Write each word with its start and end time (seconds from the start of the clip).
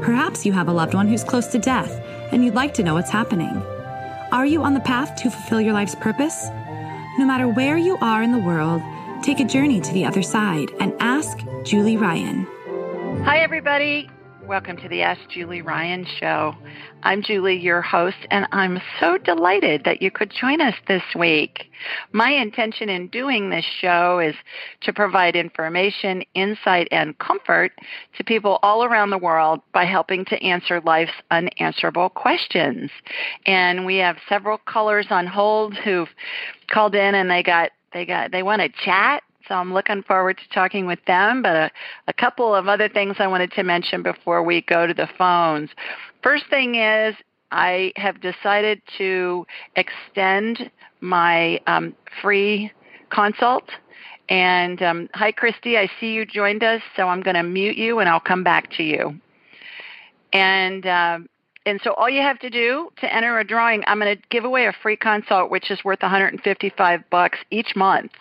Perhaps 0.00 0.44
you 0.44 0.52
have 0.52 0.68
a 0.68 0.72
loved 0.72 0.94
one 0.94 1.08
who's 1.08 1.24
close 1.24 1.46
to 1.48 1.58
death 1.58 1.90
and 2.32 2.44
you'd 2.44 2.54
like 2.54 2.74
to 2.74 2.82
know 2.82 2.94
what's 2.94 3.10
happening. 3.10 3.62
Are 4.32 4.46
you 4.46 4.62
on 4.62 4.74
the 4.74 4.80
path 4.80 5.16
to 5.22 5.30
fulfill 5.30 5.60
your 5.60 5.72
life's 5.72 5.94
purpose? 5.94 6.48
No 7.18 7.24
matter 7.24 7.48
where 7.48 7.78
you 7.78 7.96
are 8.00 8.22
in 8.22 8.32
the 8.32 8.38
world, 8.38 8.82
take 9.22 9.40
a 9.40 9.44
journey 9.44 9.80
to 9.80 9.92
the 9.92 10.04
other 10.04 10.22
side 10.22 10.68
and 10.80 10.92
ask 11.00 11.38
Julie 11.64 11.96
Ryan. 11.96 12.46
Hi, 13.24 13.38
everybody. 13.38 14.10
Welcome 14.46 14.76
to 14.76 14.88
the 14.88 15.02
Ask 15.02 15.28
Julie 15.28 15.60
Ryan 15.60 16.06
Show. 16.20 16.54
I'm 17.02 17.20
Julie, 17.20 17.58
your 17.58 17.82
host, 17.82 18.16
and 18.30 18.46
I'm 18.52 18.80
so 19.00 19.18
delighted 19.18 19.82
that 19.84 20.00
you 20.00 20.12
could 20.12 20.30
join 20.30 20.60
us 20.60 20.76
this 20.86 21.02
week. 21.18 21.68
My 22.12 22.30
intention 22.30 22.88
in 22.88 23.08
doing 23.08 23.50
this 23.50 23.64
show 23.80 24.20
is 24.20 24.36
to 24.82 24.92
provide 24.92 25.34
information, 25.34 26.22
insight, 26.34 26.86
and 26.92 27.18
comfort 27.18 27.72
to 28.16 28.22
people 28.22 28.60
all 28.62 28.84
around 28.84 29.10
the 29.10 29.18
world 29.18 29.62
by 29.72 29.84
helping 29.84 30.24
to 30.26 30.40
answer 30.40 30.80
life's 30.80 31.10
unanswerable 31.32 32.10
questions. 32.10 32.92
And 33.46 33.84
we 33.84 33.96
have 33.96 34.16
several 34.28 34.58
callers 34.58 35.06
on 35.10 35.26
hold 35.26 35.74
who've 35.74 36.08
called 36.70 36.94
in 36.94 37.16
and 37.16 37.28
they 37.28 37.42
got 37.42 37.72
they 37.92 38.06
got 38.06 38.30
they 38.30 38.44
want 38.44 38.62
to 38.62 38.68
chat 38.84 39.24
so 39.48 39.54
I'm 39.54 39.72
looking 39.72 40.02
forward 40.02 40.38
to 40.38 40.54
talking 40.54 40.86
with 40.86 41.04
them. 41.06 41.42
But 41.42 41.56
a, 41.56 41.70
a 42.08 42.12
couple 42.12 42.54
of 42.54 42.68
other 42.68 42.88
things 42.88 43.16
I 43.18 43.26
wanted 43.26 43.52
to 43.52 43.62
mention 43.62 44.02
before 44.02 44.42
we 44.42 44.62
go 44.62 44.86
to 44.86 44.94
the 44.94 45.08
phones. 45.18 45.70
First 46.22 46.44
thing 46.50 46.76
is, 46.76 47.14
I 47.52 47.92
have 47.96 48.20
decided 48.20 48.82
to 48.98 49.46
extend 49.76 50.70
my 51.00 51.60
um, 51.66 51.94
free 52.20 52.72
consult. 53.10 53.70
And 54.28 54.82
um, 54.82 55.08
hi, 55.14 55.30
Christy. 55.30 55.76
I 55.76 55.88
see 56.00 56.12
you 56.12 56.26
joined 56.26 56.64
us, 56.64 56.82
so 56.96 57.08
I'm 57.08 57.22
going 57.22 57.36
to 57.36 57.44
mute 57.44 57.76
you, 57.76 58.00
and 58.00 58.08
I'll 58.08 58.18
come 58.18 58.42
back 58.42 58.72
to 58.72 58.82
you. 58.82 59.20
And 60.32 60.84
uh, 60.84 61.20
and 61.66 61.80
so 61.82 61.92
all 61.94 62.08
you 62.08 62.22
have 62.22 62.38
to 62.40 62.50
do 62.50 62.90
to 62.98 63.12
enter 63.12 63.38
a 63.38 63.44
drawing, 63.44 63.82
I'm 63.86 63.98
going 63.98 64.16
to 64.16 64.22
give 64.30 64.44
away 64.44 64.66
a 64.66 64.72
free 64.82 64.96
consult, 64.96 65.50
which 65.50 65.70
is 65.70 65.84
worth 65.84 66.00
155 66.00 67.10
bucks 67.10 67.38
each 67.50 67.74
month. 67.74 68.12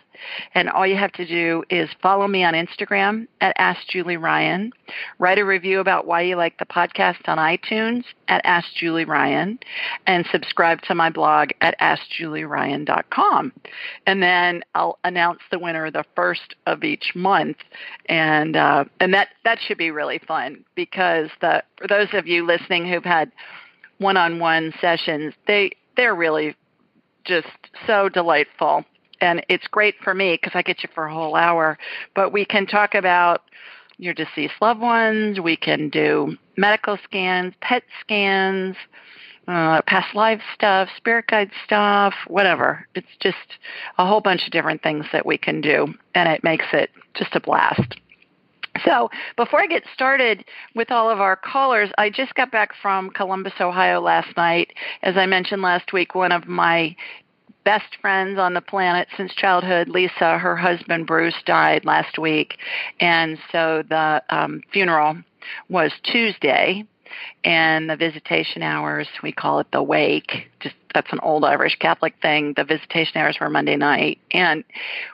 And 0.53 0.69
all 0.69 0.85
you 0.85 0.97
have 0.97 1.11
to 1.13 1.25
do 1.25 1.63
is 1.69 1.89
follow 2.01 2.27
me 2.27 2.43
on 2.43 2.53
Instagram 2.53 3.27
at 3.41 3.55
Ask 3.57 3.87
Julie 3.87 4.17
Ryan, 4.17 4.71
write 5.19 5.37
a 5.37 5.45
review 5.45 5.79
about 5.79 6.05
why 6.05 6.21
you 6.21 6.35
like 6.35 6.57
the 6.57 6.65
podcast 6.65 7.27
on 7.27 7.37
iTunes 7.37 8.03
at 8.27 8.41
Ask 8.43 8.67
Julie 8.75 9.05
Ryan, 9.05 9.59
and 10.07 10.25
subscribe 10.31 10.81
to 10.83 10.95
my 10.95 11.09
blog 11.09 11.49
at 11.61 11.79
AskJulieRyan.com. 11.79 13.53
And 14.07 14.23
then 14.23 14.63
I'll 14.73 14.99
announce 15.03 15.39
the 15.51 15.59
winner 15.59 15.91
the 15.91 16.05
first 16.15 16.55
of 16.65 16.83
each 16.83 17.13
month, 17.15 17.57
and 18.07 18.55
uh, 18.55 18.85
and 18.99 19.13
that 19.13 19.29
that 19.43 19.59
should 19.59 19.77
be 19.77 19.91
really 19.91 20.19
fun 20.19 20.63
because 20.75 21.29
the 21.41 21.63
for 21.77 21.87
those 21.87 22.09
of 22.13 22.27
you 22.27 22.45
listening 22.45 22.87
who've 22.87 23.03
had 23.03 23.31
one-on-one 23.97 24.73
sessions, 24.81 25.33
they 25.47 25.71
they're 25.95 26.15
really 26.15 26.55
just 27.25 27.47
so 27.87 28.09
delightful 28.09 28.85
and 29.21 29.45
it's 29.49 29.67
great 29.67 29.95
for 30.03 30.13
me 30.13 30.37
because 30.41 30.53
I 30.55 30.61
get 30.61 30.83
you 30.83 30.89
for 30.93 31.05
a 31.05 31.13
whole 31.13 31.35
hour. 31.35 31.77
But 32.15 32.31
we 32.31 32.45
can 32.45 32.65
talk 32.65 32.95
about 32.95 33.41
your 33.97 34.13
deceased 34.13 34.55
loved 34.61 34.81
ones. 34.81 35.39
We 35.39 35.55
can 35.55 35.89
do 35.89 36.37
medical 36.57 36.97
scans, 37.03 37.53
PET 37.61 37.83
scans, 38.01 38.75
uh, 39.47 39.81
past 39.83 40.15
life 40.15 40.41
stuff, 40.53 40.89
spirit 40.97 41.27
guide 41.27 41.51
stuff, 41.65 42.13
whatever. 42.27 42.87
It's 42.95 43.07
just 43.19 43.37
a 43.97 44.05
whole 44.05 44.21
bunch 44.21 44.45
of 44.45 44.51
different 44.51 44.81
things 44.81 45.05
that 45.11 45.25
we 45.25 45.37
can 45.37 45.61
do, 45.61 45.93
and 46.13 46.29
it 46.29 46.43
makes 46.43 46.65
it 46.73 46.89
just 47.13 47.35
a 47.35 47.39
blast. 47.39 47.95
So, 48.83 49.09
before 49.37 49.61
I 49.61 49.67
get 49.67 49.83
started 49.93 50.43
with 50.73 50.91
all 50.91 51.09
of 51.09 51.21
our 51.21 51.37
callers, 51.37 51.89
I 51.97 52.09
just 52.09 52.35
got 52.35 52.51
back 52.51 52.71
from 52.81 53.09
Columbus, 53.09 53.53
Ohio 53.61 54.01
last 54.01 54.35
night. 54.35 54.73
As 55.01 55.15
I 55.15 55.25
mentioned 55.27 55.61
last 55.61 55.93
week, 55.93 56.13
one 56.13 56.33
of 56.33 56.45
my 56.47 56.93
best 57.65 57.97
friends 57.99 58.39
on 58.39 58.53
the 58.53 58.61
planet 58.61 59.09
since 59.17 59.33
childhood, 59.33 59.89
Lisa, 59.89 60.37
her 60.37 60.55
husband 60.55 61.07
Bruce 61.07 61.35
died 61.45 61.83
last 61.83 62.17
week, 62.17 62.57
and 62.99 63.37
so 63.51 63.83
the 63.89 64.23
um, 64.29 64.61
funeral 64.71 65.17
was 65.67 65.91
Tuesday, 66.03 66.85
and 67.43 67.89
the 67.89 67.95
visitation 67.95 68.61
hours 68.61 69.07
we 69.21 69.31
call 69.31 69.59
it 69.59 69.67
the 69.71 69.83
wake. 69.83 70.49
Just 70.59 70.75
that's 70.93 71.11
an 71.11 71.19
old 71.23 71.43
Irish 71.43 71.75
Catholic 71.77 72.13
thing. 72.21 72.53
The 72.55 72.63
visitation 72.63 73.17
hours 73.17 73.37
were 73.41 73.49
Monday 73.49 73.75
night, 73.75 74.19
and 74.31 74.63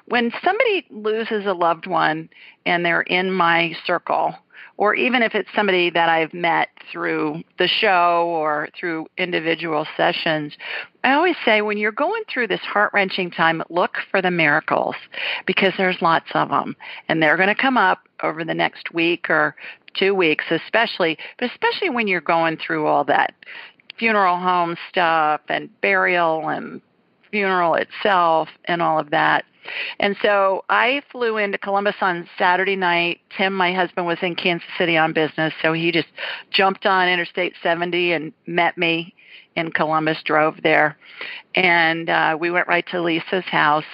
when 0.05 0.31
somebody 0.43 0.85
loses 0.91 1.45
a 1.45 1.53
loved 1.53 1.87
one 1.87 2.29
and 2.65 2.85
they're 2.85 3.01
in 3.01 3.31
my 3.31 3.73
circle 3.85 4.35
or 4.81 4.95
even 4.95 5.21
if 5.21 5.35
it's 5.35 5.47
somebody 5.55 5.91
that 5.91 6.09
I've 6.09 6.33
met 6.33 6.69
through 6.91 7.43
the 7.59 7.67
show 7.67 8.25
or 8.25 8.67
through 8.77 9.05
individual 9.15 9.85
sessions, 9.95 10.53
I 11.03 11.13
always 11.13 11.35
say 11.45 11.61
when 11.61 11.77
you're 11.77 11.91
going 11.91 12.23
through 12.27 12.47
this 12.47 12.61
heart 12.61 12.91
wrenching 12.91 13.29
time, 13.29 13.61
look 13.69 13.97
for 14.09 14.23
the 14.23 14.31
miracles 14.31 14.95
because 15.45 15.71
there's 15.77 16.01
lots 16.01 16.25
of 16.33 16.49
them 16.49 16.75
and 17.07 17.21
they're 17.21 17.37
going 17.37 17.47
to 17.47 17.61
come 17.61 17.77
up 17.77 17.99
over 18.23 18.43
the 18.43 18.55
next 18.55 18.91
week 18.91 19.29
or 19.29 19.55
two 19.93 20.15
weeks, 20.15 20.45
especially, 20.49 21.15
but 21.37 21.51
especially 21.51 21.91
when 21.91 22.07
you're 22.07 22.19
going 22.19 22.57
through 22.57 22.87
all 22.87 23.03
that 23.03 23.35
funeral 23.99 24.37
home 24.37 24.75
stuff 24.89 25.41
and 25.47 25.69
burial 25.81 26.49
and 26.49 26.81
funeral 27.31 27.75
itself 27.75 28.49
and 28.65 28.81
all 28.81 28.99
of 28.99 29.09
that. 29.11 29.45
And 29.99 30.15
so 30.21 30.63
I 30.69 31.01
flew 31.11 31.37
into 31.37 31.57
Columbus 31.57 31.95
on 32.01 32.27
Saturday 32.37 32.75
night. 32.75 33.21
Tim, 33.37 33.53
my 33.53 33.73
husband, 33.73 34.07
was 34.07 34.17
in 34.21 34.35
Kansas 34.35 34.67
City 34.77 34.97
on 34.97 35.13
business, 35.13 35.53
so 35.61 35.73
he 35.73 35.91
just 35.91 36.07
jumped 36.49 36.85
on 36.85 37.07
Interstate 37.07 37.53
70 37.61 38.11
and 38.11 38.33
met 38.47 38.77
me 38.77 39.13
in 39.55 39.71
Columbus, 39.71 40.17
drove 40.23 40.55
there, 40.63 40.97
and 41.55 42.09
uh, 42.09 42.37
we 42.39 42.49
went 42.49 42.67
right 42.67 42.85
to 42.87 43.01
Lisa's 43.01 43.45
house. 43.45 43.85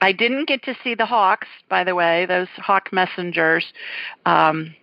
I 0.00 0.12
didn't 0.12 0.48
get 0.48 0.62
to 0.62 0.74
see 0.82 0.94
the 0.94 1.04
hawks, 1.04 1.48
by 1.68 1.84
the 1.84 1.94
way, 1.94 2.24
those 2.26 2.48
hawk 2.56 2.90
messengers. 2.92 3.72
Um, 4.24 4.74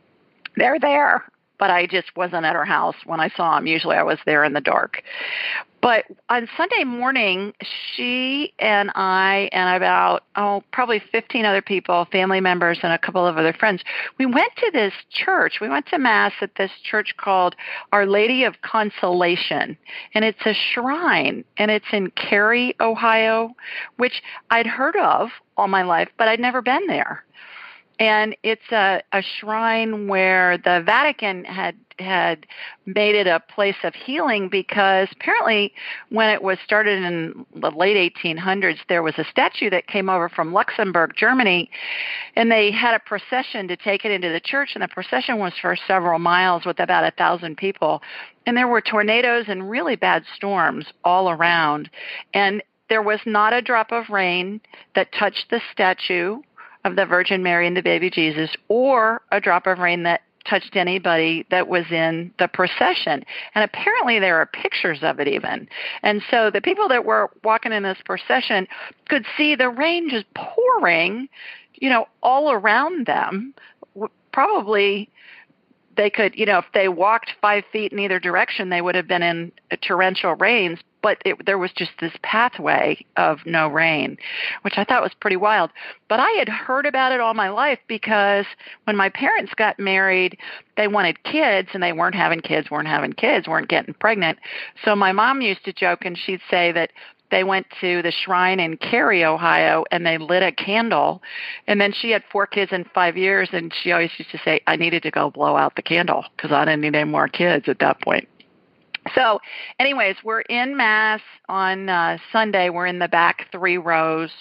they're 0.55 0.79
there 0.79 1.23
but 1.59 1.69
I 1.69 1.87
just 1.87 2.15
wasn't 2.15 2.45
at 2.45 2.55
her 2.55 2.65
house 2.65 2.95
when 3.05 3.19
I 3.19 3.29
saw 3.29 3.55
them. 3.55 3.67
Usually 3.67 3.95
I 3.95 4.03
was 4.03 4.19
there 4.25 4.43
in 4.43 4.53
the 4.53 4.61
dark. 4.61 5.03
But 5.87 6.03
on 6.27 6.49
Sunday 6.57 6.83
morning, 6.83 7.53
she 7.61 8.51
and 8.59 8.91
I 8.95 9.47
and 9.53 9.77
about, 9.77 10.25
oh, 10.35 10.61
probably 10.73 11.01
15 11.13 11.45
other 11.45 11.61
people, 11.61 12.05
family 12.11 12.41
members 12.41 12.79
and 12.83 12.91
a 12.91 12.97
couple 12.97 13.25
of 13.25 13.37
other 13.37 13.53
friends, 13.53 13.83
we 14.19 14.25
went 14.25 14.51
to 14.57 14.71
this 14.73 14.91
church. 15.09 15.59
We 15.61 15.69
went 15.69 15.85
to 15.85 15.97
Mass 15.97 16.33
at 16.41 16.55
this 16.55 16.71
church 16.83 17.15
called 17.15 17.55
Our 17.93 18.05
Lady 18.05 18.43
of 18.43 18.61
Consolation. 18.63 19.77
And 20.13 20.25
it's 20.25 20.45
a 20.45 20.53
shrine. 20.53 21.45
And 21.55 21.71
it's 21.71 21.85
in 21.93 22.11
Carey, 22.11 22.75
Ohio, 22.81 23.55
which 23.95 24.21
I'd 24.51 24.67
heard 24.67 24.97
of 24.97 25.29
all 25.55 25.69
my 25.69 25.83
life, 25.83 26.09
but 26.17 26.27
I'd 26.27 26.41
never 26.41 26.61
been 26.61 26.85
there 26.87 27.23
and 27.99 28.35
it's 28.43 28.71
a, 28.71 29.01
a 29.11 29.23
shrine 29.23 30.07
where 30.07 30.57
the 30.59 30.83
Vatican 30.85 31.43
had 31.45 31.75
had 31.99 32.45
made 32.85 33.15
it 33.15 33.27
a 33.27 33.39
place 33.39 33.75
of 33.83 33.93
healing 33.93 34.49
because 34.49 35.07
apparently 35.11 35.73
when 36.09 36.29
it 36.29 36.41
was 36.41 36.57
started 36.63 37.03
in 37.03 37.45
the 37.55 37.71
late 37.71 38.13
1800s 38.15 38.77
there 38.89 39.03
was 39.03 39.15
a 39.17 39.25
statue 39.25 39.69
that 39.69 39.87
came 39.87 40.09
over 40.09 40.29
from 40.29 40.53
Luxembourg 40.53 41.13
Germany 41.15 41.69
and 42.35 42.51
they 42.51 42.71
had 42.71 42.93
a 42.93 42.99
procession 42.99 43.67
to 43.67 43.75
take 43.75 44.05
it 44.05 44.11
into 44.11 44.29
the 44.29 44.39
church 44.39 44.71
and 44.75 44.83
the 44.83 44.87
procession 44.87 45.39
was 45.39 45.53
for 45.61 45.75
several 45.87 46.19
miles 46.19 46.65
with 46.65 46.79
about 46.79 47.03
a 47.03 47.11
thousand 47.11 47.57
people. 47.57 48.01
And 48.45 48.55
there 48.55 48.67
were 48.67 48.81
tornadoes 48.81 49.45
and 49.47 49.69
really 49.69 49.95
bad 49.95 50.23
storms 50.35 50.85
all 51.03 51.29
around. 51.29 51.89
And 52.33 52.63
there 52.89 53.01
was 53.01 53.19
not 53.25 53.53
a 53.53 53.61
drop 53.61 53.91
of 53.91 54.09
rain 54.09 54.61
that 54.95 55.11
touched 55.11 55.49
the 55.49 55.61
statue 55.71 56.41
of 56.85 56.95
the 56.95 57.05
Virgin 57.05 57.43
Mary 57.43 57.67
and 57.67 57.75
the 57.75 57.81
baby 57.81 58.09
Jesus 58.09 58.49
or 58.69 59.21
a 59.31 59.41
drop 59.41 59.67
of 59.67 59.79
rain 59.79 60.03
that 60.03 60.21
touched 60.47 60.75
anybody 60.75 61.45
that 61.51 61.67
was 61.67 61.85
in 61.91 62.31
the 62.39 62.47
procession. 62.47 63.23
And 63.55 63.63
apparently 63.63 64.19
there 64.19 64.37
are 64.37 64.45
pictures 64.45 64.99
of 65.01 65.19
it 65.19 65.27
even. 65.27 65.67
And 66.03 66.21
so 66.29 66.49
the 66.49 66.61
people 66.61 66.87
that 66.89 67.05
were 67.05 67.29
walking 67.43 67.71
in 67.71 67.83
this 67.83 67.97
procession 68.05 68.67
could 69.07 69.25
see 69.35 69.55
the 69.55 69.69
rain 69.69 70.09
just 70.09 70.25
pouring, 70.33 71.27
you 71.75 71.89
know, 71.89 72.07
all 72.23 72.51
around 72.51 73.05
them, 73.05 73.53
probably 74.31 75.09
they 75.95 76.09
could, 76.09 76.35
you 76.35 76.45
know, 76.45 76.59
if 76.59 76.65
they 76.73 76.87
walked 76.87 77.31
five 77.41 77.63
feet 77.71 77.91
in 77.91 77.99
either 77.99 78.19
direction, 78.19 78.69
they 78.69 78.81
would 78.81 78.95
have 78.95 79.07
been 79.07 79.23
in 79.23 79.51
torrential 79.81 80.35
rains. 80.35 80.79
But 81.07 81.21
it, 81.23 81.45
there 81.45 81.57
was 81.57 81.71
just 81.71 81.91
this 82.01 82.11
pathway 82.21 83.05
of 83.15 83.39
no 83.45 83.69
rain, 83.69 84.17
which 84.63 84.73
I 84.75 84.83
thought 84.83 85.01
was 85.01 85.13
pretty 85.13 85.37
wild. 85.37 85.71
But 86.09 86.19
I 86.19 86.29
had 86.31 86.49
heard 86.49 86.85
about 86.85 87.13
it 87.13 87.21
all 87.21 87.33
my 87.33 87.47
life 87.47 87.79
because 87.87 88.45
when 88.83 88.97
my 88.97 89.07
parents 89.07 89.53
got 89.55 89.79
married, 89.79 90.37
they 90.75 90.89
wanted 90.89 91.23
kids 91.23 91.69
and 91.71 91.81
they 91.81 91.93
weren't 91.93 92.13
having 92.13 92.41
kids, 92.41 92.69
weren't 92.69 92.89
having 92.89 93.13
kids, 93.13 93.47
weren't 93.47 93.69
getting 93.69 93.93
pregnant. 93.93 94.37
So 94.83 94.97
my 94.97 95.13
mom 95.13 95.39
used 95.39 95.63
to 95.63 95.71
joke 95.71 95.99
and 96.03 96.17
she'd 96.17 96.41
say 96.51 96.73
that 96.73 96.91
they 97.31 97.45
went 97.45 97.67
to 97.79 98.01
the 98.01 98.11
shrine 98.11 98.59
in 98.59 98.75
Carey, 98.75 99.23
Ohio, 99.23 99.85
and 99.89 100.05
they 100.05 100.17
lit 100.17 100.43
a 100.43 100.51
candle. 100.51 101.21
And 101.67 101.79
then 101.79 101.93
she 101.93 102.11
had 102.11 102.23
four 102.29 102.47
kids 102.47 102.73
in 102.73 102.83
five 102.93 103.15
years, 103.15 103.47
and 103.53 103.73
she 103.81 103.93
always 103.93 104.11
used 104.17 104.31
to 104.31 104.39
say, 104.43 104.59
I 104.67 104.75
needed 104.75 105.03
to 105.03 105.11
go 105.11 105.29
blow 105.29 105.55
out 105.55 105.77
the 105.77 105.81
candle 105.81 106.25
because 106.35 106.51
I 106.51 106.65
didn't 106.65 106.81
need 106.81 106.95
any 106.95 107.09
more 107.09 107.29
kids 107.29 107.69
at 107.69 107.79
that 107.79 108.01
point. 108.01 108.27
So, 109.15 109.39
anyways, 109.79 110.17
we're 110.23 110.41
in 110.41 110.77
Mass 110.77 111.21
on 111.49 111.89
uh, 111.89 112.17
Sunday. 112.31 112.69
We're 112.69 112.87
in 112.87 112.99
the 112.99 113.07
back 113.07 113.47
three 113.51 113.77
rows, 113.77 114.31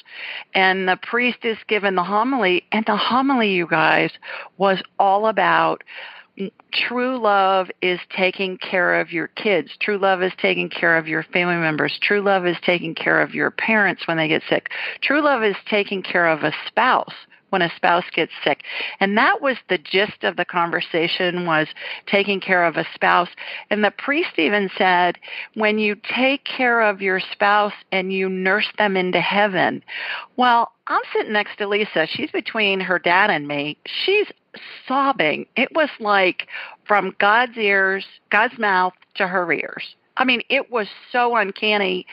and 0.55 0.89
the 0.89 0.99
priest 1.03 1.39
is 1.43 1.59
given 1.69 1.95
the 1.95 2.05
homily. 2.05 2.65
And 2.73 2.85
the 2.87 2.97
homily, 2.97 3.53
you 3.53 3.67
guys, 3.67 4.11
was 4.59 4.83
all 4.99 5.27
about 5.27 5.83
true 6.73 7.19
love 7.19 7.69
is 7.81 7.99
taking 8.15 8.59
care 8.59 9.01
of 9.01 9.11
your 9.11 9.29
kids. 9.29 9.71
True 9.81 9.99
love 9.99 10.23
is 10.23 10.33
taking 10.39 10.69
care 10.69 10.97
of 10.99 11.09
your 11.09 11.23
family 11.23 11.57
members. 11.57 11.99
True 12.03 12.21
love 12.21 12.47
is 12.47 12.57
taking 12.65 12.95
care 12.95 13.23
of 13.23 13.35
your 13.35 13.51
parents 13.51 14.07
when 14.07 14.17
they 14.17 14.29
get 14.29 14.43
sick. 14.49 14.69
True 15.03 15.23
love 15.23 15.43
is 15.43 15.57
taking 15.69 16.03
care 16.03 16.29
of 16.29 16.43
a 16.43 16.53
spouse 16.67 17.15
when 17.51 17.63
a 17.63 17.73
spouse 17.77 18.05
gets 18.15 18.33
sick. 18.45 18.63
And 19.01 19.17
that 19.17 19.41
was 19.41 19.57
the 19.69 19.79
gist 19.79 20.25
of 20.25 20.37
the 20.37 20.45
conversation 20.45 21.47
was 21.47 21.69
taking 22.07 22.41
care 22.41 22.65
of 22.65 22.77
a 22.77 22.87
spouse. 22.95 23.29
And 23.71 23.85
the 23.85 23.91
priest 23.91 24.39
even 24.39 24.71
said, 24.77 25.19
when 25.55 25.79
you 25.79 25.97
take 26.15 26.45
care 26.45 26.81
of 26.81 27.03
your 27.03 27.21
spouse 27.21 27.73
and 27.93 28.13
you 28.13 28.29
nurse 28.29 28.69
them 28.79 28.97
into 28.97 29.21
heaven, 29.21 29.83
well, 30.37 30.73
I'm 30.89 31.03
sitting 31.13 31.33
next 31.33 31.57
to 31.59 31.69
Lisa. 31.69 32.07
She's 32.07 32.31
between 32.31 32.81
her 32.81 32.99
dad 32.99 33.31
and 33.31 33.49
me. 33.49 33.79
She's 33.87 34.27
sobbing. 34.87 35.47
It 35.57 35.75
was 35.75 35.91
like 36.01 36.49
from 36.87 37.15
God's 37.19 37.57
ears, 37.57 38.05
God's 38.31 38.59
mouth 38.59 38.95
to 39.17 39.27
her 39.27 39.51
ears. 39.53 39.95
I 40.17 40.25
mean, 40.25 40.43
it 40.49 40.71
was 40.71 40.89
so 41.13 41.37
uncanny 41.37 42.07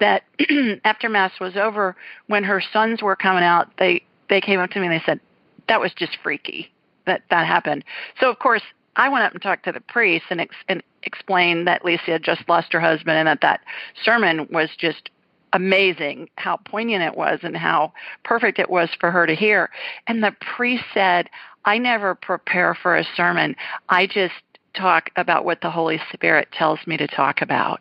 that 0.00 0.24
after 0.84 1.08
mass 1.08 1.32
was 1.40 1.56
over, 1.56 1.96
when 2.26 2.44
her 2.44 2.62
sons 2.72 3.02
were 3.02 3.16
coming 3.16 3.44
out, 3.44 3.70
they 3.78 4.04
they 4.28 4.40
came 4.40 4.60
up 4.60 4.70
to 4.70 4.80
me 4.80 4.86
and 4.86 4.94
they 4.94 5.04
said, 5.04 5.20
"That 5.68 5.80
was 5.80 5.92
just 5.94 6.16
freaky 6.22 6.72
that 7.06 7.22
that 7.30 7.46
happened." 7.46 7.84
So 8.20 8.30
of 8.30 8.38
course, 8.38 8.62
I 8.96 9.08
went 9.08 9.24
up 9.24 9.32
and 9.32 9.42
talked 9.42 9.64
to 9.66 9.72
the 9.72 9.80
priest 9.80 10.24
and, 10.30 10.40
ex- 10.40 10.56
and 10.68 10.82
explained 11.02 11.66
that 11.66 11.84
Lisa 11.84 12.12
had 12.12 12.22
just 12.22 12.48
lost 12.48 12.72
her 12.72 12.80
husband 12.80 13.18
and 13.18 13.28
that 13.28 13.42
that 13.42 13.60
sermon 14.02 14.48
was 14.50 14.70
just 14.76 15.10
amazing 15.52 16.28
how 16.36 16.56
poignant 16.56 17.02
it 17.02 17.16
was 17.16 17.40
and 17.42 17.56
how 17.56 17.92
perfect 18.24 18.58
it 18.58 18.70
was 18.70 18.90
for 18.98 19.10
her 19.10 19.26
to 19.26 19.34
hear. 19.34 19.70
And 20.06 20.22
the 20.22 20.34
priest 20.56 20.84
said, 20.92 21.28
I 21.64 21.78
never 21.78 22.14
prepare 22.14 22.74
for 22.74 22.96
a 22.96 23.04
sermon. 23.16 23.56
I 23.88 24.06
just 24.06 24.34
talk 24.74 25.10
about 25.16 25.44
what 25.44 25.60
the 25.60 25.70
Holy 25.70 26.00
Spirit 26.12 26.48
tells 26.52 26.86
me 26.86 26.96
to 26.96 27.06
talk 27.06 27.42
about. 27.42 27.80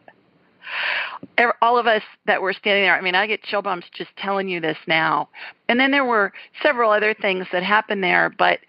All 1.62 1.78
of 1.78 1.88
us 1.88 2.04
that 2.26 2.42
were 2.42 2.54
standing 2.54 2.84
there, 2.84 2.96
I 2.96 3.02
mean, 3.02 3.16
I 3.16 3.28
get 3.28 3.44
chill 3.44 3.62
bumps 3.62 3.88
just 3.94 4.16
telling 4.18 4.50
you 4.50 4.60
this 4.60 4.78
now. 4.88 5.30
And 5.68 5.80
then 5.80 5.92
there 5.92 6.06
were 6.06 6.34
several 6.62 6.92
other 6.92 7.14
things 7.14 7.48
that 7.52 7.64
happened 7.64 8.04
there, 8.04 8.30
but 8.30 8.60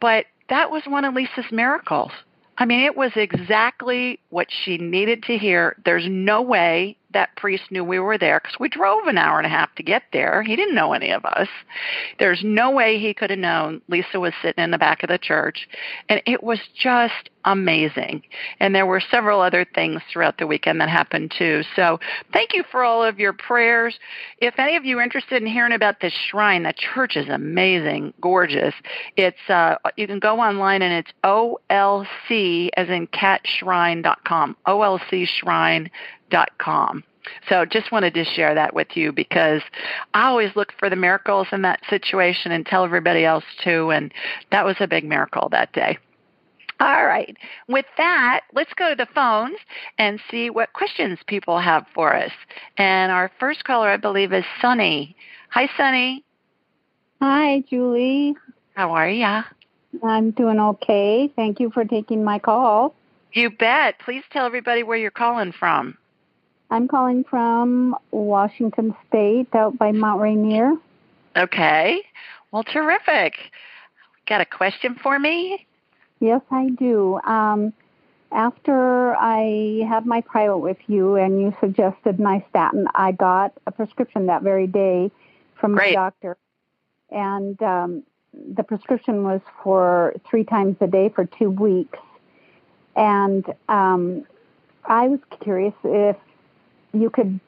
but 0.00 0.26
that 0.48 0.70
was 0.70 0.82
one 0.86 1.04
of 1.04 1.14
Lisa's 1.14 1.50
miracles. 1.50 2.12
I 2.56 2.66
mean, 2.66 2.84
it 2.84 2.96
was 2.96 3.10
exactly 3.16 4.20
what 4.30 4.46
she 4.48 4.78
needed 4.78 5.24
to 5.24 5.36
hear. 5.36 5.76
There's 5.84 6.06
no 6.08 6.40
way 6.40 6.96
that 7.12 7.34
priest 7.36 7.64
knew 7.70 7.82
we 7.82 7.98
were 7.98 8.18
there 8.18 8.40
because 8.40 8.58
we 8.60 8.68
drove 8.68 9.06
an 9.06 9.18
hour 9.18 9.38
and 9.38 9.46
a 9.46 9.50
half 9.50 9.74
to 9.74 9.82
get 9.82 10.04
there. 10.12 10.42
He 10.42 10.54
didn't 10.54 10.74
know 10.74 10.92
any 10.92 11.10
of 11.10 11.24
us. 11.24 11.48
There's 12.18 12.42
no 12.44 12.70
way 12.70 12.98
he 12.98 13.14
could 13.14 13.30
have 13.30 13.38
known 13.38 13.80
Lisa 13.88 14.20
was 14.20 14.34
sitting 14.40 14.62
in 14.62 14.70
the 14.70 14.78
back 14.78 15.02
of 15.02 15.08
the 15.08 15.18
church. 15.18 15.68
And 16.08 16.22
it 16.26 16.44
was 16.44 16.60
just 16.80 17.30
amazing. 17.44 18.22
And 18.60 18.74
there 18.74 18.86
were 18.86 19.00
several 19.00 19.40
other 19.40 19.66
things 19.74 20.02
throughout 20.12 20.38
the 20.38 20.46
weekend 20.46 20.80
that 20.80 20.88
happened 20.88 21.32
too. 21.36 21.62
So 21.76 22.00
thank 22.32 22.54
you 22.54 22.64
for 22.70 22.84
all 22.84 23.04
of 23.04 23.18
your 23.18 23.32
prayers. 23.32 23.98
If 24.38 24.58
any 24.58 24.76
of 24.76 24.84
you 24.84 24.98
are 24.98 25.02
interested 25.02 25.42
in 25.42 25.48
hearing 25.48 25.72
about 25.72 26.00
this 26.00 26.14
shrine, 26.30 26.62
the 26.64 26.72
church 26.72 27.16
is 27.16 27.28
amazing, 27.28 28.14
gorgeous. 28.20 28.74
It's 29.16 29.36
uh, 29.48 29.76
you 29.96 30.06
can 30.06 30.18
go 30.18 30.40
online 30.40 30.82
and 30.82 30.92
it's 30.92 31.10
OLC 31.24 32.70
as 32.76 32.88
in 32.88 33.06
catshrine.com. 33.08 34.56
OLCshrine.com 34.66 35.90
com. 36.58 37.04
So 37.48 37.64
just 37.64 37.90
wanted 37.90 38.14
to 38.14 38.24
share 38.24 38.54
that 38.54 38.74
with 38.74 38.96
you 38.96 39.12
because 39.12 39.62
I 40.12 40.26
always 40.26 40.54
look 40.56 40.72
for 40.78 40.90
the 40.90 40.96
miracles 40.96 41.48
in 41.52 41.62
that 41.62 41.80
situation 41.88 42.52
and 42.52 42.66
tell 42.66 42.84
everybody 42.84 43.24
else 43.24 43.44
too. 43.62 43.90
And 43.90 44.12
that 44.50 44.64
was 44.64 44.76
a 44.80 44.86
big 44.86 45.04
miracle 45.04 45.48
that 45.50 45.72
day. 45.72 45.98
All 46.80 47.06
right. 47.06 47.36
With 47.68 47.86
that, 47.96 48.40
let's 48.52 48.72
go 48.74 48.90
to 48.90 48.96
the 48.96 49.06
phones 49.14 49.58
and 49.98 50.20
see 50.30 50.50
what 50.50 50.72
questions 50.72 51.18
people 51.26 51.58
have 51.60 51.86
for 51.94 52.14
us. 52.14 52.32
And 52.76 53.12
our 53.12 53.30
first 53.38 53.64
caller, 53.64 53.88
I 53.88 53.96
believe, 53.96 54.32
is 54.32 54.44
Sunny. 54.60 55.16
Hi, 55.50 55.68
Sunny. 55.76 56.24
Hi, 57.22 57.62
Julie. 57.70 58.34
How 58.74 58.90
are 58.92 59.08
you? 59.08 59.42
I'm 60.02 60.32
doing 60.32 60.58
okay. 60.58 61.32
Thank 61.36 61.60
you 61.60 61.70
for 61.70 61.84
taking 61.84 62.24
my 62.24 62.40
call. 62.40 62.94
You 63.32 63.50
bet. 63.50 64.00
Please 64.04 64.24
tell 64.32 64.46
everybody 64.46 64.82
where 64.82 64.98
you're 64.98 65.10
calling 65.12 65.52
from. 65.52 65.96
I'm 66.70 66.88
calling 66.88 67.24
from 67.24 67.96
Washington 68.10 68.96
State, 69.06 69.54
out 69.54 69.78
by 69.78 69.92
Mount 69.92 70.20
Rainier. 70.20 70.72
Okay. 71.36 72.00
Well, 72.50 72.64
terrific. 72.64 73.34
Got 74.26 74.40
a 74.40 74.46
question 74.46 74.96
for 75.00 75.18
me? 75.18 75.66
Yes, 76.20 76.40
I 76.50 76.68
do. 76.70 77.20
Um, 77.24 77.72
after 78.32 79.14
I 79.16 79.84
had 79.88 80.06
my 80.06 80.20
private 80.20 80.58
with 80.58 80.78
you 80.86 81.14
and 81.16 81.40
you 81.40 81.54
suggested 81.60 82.18
nystatin, 82.18 82.86
I 82.94 83.12
got 83.12 83.52
a 83.66 83.72
prescription 83.72 84.26
that 84.26 84.42
very 84.42 84.66
day 84.66 85.10
from 85.60 85.72
Great. 85.72 85.94
my 85.94 86.02
doctor. 86.02 86.36
And 87.10 87.60
um, 87.62 88.02
the 88.32 88.64
prescription 88.64 89.22
was 89.22 89.40
for 89.62 90.14
three 90.28 90.44
times 90.44 90.76
a 90.80 90.86
day 90.86 91.10
for 91.14 91.26
two 91.26 91.50
weeks. 91.50 91.98
And 92.96 93.44
um, 93.68 94.26
I 94.84 95.08
was 95.08 95.20
curious 95.40 95.74
if 95.84 96.16
you 96.92 97.10
could 97.10 97.38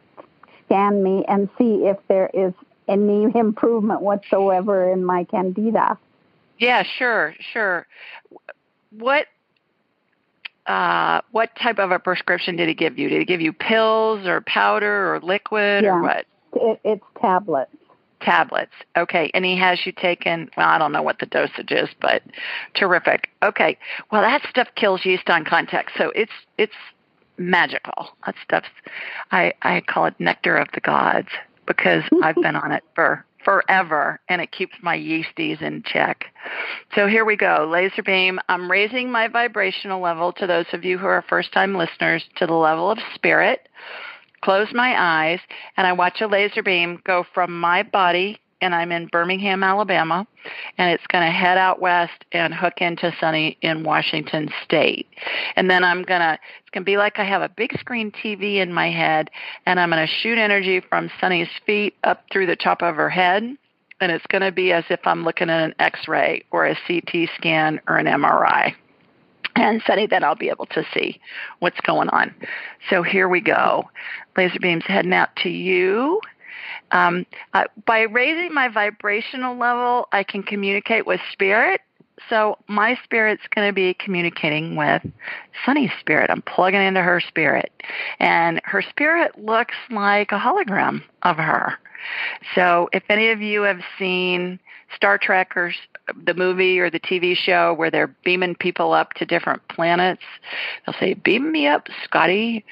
scan 0.65 1.03
me 1.03 1.25
and 1.29 1.49
see 1.59 1.87
if 1.87 1.97
there 2.09 2.31
is 2.33 2.53
any 2.89 3.25
improvement 3.35 4.03
whatsoever 4.03 4.91
in 4.93 5.05
my 5.05 5.25
candida. 5.25 5.99
Yeah, 6.59 6.85
sure, 6.85 7.35
sure. 7.53 7.87
What 8.99 9.27
uh, 10.67 11.21
what 11.31 11.51
type 11.63 11.79
of 11.79 11.93
a 11.93 11.99
prescription 11.99 12.57
did 12.57 12.69
he 12.69 12.75
give 12.75 12.99
you? 12.99 13.09
Did 13.09 13.21
he 13.21 13.25
give 13.25 13.41
you 13.41 13.53
pills 13.53 14.27
or 14.27 14.41
powder 14.41 15.15
or 15.15 15.21
liquid 15.21 15.85
yeah. 15.85 15.91
or 15.91 16.03
what? 16.03 16.27
It, 16.55 16.81
it's 16.85 17.05
tablets. 17.21 17.71
Tablets. 18.21 18.73
Okay. 18.97 19.31
And 19.33 19.45
he 19.45 19.57
has 19.59 19.87
you 19.87 19.93
taken, 19.93 20.51
well, 20.57 20.69
I 20.69 20.79
don't 20.79 20.91
know 20.91 21.03
what 21.03 21.21
the 21.21 21.27
dosage 21.27 21.71
is, 21.71 21.89
but 22.01 22.23
terrific. 22.75 23.29
Okay. 23.43 23.79
Well, 24.11 24.23
that 24.23 24.43
stuff 24.51 24.69
kills 24.75 25.05
yeast 25.05 25.29
on 25.29 25.45
contact. 25.45 25.93
So 25.97 26.11
it's, 26.17 26.33
it's 26.59 26.75
magical. 27.39 28.11
That 28.25 28.35
stuff's 28.43 28.69
I 29.31 29.53
I 29.63 29.83
call 29.87 30.07
it 30.07 30.15
nectar 30.19 30.57
of 30.57 30.69
the 30.75 30.81
gods 30.81 31.29
because 31.67 32.05
I've 32.23 32.37
been 32.37 32.57
on 32.57 32.73
it 32.73 32.85
for 32.95 33.25
forever 33.47 34.19
and 34.29 34.43
it 34.43 34.51
keeps 34.51 34.75
my 34.83 34.99
yeasties 34.99 35.63
in 35.63 35.85
check. 35.87 36.25
So 36.97 37.07
here 37.07 37.25
we 37.25 37.37
go. 37.37 37.69
Laser 37.71 38.03
beam. 38.03 38.41
I'm 38.49 38.69
raising 38.69 39.13
my 39.13 39.29
vibrational 39.29 40.03
level 40.03 40.33
to 40.33 40.49
those 40.49 40.67
of 40.73 40.85
you 40.85 40.99
who 40.99 41.07
are 41.07 41.25
first 41.29 41.53
time 41.53 41.77
listeners 41.77 42.25
to 42.39 42.47
the 42.47 42.55
level 42.55 42.91
of 42.91 42.99
spirit. 43.15 43.69
Close 44.43 44.67
my 44.73 44.95
eyes 44.99 45.39
and 45.77 45.87
I 45.87 45.93
watch 45.93 46.21
a 46.21 46.27
laser 46.27 46.65
beam 46.65 47.01
go 47.07 47.25
from 47.33 47.59
my 47.61 47.85
body 47.85 48.41
and 48.61 48.75
I'm 48.75 48.93
in 48.93 49.07
Birmingham, 49.07 49.63
Alabama, 49.63 50.27
and 50.79 50.91
it's 50.91 51.07
going 51.09 51.25
to 51.25 51.31
head 51.31 51.59
out 51.59 51.81
west 51.81 52.25
and 52.33 52.55
hook 52.55 52.75
into 52.79 53.15
Sunny 53.21 53.59
in 53.61 53.85
Washington 53.85 54.49
State. 54.65 55.07
And 55.57 55.71
then 55.71 55.85
I'm 55.85 56.03
going 56.03 56.21
to, 56.21 56.33
it's 56.35 56.71
going 56.73 56.83
to 56.83 56.87
be 56.87 56.97
like 56.97 57.19
I 57.19 57.25
have 57.25 57.43
a 57.43 57.49
big 57.49 57.79
screen 57.79 58.11
TV 58.11 58.57
in 58.57 58.73
my 58.73 58.91
head, 58.91 59.31
and 59.67 59.79
I'm 59.79 59.91
going 59.91 60.07
to 60.07 60.13
shoot 60.13 60.39
energy 60.39 60.81
from 60.81 61.11
Sunny's 61.21 61.49
feet 61.67 61.95
up 62.05 62.25
through 62.33 62.47
the 62.47 62.57
top 62.57 62.83
of 62.83 62.97
her 62.97 63.11
head. 63.11 63.57
And 63.99 64.13
it's 64.13 64.27
going 64.27 64.43
to 64.43 64.53
be 64.53 64.73
as 64.73 64.85
if 64.91 65.01
I'm 65.05 65.25
looking 65.25 65.49
at 65.49 65.65
an 65.65 65.75
x 65.79 66.07
ray 66.07 66.45
or 66.51 66.67
a 66.67 66.77
CT 66.87 67.31
scan 67.37 67.81
or 67.89 67.97
an 67.97 68.07
MRI. 68.07 68.75
And 69.55 69.83
Sunny, 69.87 70.07
then 70.07 70.23
I'll 70.23 70.35
be 70.35 70.51
able 70.51 70.67
to 70.67 70.85
see 70.93 71.19
what's 71.61 71.81
going 71.81 72.11
on. 72.11 72.35
So 72.91 73.03
here 73.03 73.27
we 73.27 73.41
go. 73.41 73.89
Laser 74.37 74.59
beams 74.61 74.85
heading 74.87 75.15
out 75.15 75.35
to 75.37 75.49
you 75.49 76.21
um, 76.93 77.27
uh, 77.55 77.65
by 77.85 78.03
raising 78.03 78.53
my 78.53 78.69
vibrational 78.69 79.57
level, 79.57 80.09
I 80.13 80.23
can 80.23 80.43
communicate 80.43 81.07
with 81.07 81.21
spirit 81.33 81.81
so 82.31 82.59
my 82.67 82.99
spirit's 83.05 83.43
going 83.55 83.69
to 83.69 83.73
be 83.73 83.95
communicating 83.95 84.77
with 84.77 85.03
Sunny's 85.65 85.91
spirit. 86.01 86.31
I'm 86.31 86.43
plugging 86.43 86.83
into 86.83 87.03
her 87.03 87.21
spirit. 87.21 87.71
And 88.19 88.61
her 88.65 88.83
spirit 88.83 89.39
looks 89.39 89.75
like 89.91 90.33
a 90.33 90.39
hologram 90.39 91.03
of 91.23 91.37
her. 91.37 91.79
So 92.55 92.89
if 92.93 93.03
any 93.09 93.31
of 93.31 93.43
you 93.43 93.63
have 93.63 93.81
seen 93.99 94.59
Star 94.95 95.19
Trek 95.19 95.57
or 95.57 95.75
the 96.25 96.35
movie 96.35 96.79
or 96.79 96.91
the 96.91 97.01
TV 97.01 97.37
show 97.37 97.75
where 97.75 97.91
they're 97.91 98.15
beaming 98.25 98.55
people 98.55 98.93
up 98.93 99.15
to 99.15 99.27
different 99.27 99.67
planets, 99.69 100.23
they'll 100.85 100.95
say, 100.99 101.15
Beam 101.15 101.51
me 101.53 101.67
up, 101.67 101.89
Scotty. 102.05 102.65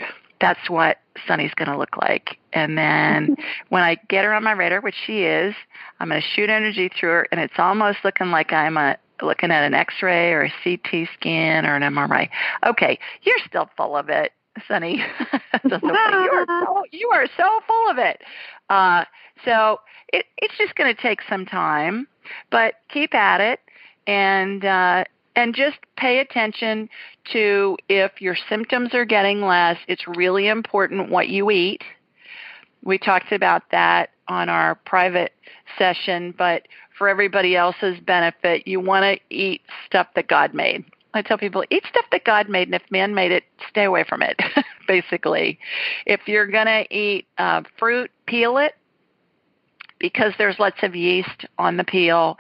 That's 0.45 0.69
what 0.69 0.99
Sunny's 1.27 1.55
going 1.55 1.71
to 1.71 1.79
look 1.79 1.97
like. 1.97 2.37
And 2.53 2.77
then 2.77 3.35
when 3.71 3.83
I 3.83 3.97
get 4.11 4.25
her 4.25 4.35
on 4.35 4.45
my 4.45 4.53
radar, 4.53 4.83
which 4.83 4.95
she 5.07 5.23
is, 5.23 5.55
I'm 6.01 6.11
going 6.11 6.21
to 6.21 6.27
shoot 6.27 6.51
energy 6.51 6.91
through 6.91 7.09
her, 7.11 7.29
and 7.33 7.41
it's 7.41 7.55
almost 7.57 7.99
looking 8.05 8.31
like 8.31 8.53
I'm 8.53 8.77
a 8.77 8.99
looking 9.23 9.51
at 9.51 9.65
an 9.65 9.73
X-ray 9.73 10.33
or 10.33 10.45
a 10.45 10.53
CT 10.63 11.09
scan 11.15 11.65
or 11.65 11.77
an 11.77 11.83
MRI. 11.83 12.29
Okay, 12.67 12.99
you're 13.23 13.39
still 13.47 13.71
full 13.75 13.97
of 13.97 14.11
it, 14.11 14.33
Sunny. 14.69 14.97
you 15.65 15.73
are 15.73 16.47
so, 16.67 16.83
you 16.91 17.09
are 17.11 17.27
so 17.37 17.61
full 17.67 17.91
of 17.91 17.97
it. 17.97 18.21
Uh, 18.69 19.05
so 19.47 19.81
it, 20.13 20.27
it's 20.37 20.59
just 20.59 20.75
going 20.75 20.95
to 20.95 21.01
take 21.01 21.21
some 21.27 21.47
time, 21.47 22.07
but 22.51 22.75
keep 22.93 23.15
at 23.15 23.41
it 23.41 23.61
and 24.07 24.65
uh, 24.65 25.05
and 25.37 25.55
just 25.55 25.79
pay 25.97 26.19
attention 26.19 26.89
to 27.33 27.77
if 27.89 28.21
your 28.21 28.37
symptoms 28.49 28.95
are 28.95 29.05
getting 29.05 29.41
less. 29.41 29.79
It's 29.89 30.07
really 30.07 30.49
important 30.49 31.11
what 31.11 31.29
you 31.29 31.51
eat. 31.51 31.83
We 32.83 32.99
talked 32.99 33.33
about 33.33 33.63
that 33.71 34.11
on 34.29 34.49
our 34.49 34.75
private 34.75 35.33
session, 35.79 36.35
but 36.37 36.69
for 36.97 37.09
everybody 37.09 37.57
else's 37.57 37.99
benefit, 38.01 38.67
you 38.69 38.81
want 38.81 39.05
to 39.05 39.35
eat 39.35 39.63
stuff 39.87 40.07
that 40.15 40.29
God 40.29 40.55
made. 40.55 40.85
I 41.15 41.23
tell 41.23 41.39
people, 41.39 41.65
eat 41.71 41.85
stuff 41.89 42.07
that 42.11 42.25
God 42.25 42.49
made, 42.49 42.69
and 42.69 42.75
if 42.75 42.83
man 42.91 43.15
made 43.15 43.31
it, 43.31 43.45
stay 43.69 43.85
away 43.85 44.05
from 44.09 44.21
it, 44.23 44.39
basically. 44.89 45.59
If 46.07 46.27
you're 46.27 46.47
going 46.47 46.67
to 46.67 46.87
eat 46.95 47.27
uh, 47.39 47.63
fruit, 47.79 48.11
peel 48.27 48.59
it 48.59 48.75
because 50.01 50.33
there's 50.39 50.59
lots 50.59 50.77
of 50.83 50.95
yeast 50.97 51.47
on 51.57 51.77
the 51.77 51.85
peel. 51.85 52.37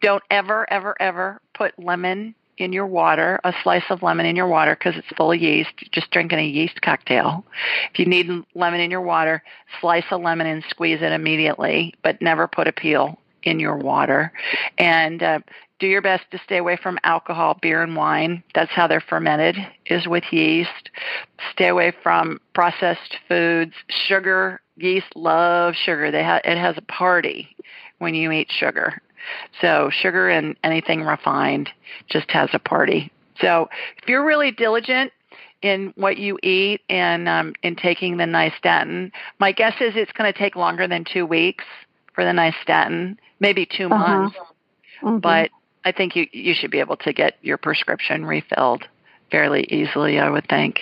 Don't 0.00 0.22
ever, 0.30 0.70
ever, 0.72 1.00
ever 1.00 1.40
put 1.56 1.78
lemon 1.78 2.34
in 2.58 2.72
your 2.72 2.86
water, 2.86 3.38
a 3.44 3.52
slice 3.62 3.84
of 3.90 4.02
lemon 4.02 4.26
in 4.26 4.36
your 4.36 4.46
water 4.46 4.74
because 4.74 4.96
it's 4.96 5.16
full 5.16 5.32
of 5.32 5.40
yeast. 5.40 5.72
just 5.92 6.10
drinking 6.10 6.38
a 6.38 6.46
yeast 6.46 6.80
cocktail. 6.82 7.44
If 7.92 7.98
you 7.98 8.06
need 8.06 8.30
lemon 8.54 8.80
in 8.80 8.90
your 8.90 9.02
water, 9.02 9.42
slice 9.80 10.04
a 10.10 10.16
lemon 10.16 10.46
and 10.46 10.64
squeeze 10.68 11.02
it 11.02 11.12
immediately, 11.12 11.94
but 12.02 12.22
never 12.22 12.48
put 12.48 12.68
a 12.68 12.72
peel 12.72 13.18
in 13.42 13.60
your 13.60 13.76
water. 13.76 14.32
And 14.78 15.22
uh, 15.22 15.40
do 15.78 15.86
your 15.86 16.02
best 16.02 16.24
to 16.30 16.38
stay 16.44 16.56
away 16.56 16.76
from 16.82 16.98
alcohol, 17.04 17.58
beer, 17.60 17.82
and 17.82 17.94
wine. 17.94 18.42
That's 18.54 18.72
how 18.72 18.86
they're 18.86 19.00
fermented, 19.00 19.56
is 19.86 20.06
with 20.06 20.24
yeast. 20.30 20.90
Stay 21.52 21.68
away 21.68 21.92
from 22.02 22.40
processed 22.54 23.18
foods. 23.28 23.74
Sugar, 23.88 24.60
yeast 24.76 25.14
love 25.14 25.74
sugar. 25.74 26.10
They 26.10 26.24
ha- 26.24 26.40
it 26.44 26.56
has 26.56 26.76
a 26.78 26.82
party 26.82 27.54
when 27.98 28.14
you 28.14 28.32
eat 28.32 28.48
sugar. 28.50 29.00
So 29.60 29.90
sugar 29.90 30.28
and 30.28 30.56
anything 30.62 31.02
refined 31.02 31.70
just 32.08 32.30
has 32.30 32.50
a 32.52 32.58
party. 32.58 33.10
So 33.40 33.68
if 34.02 34.08
you're 34.08 34.24
really 34.24 34.50
diligent 34.50 35.12
in 35.62 35.92
what 35.96 36.16
you 36.16 36.38
eat 36.42 36.80
and 36.88 37.28
um, 37.28 37.54
in 37.62 37.76
taking 37.76 38.16
the 38.16 38.24
nystatin, 38.24 39.10
my 39.38 39.52
guess 39.52 39.74
is 39.80 39.94
it's 39.96 40.12
going 40.12 40.32
to 40.32 40.38
take 40.38 40.56
longer 40.56 40.86
than 40.86 41.04
two 41.04 41.26
weeks 41.26 41.64
for 42.14 42.24
the 42.24 42.30
nystatin, 42.30 43.16
maybe 43.40 43.66
2 43.66 43.86
uh-huh. 43.86 43.96
months. 43.96 44.36
Mm-hmm. 45.02 45.18
But 45.18 45.50
I 45.84 45.92
think 45.92 46.16
you 46.16 46.26
you 46.32 46.54
should 46.54 46.70
be 46.70 46.80
able 46.80 46.96
to 46.98 47.12
get 47.12 47.34
your 47.42 47.58
prescription 47.58 48.24
refilled 48.24 48.84
fairly 49.30 49.64
easily. 49.70 50.18
I 50.18 50.30
would 50.30 50.48
think. 50.48 50.80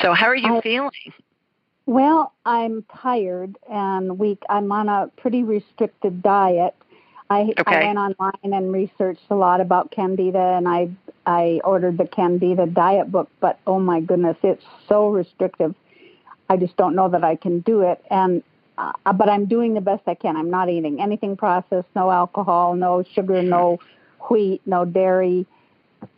So 0.00 0.14
how 0.14 0.26
are 0.26 0.36
you 0.36 0.56
I, 0.56 0.60
feeling? 0.62 1.12
Well, 1.86 2.32
I'm 2.44 2.84
tired 3.02 3.56
and 3.70 4.18
weak. 4.18 4.42
I'm 4.48 4.70
on 4.72 4.88
a 4.88 5.10
pretty 5.16 5.42
restricted 5.42 6.22
diet. 6.22 6.74
I, 7.30 7.52
okay. 7.58 7.62
I 7.66 7.84
went 7.84 7.98
online 7.98 8.54
and 8.54 8.72
researched 8.72 9.24
a 9.30 9.34
lot 9.34 9.60
about 9.60 9.90
candida, 9.90 10.38
and 10.56 10.66
I 10.66 10.90
I 11.26 11.60
ordered 11.62 11.98
the 11.98 12.06
candida 12.06 12.66
diet 12.66 13.12
book. 13.12 13.28
But 13.40 13.58
oh 13.66 13.78
my 13.78 14.00
goodness, 14.00 14.36
it's 14.42 14.64
so 14.88 15.08
restrictive. 15.10 15.74
I 16.48 16.56
just 16.56 16.76
don't 16.76 16.94
know 16.94 17.08
that 17.10 17.24
I 17.24 17.36
can 17.36 17.60
do 17.60 17.82
it. 17.82 18.02
And 18.10 18.42
uh, 18.78 18.92
but 19.12 19.28
I'm 19.28 19.46
doing 19.46 19.74
the 19.74 19.80
best 19.80 20.02
I 20.06 20.14
can. 20.14 20.36
I'm 20.36 20.50
not 20.50 20.70
eating 20.70 21.00
anything 21.00 21.36
processed, 21.36 21.88
no 21.94 22.10
alcohol, 22.10 22.74
no 22.74 23.02
sugar, 23.14 23.42
no 23.42 23.78
wheat, 24.30 24.62
no 24.64 24.84
dairy. 24.84 25.46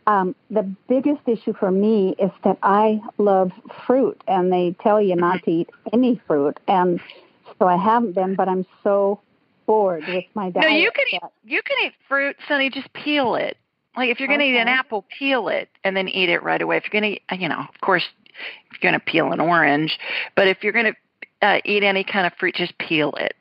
Um, 0.07 0.35
the 0.49 0.63
biggest 0.87 1.27
issue 1.27 1.53
for 1.53 1.71
me 1.71 2.15
is 2.19 2.31
that 2.43 2.57
I 2.63 3.01
love 3.17 3.51
fruit, 3.85 4.21
and 4.27 4.53
they 4.53 4.75
tell 4.81 5.01
you 5.01 5.15
not 5.15 5.43
to 5.43 5.51
eat 5.51 5.69
any 5.91 6.21
fruit, 6.27 6.59
and 6.67 7.01
so 7.59 7.67
I 7.67 7.77
haven't 7.77 8.13
been. 8.13 8.35
But 8.35 8.47
I'm 8.47 8.65
so 8.83 9.19
bored 9.71 10.03
with 10.07 10.25
my 10.33 10.49
diet. 10.49 10.69
No, 10.69 10.75
you 10.75 10.91
can 10.91 11.05
eat, 11.13 11.21
you 11.45 11.61
can 11.61 11.77
eat 11.85 11.93
fruit, 12.07 12.35
Sunny. 12.47 12.69
Just 12.69 12.91
peel 12.93 13.35
it. 13.35 13.57
Like 13.95 14.09
if 14.09 14.19
you're 14.19 14.27
going 14.27 14.39
to 14.39 14.45
okay. 14.45 14.55
eat 14.55 14.61
an 14.61 14.67
apple, 14.67 15.05
peel 15.17 15.47
it 15.47 15.69
and 15.83 15.95
then 15.95 16.07
eat 16.07 16.29
it 16.29 16.43
right 16.43 16.61
away. 16.61 16.77
If 16.77 16.83
you're 16.91 17.01
going 17.01 17.19
to, 17.29 17.37
you 17.37 17.49
know, 17.49 17.59
of 17.59 17.81
course, 17.81 18.03
if 18.27 18.81
you're 18.81 18.91
going 18.91 18.99
to 18.99 19.05
peel 19.05 19.31
an 19.31 19.39
orange, 19.39 19.97
but 20.35 20.47
if 20.47 20.63
you're 20.63 20.73
going 20.73 20.93
to 20.93 21.47
uh, 21.47 21.59
eat 21.65 21.83
any 21.83 22.03
kind 22.03 22.25
of 22.25 22.33
fruit, 22.39 22.55
just 22.55 22.77
peel 22.77 23.13
it. 23.17 23.33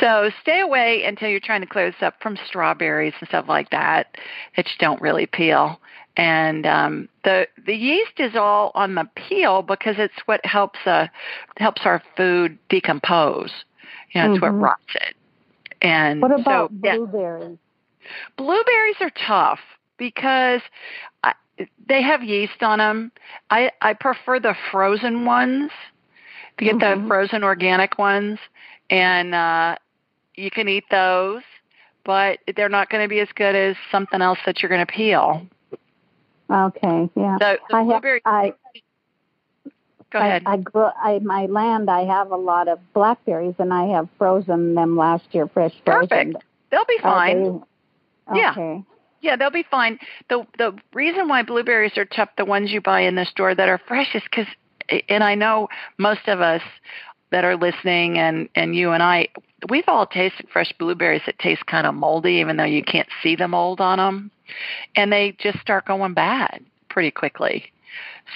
So 0.00 0.30
stay 0.40 0.60
away 0.60 1.04
until 1.04 1.28
you're 1.28 1.40
trying 1.40 1.62
to 1.62 1.66
close 1.66 1.94
up 2.00 2.14
from 2.22 2.38
strawberries 2.46 3.14
and 3.20 3.28
stuff 3.28 3.46
like 3.48 3.70
that 3.70 4.16
that 4.56 4.66
you 4.66 4.72
don't 4.78 5.00
really 5.00 5.26
peel. 5.26 5.80
And 6.16 6.66
um, 6.66 7.08
the 7.24 7.46
the 7.66 7.74
yeast 7.74 8.18
is 8.18 8.34
all 8.34 8.72
on 8.74 8.94
the 8.94 9.08
peel 9.14 9.62
because 9.62 9.96
it's 9.98 10.14
what 10.26 10.44
helps 10.44 10.80
uh 10.84 11.06
helps 11.56 11.82
our 11.84 12.02
food 12.16 12.58
decompose. 12.68 13.52
You 14.12 14.22
know, 14.22 14.32
it's 14.32 14.42
mm-hmm. 14.42 14.58
what 14.58 14.62
rots 14.62 14.94
it. 14.94 15.14
And 15.82 16.20
what 16.20 16.32
about 16.32 16.70
so, 16.70 16.76
blueberries? 16.76 17.58
Yeah. 18.02 18.08
Blueberries 18.36 18.96
are 19.00 19.10
tough 19.10 19.60
because 19.96 20.60
I, 21.22 21.34
they 21.88 22.02
have 22.02 22.22
yeast 22.22 22.62
on 22.62 22.78
them. 22.78 23.12
I 23.50 23.70
I 23.80 23.94
prefer 23.94 24.40
the 24.40 24.54
frozen 24.70 25.24
ones. 25.24 25.70
To 26.58 26.64
get 26.64 26.78
mm-hmm. 26.78 27.02
the 27.02 27.06
frozen 27.06 27.44
organic 27.44 27.98
ones, 27.98 28.40
and 28.90 29.32
uh, 29.32 29.76
you 30.34 30.50
can 30.50 30.68
eat 30.68 30.82
those, 30.90 31.42
but 32.04 32.40
they're 32.56 32.68
not 32.68 32.90
going 32.90 33.04
to 33.04 33.08
be 33.08 33.20
as 33.20 33.28
good 33.36 33.54
as 33.54 33.76
something 33.92 34.20
else 34.20 34.40
that 34.44 34.60
you're 34.60 34.68
going 34.68 34.84
to 34.84 34.92
peel. 34.92 35.46
Okay, 36.50 37.10
yeah. 37.14 37.36
So 37.40 37.58
I 37.72 37.84
blueberry. 37.84 38.22
Have, 38.24 38.34
I, 38.34 38.54
Go 40.10 40.18
ahead. 40.18 40.42
I, 40.46 40.54
I 40.54 40.56
grew 40.56 40.88
I 41.02 41.18
my 41.18 41.46
land. 41.46 41.90
I 41.90 42.04
have 42.04 42.30
a 42.30 42.36
lot 42.36 42.68
of 42.68 42.78
blackberries, 42.94 43.54
and 43.58 43.72
I 43.72 43.86
have 43.88 44.08
frozen 44.16 44.74
them 44.74 44.96
last 44.96 45.24
year, 45.32 45.46
fresh 45.46 45.74
frozen. 45.84 46.08
Perfect. 46.08 46.44
They'll 46.70 46.84
be 46.86 46.98
fine. 47.02 47.42
They, 47.42 48.38
yeah. 48.38 48.52
Okay. 48.52 48.84
Yeah, 49.20 49.36
they'll 49.36 49.50
be 49.50 49.64
fine. 49.70 49.98
the 50.28 50.46
The 50.56 50.76
reason 50.94 51.28
why 51.28 51.42
blueberries 51.42 51.98
are 51.98 52.04
tough, 52.04 52.30
the 52.36 52.44
ones 52.44 52.70
you 52.70 52.80
buy 52.80 53.00
in 53.00 53.16
the 53.16 53.26
store 53.26 53.54
that 53.54 53.68
are 53.68 53.80
fresh, 53.86 54.14
is 54.14 54.22
because, 54.22 54.46
and 55.08 55.24
I 55.24 55.34
know 55.34 55.68
most 55.98 56.26
of 56.28 56.40
us 56.40 56.62
that 57.30 57.44
are 57.44 57.56
listening, 57.56 58.18
and 58.18 58.48
and 58.54 58.74
you 58.74 58.92
and 58.92 59.02
I, 59.02 59.28
we've 59.68 59.88
all 59.88 60.06
tasted 60.06 60.48
fresh 60.50 60.72
blueberries 60.78 61.22
that 61.26 61.38
taste 61.38 61.66
kind 61.66 61.86
of 61.86 61.94
moldy, 61.94 62.34
even 62.34 62.56
though 62.56 62.64
you 62.64 62.82
can't 62.82 63.08
see 63.22 63.36
the 63.36 63.48
mold 63.48 63.80
on 63.80 63.98
them, 63.98 64.30
and 64.94 65.12
they 65.12 65.36
just 65.38 65.58
start 65.60 65.86
going 65.86 66.14
bad 66.14 66.64
pretty 66.88 67.10
quickly. 67.10 67.72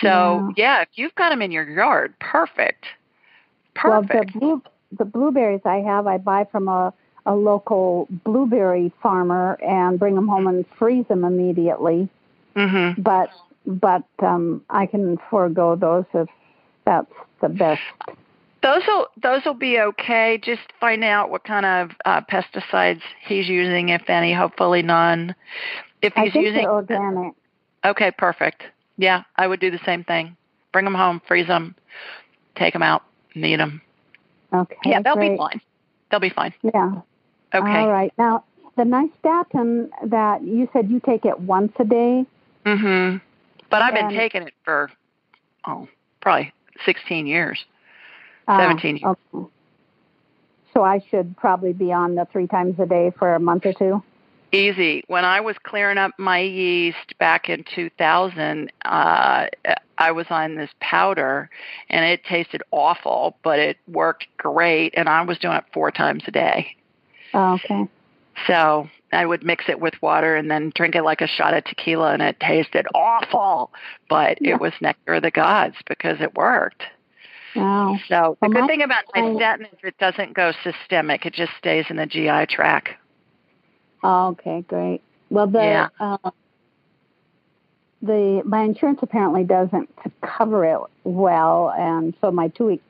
So 0.01 0.53
yeah, 0.57 0.77
yeah 0.79 0.83
if 0.83 0.89
you've 0.95 1.15
got 1.15 1.31
them 1.31 1.43
in 1.43 1.51
your 1.53 1.69
yard, 1.69 2.15
perfect. 2.19 2.87
Perfect. 3.75 4.13
Well, 4.13 4.25
the, 4.25 4.39
blue, 4.39 4.63
the 4.99 5.05
blueberries 5.05 5.63
I 5.65 5.77
have, 5.77 6.07
I 6.07 6.19
buy 6.19 6.45
from 6.51 6.69
a 6.69 6.93
a 7.27 7.35
local 7.35 8.09
blueberry 8.25 8.93
farmer 9.03 9.55
and 9.63 9.99
bring 9.99 10.15
them 10.15 10.29
home 10.29 10.47
and 10.47 10.65
freeze 10.79 11.07
them 11.09 11.25
immediately. 11.25 12.09
Mm-hmm. 12.57 13.01
But 13.01 13.31
but 13.65 14.05
um, 14.19 14.63
I 14.71 14.87
can 14.87 15.19
forego 15.31 15.77
those 15.77 16.05
if 16.15 16.29
that's 16.85 17.13
the 17.41 17.49
best. 17.49 17.81
Those 18.63 18.83
will 18.87 19.07
those 19.23 19.45
will 19.45 19.55
be 19.55 19.79
okay. 19.79 20.39
Just 20.43 20.63
find 20.81 21.05
out 21.05 21.31
what 21.31 21.45
kind 21.45 21.67
of 21.67 21.91
uh, 22.05 22.21
pesticides 22.23 23.03
he's 23.27 23.49
using, 23.49 23.89
if 23.91 24.09
any. 24.09 24.33
Hopefully 24.33 24.83
none. 24.83 25.35
If 26.01 26.15
he's 26.15 26.29
I 26.29 26.31
think 26.31 26.47
using 26.47 26.63
they're 26.63 26.73
organic. 26.73 27.35
Okay, 27.85 28.11
perfect. 28.13 28.63
Yeah, 28.97 29.23
I 29.37 29.47
would 29.47 29.61
do 29.61 29.71
the 29.71 29.81
same 29.85 30.05
thing. 30.05 30.37
Bring 30.73 30.85
them 30.85 30.95
home, 30.95 31.21
freeze 31.27 31.47
them, 31.47 31.75
take 32.57 32.73
them 32.73 32.83
out, 32.83 33.03
eat 33.35 33.57
them. 33.57 33.81
Okay. 34.53 34.77
Yeah, 34.85 35.01
they'll 35.01 35.15
great. 35.15 35.33
be 35.33 35.37
fine. 35.37 35.61
They'll 36.11 36.21
be 36.21 36.31
fine. 36.31 36.55
Yeah. 36.63 37.01
Okay. 37.55 37.79
All 37.79 37.91
right. 37.91 38.13
Now, 38.19 38.45
the 38.77 38.85
nystatin 38.85 39.89
that 40.05 40.43
you 40.43 40.69
said 40.73 40.91
you 40.91 41.01
take 41.01 41.25
it 41.25 41.41
once 41.41 41.73
a 41.79 41.85
day. 41.85 42.27
Mm 42.65 42.79
Mhm. 42.79 43.21
But 43.71 43.83
I've 43.83 43.95
been 43.95 44.11
taking 44.11 44.43
it 44.43 44.55
for 44.65 44.91
oh, 45.67 45.89
probably 46.21 46.53
16 46.85 47.27
years. 47.27 47.65
Uh, 48.47 48.59
17 48.59 48.99
years. 48.99 49.17
Okay. 49.35 49.49
So 50.75 50.83
I 50.83 51.01
should 51.11 51.37
probably 51.37 51.73
be 51.73 51.93
on 51.93 52.15
the 52.15 52.27
three 52.33 52.47
times 52.47 52.79
a 52.79 52.87
day 52.87 53.13
for 53.19 53.35
a 53.35 53.41
month 53.41 53.67
or 53.67 53.73
two. 53.73 54.03
Easy. 54.53 55.03
When 55.07 55.25
I 55.25 55.41
was 55.41 55.57
clearing 55.63 55.99
up 55.99 56.13
my 56.19 56.41
yeast 56.41 57.19
back 57.19 57.49
in 57.49 57.65
2000, 57.75 58.71
uh, 58.85 59.47
I 59.99 60.13
was 60.13 60.27
on 60.29 60.57
this 60.57 60.71
powder 60.81 61.49
and 61.89 62.05
it 62.05 62.23
tasted 62.25 62.63
awful, 62.71 63.37
but 63.43 63.59
it 63.59 63.79
worked 63.89 64.27
great. 64.37 64.93
And 64.97 65.09
I 65.09 65.23
was 65.23 65.39
doing 65.39 65.57
it 65.57 65.65
four 65.73 65.91
times 65.91 66.25
a 66.27 66.31
day. 66.31 66.77
Oh, 67.33 67.55
okay. 67.55 67.89
So 68.47 68.89
I 69.13 69.27
would 69.27 69.45
mix 69.45 69.65
it 69.69 69.81
with 69.81 69.95
water 70.03 70.37
and 70.37 70.51
then 70.51 70.73
drink 70.75 70.95
it 70.95 71.03
like 71.03 71.21
a 71.21 71.27
shot 71.27 71.55
of 71.55 71.65
tequila, 71.65 72.13
and 72.13 72.23
it 72.23 72.41
tasted 72.41 72.87
awful, 72.95 73.71
but 74.09 74.39
yeah. 74.41 74.55
it 74.55 74.61
was 74.61 74.73
nectar 74.81 75.15
of 75.15 75.23
the 75.23 75.31
gods 75.31 75.77
because 75.87 76.21
it 76.21 76.35
worked. 76.35 76.83
Wow. 77.55 77.99
So 78.09 78.39
the 78.41 78.49
well, 78.49 78.61
good 78.63 78.67
thing 78.67 78.83
about 78.83 79.05
nystatin 79.15 79.67
is 79.67 79.79
it 79.83 79.99
doesn't 79.99 80.35
go 80.35 80.53
systemic; 80.65 81.27
it 81.27 81.35
just 81.35 81.53
stays 81.59 81.85
in 81.91 81.97
the 81.97 82.07
GI 82.07 82.47
tract. 82.47 82.89
Oh, 84.03 84.29
okay, 84.29 84.65
great. 84.67 85.01
Well, 85.31 85.47
the 85.47 85.59
yeah. 85.59 85.89
uh, 86.01 86.31
the 88.03 88.43
my 88.45 88.63
insurance 88.63 88.99
apparently 89.03 89.45
doesn't 89.45 89.89
cover 90.23 90.65
it 90.65 90.81
well, 91.05 91.73
and 91.79 92.15
so 92.21 92.31
my 92.31 92.49
two 92.49 92.67
week 92.67 92.83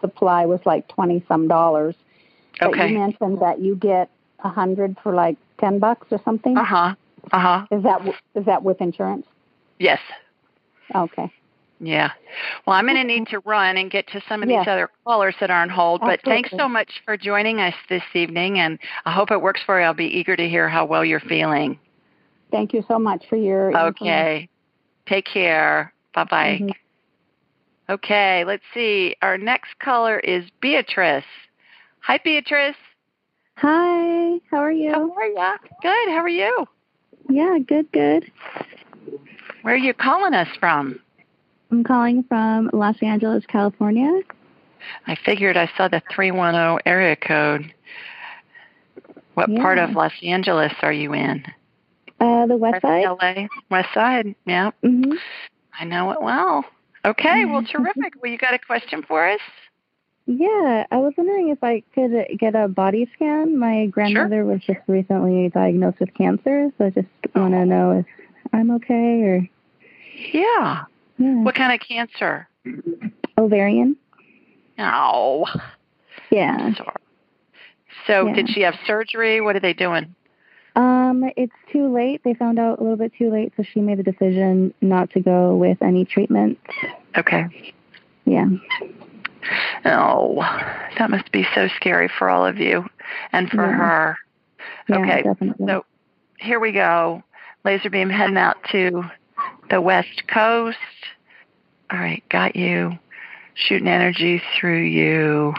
supply 0.00 0.46
was 0.46 0.60
like 0.64 0.88
twenty 0.88 1.24
some 1.28 1.48
dollars. 1.48 1.94
But 2.60 2.68
okay. 2.70 2.88
you 2.88 2.98
mentioned 2.98 3.40
that 3.42 3.60
you 3.60 3.76
get 3.76 4.10
a 4.44 4.48
hundred 4.48 4.96
for 5.02 5.14
like 5.14 5.36
ten 5.58 5.78
bucks 5.78 6.06
or 6.10 6.20
something. 6.24 6.56
Uh 6.56 6.64
huh. 6.64 6.94
Uh 7.32 7.38
huh. 7.38 7.66
Is 7.70 7.82
that 7.82 8.00
is 8.34 8.44
that 8.46 8.62
with 8.62 8.80
insurance? 8.80 9.26
Yes. 9.78 10.00
Okay. 10.94 11.30
Yeah. 11.80 12.10
Well, 12.66 12.74
I'm 12.74 12.86
going 12.86 12.96
to 12.96 13.04
need 13.04 13.28
to 13.28 13.38
run 13.40 13.76
and 13.76 13.90
get 13.90 14.08
to 14.08 14.20
some 14.28 14.42
of 14.42 14.48
yes. 14.48 14.62
these 14.64 14.72
other 14.72 14.90
callers 15.04 15.34
that 15.40 15.50
are 15.50 15.62
on 15.62 15.68
hold. 15.68 16.00
But 16.00 16.20
Absolutely. 16.20 16.42
thanks 16.42 16.50
so 16.56 16.68
much 16.68 16.90
for 17.04 17.16
joining 17.16 17.60
us 17.60 17.74
this 17.88 18.02
evening, 18.14 18.58
and 18.58 18.78
I 19.04 19.12
hope 19.12 19.30
it 19.30 19.40
works 19.40 19.60
for 19.64 19.78
you. 19.80 19.86
I'll 19.86 19.94
be 19.94 20.06
eager 20.06 20.36
to 20.36 20.48
hear 20.48 20.68
how 20.68 20.84
well 20.84 21.04
you're 21.04 21.20
feeling. 21.20 21.78
Thank 22.50 22.72
you 22.72 22.84
so 22.88 22.98
much 22.98 23.24
for 23.28 23.36
your. 23.36 23.76
Okay. 23.76 24.48
Take 25.06 25.26
care. 25.26 25.92
Bye 26.14 26.24
bye. 26.24 26.58
Mm-hmm. 26.60 26.70
Okay, 27.90 28.44
let's 28.46 28.64
see. 28.74 29.16
Our 29.22 29.38
next 29.38 29.78
caller 29.78 30.18
is 30.18 30.44
Beatrice. 30.60 31.24
Hi, 32.00 32.18
Beatrice. 32.22 32.76
Hi. 33.56 34.38
How 34.50 34.58
are 34.58 34.72
you? 34.72 34.92
How 34.92 35.10
are 35.12 35.26
you? 35.26 35.56
Good. 35.82 36.08
How 36.08 36.18
are 36.18 36.28
you? 36.28 36.66
Yeah, 37.30 37.58
good, 37.66 37.90
good. 37.92 38.30
Where 39.62 39.74
are 39.74 39.78
you 39.78 39.94
calling 39.94 40.34
us 40.34 40.48
from? 40.60 41.00
I'm 41.70 41.84
calling 41.84 42.24
from 42.24 42.70
Los 42.72 42.96
Angeles, 43.02 43.44
California. 43.46 44.22
I 45.06 45.16
figured 45.24 45.56
I 45.56 45.70
saw 45.76 45.88
the 45.88 46.02
310 46.14 46.80
area 46.86 47.16
code. 47.16 47.72
What 49.34 49.50
yeah. 49.50 49.60
part 49.60 49.78
of 49.78 49.90
Los 49.90 50.12
Angeles 50.22 50.72
are 50.82 50.92
you 50.92 51.12
in? 51.12 51.44
Uh, 52.20 52.46
the 52.46 52.56
west 52.56 52.82
side. 52.82 53.04
LA. 53.04 53.46
West 53.70 53.88
side, 53.94 54.34
yeah. 54.46 54.70
Mm-hmm. 54.82 55.12
I 55.78 55.84
know 55.84 56.10
it 56.10 56.22
well. 56.22 56.64
Okay, 57.04 57.44
well, 57.44 57.62
terrific. 57.70 58.14
well, 58.20 58.32
you 58.32 58.38
got 58.38 58.54
a 58.54 58.58
question 58.58 59.04
for 59.06 59.28
us? 59.28 59.40
Yeah, 60.26 60.84
I 60.90 60.96
was 60.98 61.14
wondering 61.16 61.48
if 61.48 61.62
I 61.62 61.82
could 61.94 62.12
get 62.38 62.54
a 62.54 62.68
body 62.68 63.08
scan. 63.14 63.58
My 63.58 63.86
grandmother 63.86 64.42
sure. 64.42 64.44
was 64.44 64.60
just 64.60 64.80
recently 64.86 65.48
diagnosed 65.48 66.00
with 66.00 66.12
cancer, 66.14 66.70
so 66.76 66.86
I 66.86 66.90
just 66.90 67.08
want 67.34 67.54
to 67.54 67.64
know 67.64 68.00
if 68.00 68.06
I'm 68.52 68.70
okay 68.72 69.22
or. 69.22 69.48
Yeah. 70.32 70.84
Yeah. 71.18 71.42
What 71.42 71.54
kind 71.54 71.72
of 71.72 71.86
cancer? 71.86 72.48
Ovarian. 73.36 73.96
Oh. 74.78 75.46
Yeah. 76.30 76.74
So, 78.06 78.26
yeah. 78.26 78.34
did 78.34 78.48
she 78.50 78.60
have 78.62 78.74
surgery? 78.86 79.40
What 79.40 79.56
are 79.56 79.60
they 79.60 79.72
doing? 79.72 80.14
Um, 80.76 81.24
it's 81.36 81.52
too 81.72 81.92
late. 81.92 82.22
They 82.24 82.34
found 82.34 82.58
out 82.58 82.78
a 82.78 82.82
little 82.82 82.96
bit 82.96 83.12
too 83.18 83.30
late, 83.32 83.52
so 83.56 83.64
she 83.64 83.80
made 83.80 83.98
the 83.98 84.04
decision 84.04 84.72
not 84.80 85.10
to 85.10 85.20
go 85.20 85.56
with 85.56 85.82
any 85.82 86.04
treatment. 86.04 86.58
Okay. 87.16 87.74
Yeah. 88.24 88.46
Oh, 89.84 90.36
that 90.98 91.10
must 91.10 91.32
be 91.32 91.46
so 91.54 91.68
scary 91.76 92.08
for 92.18 92.28
all 92.28 92.46
of 92.46 92.58
you 92.58 92.84
and 93.32 93.50
for 93.50 93.66
yeah. 93.66 93.76
her. 93.76 94.16
Yeah, 94.88 94.98
okay. 94.98 95.22
Definitely. 95.22 95.66
So 95.66 95.84
here 96.38 96.60
we 96.60 96.72
go. 96.72 97.22
Laser 97.64 97.90
beam 97.90 98.10
heading 98.10 98.36
out 98.36 98.56
to 98.70 99.02
the 99.70 99.80
west 99.80 100.26
coast. 100.32 100.76
All 101.90 101.98
right, 101.98 102.22
got 102.28 102.56
you. 102.56 102.98
Shooting 103.54 103.88
energy 103.88 104.42
through 104.58 104.82
you. 104.82 105.54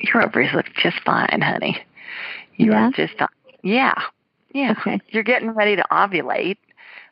Your 0.00 0.22
ovaries 0.22 0.52
look 0.54 0.66
just 0.82 1.00
fine, 1.04 1.40
honey. 1.42 1.78
You 2.56 2.72
yeah. 2.72 2.90
just. 2.94 3.14
Yeah. 3.62 3.94
Yeah. 4.52 4.74
Okay. 4.78 5.00
You're 5.08 5.22
getting 5.22 5.50
ready 5.50 5.76
to 5.76 5.84
ovulate. 5.90 6.58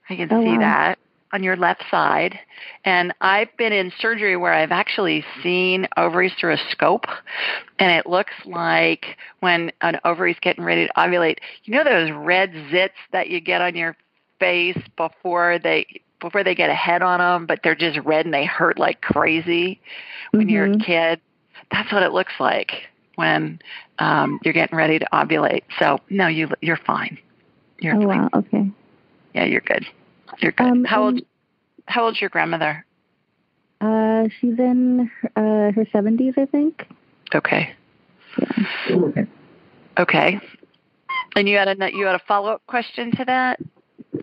I 0.09 0.17
can 0.17 0.29
oh, 0.33 0.43
see 0.43 0.53
wow. 0.53 0.59
that 0.59 0.99
on 1.33 1.43
your 1.43 1.57
left 1.57 1.85
side. 1.91 2.39
And 2.85 3.15
I've 3.21 3.57
been 3.57 3.73
in 3.73 3.93
surgery 3.99 4.37
where 4.37 4.53
I've 4.53 4.73
actually 4.73 5.25
seen 5.43 5.87
ovaries 5.97 6.33
through 6.39 6.55
a 6.55 6.59
scope. 6.71 7.07
And 7.79 7.93
it 7.93 8.07
looks 8.07 8.35
like 8.45 9.17
when 9.41 9.73
an 9.81 10.01
ovary's 10.05 10.39
getting 10.41 10.65
ready 10.65 10.87
to 10.87 10.93
ovulate, 10.95 11.39
you 11.65 11.75
know 11.75 11.85
those 11.85 12.11
red 12.13 12.53
zits 12.73 12.91
that 13.13 13.29
you 13.29 13.41
get 13.41 13.61
on 13.61 13.77
your 13.77 13.97
face 14.41 14.79
before 14.97 15.61
they 15.61 16.03
before 16.21 16.45
they 16.45 16.55
get 16.55 16.69
a 16.71 16.75
head 16.75 17.03
on 17.03 17.19
them, 17.19 17.47
but 17.47 17.61
they're 17.63 17.75
just 17.75 17.99
red 18.01 18.27
and 18.27 18.35
they 18.35 18.45
hurt 18.45 18.79
like 18.79 19.01
crazy 19.01 19.81
when 20.33 20.43
mm-hmm. 20.43 20.51
you're 20.51 20.73
a 20.73 20.79
kid. 20.79 21.21
That's 21.71 21.93
what 21.93 22.03
it 22.03 22.13
looks 22.13 22.33
like 22.41 22.89
when 23.15 23.61
um, 23.99 24.41
you're 24.43 24.55
getting 24.55 24.77
ready 24.77 24.99
to 24.99 25.07
ovulate. 25.13 25.63
So 25.79 25.99
no, 26.09 26.27
you 26.27 26.49
you're 26.61 26.77
fine. 26.77 27.19
You're 27.79 27.97
oh 27.97 28.07
fine. 28.07 28.23
wow. 28.23 28.31
Okay. 28.35 28.71
Yeah, 29.35 29.45
you're 29.45 29.61
good. 29.61 29.87
You're 30.39 30.53
good. 30.53 30.67
Um, 30.67 30.85
how 30.85 31.05
old? 31.05 31.19
um, 31.19 31.27
how 31.87 32.05
old's 32.05 32.21
your 32.21 32.31
grandmother? 32.31 32.85
Uh, 33.81 34.29
she's 34.41 34.59
in 34.59 35.11
uh, 35.37 35.73
her 35.73 35.87
seventies, 35.93 36.35
I 36.37 36.47
think. 36.47 36.87
Okay. 37.35 37.75
Yeah. 38.39 39.25
Okay. 39.99 40.41
And 41.37 41.49
you 41.49 41.57
had 41.57 41.69
a 41.69 41.97
you 41.97 42.07
had 42.07 42.15
a 42.15 42.23
follow 42.27 42.53
up 42.53 42.67
question 42.67 43.13
to 43.17 43.25
that? 43.25 43.61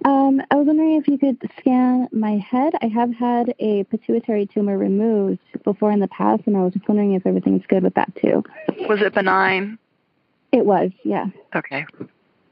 Um, 0.07 0.41
I 0.49 0.55
was 0.55 0.67
wondering 0.67 0.95
if 0.95 1.05
you 1.09 1.17
could 1.17 1.37
scan 1.59 2.07
my 2.13 2.37
head. 2.37 2.71
I 2.81 2.87
have 2.87 3.13
had 3.13 3.53
a 3.59 3.83
pituitary 3.83 4.45
tumor 4.45 4.77
removed 4.77 5.41
before 5.65 5.91
in 5.91 5.99
the 5.99 6.07
past, 6.07 6.43
and 6.45 6.55
I 6.55 6.61
was 6.61 6.71
just 6.71 6.87
wondering 6.87 7.11
if 7.11 7.27
everything's 7.27 7.65
good 7.67 7.83
with 7.83 7.93
that 7.95 8.15
too. 8.15 8.41
Was 8.87 9.01
it 9.01 9.13
benign? 9.13 9.77
It 10.53 10.65
was, 10.65 10.91
yeah. 11.03 11.25
Okay. 11.53 11.85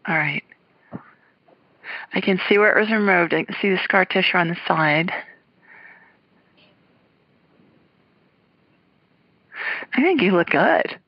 All 0.05 0.17
right. 0.17 0.43
I 2.13 2.19
can 2.19 2.41
see 2.49 2.57
where 2.57 2.77
it 2.77 2.81
was 2.81 2.91
removed. 2.91 3.33
I 3.33 3.45
can 3.45 3.55
see 3.61 3.69
the 3.69 3.79
scar 3.85 4.03
tissue 4.03 4.37
on 4.37 4.49
the 4.49 4.57
side. 4.67 5.13
I 9.93 10.01
think 10.01 10.21
you 10.21 10.33
look 10.33 10.49
good. 10.49 10.99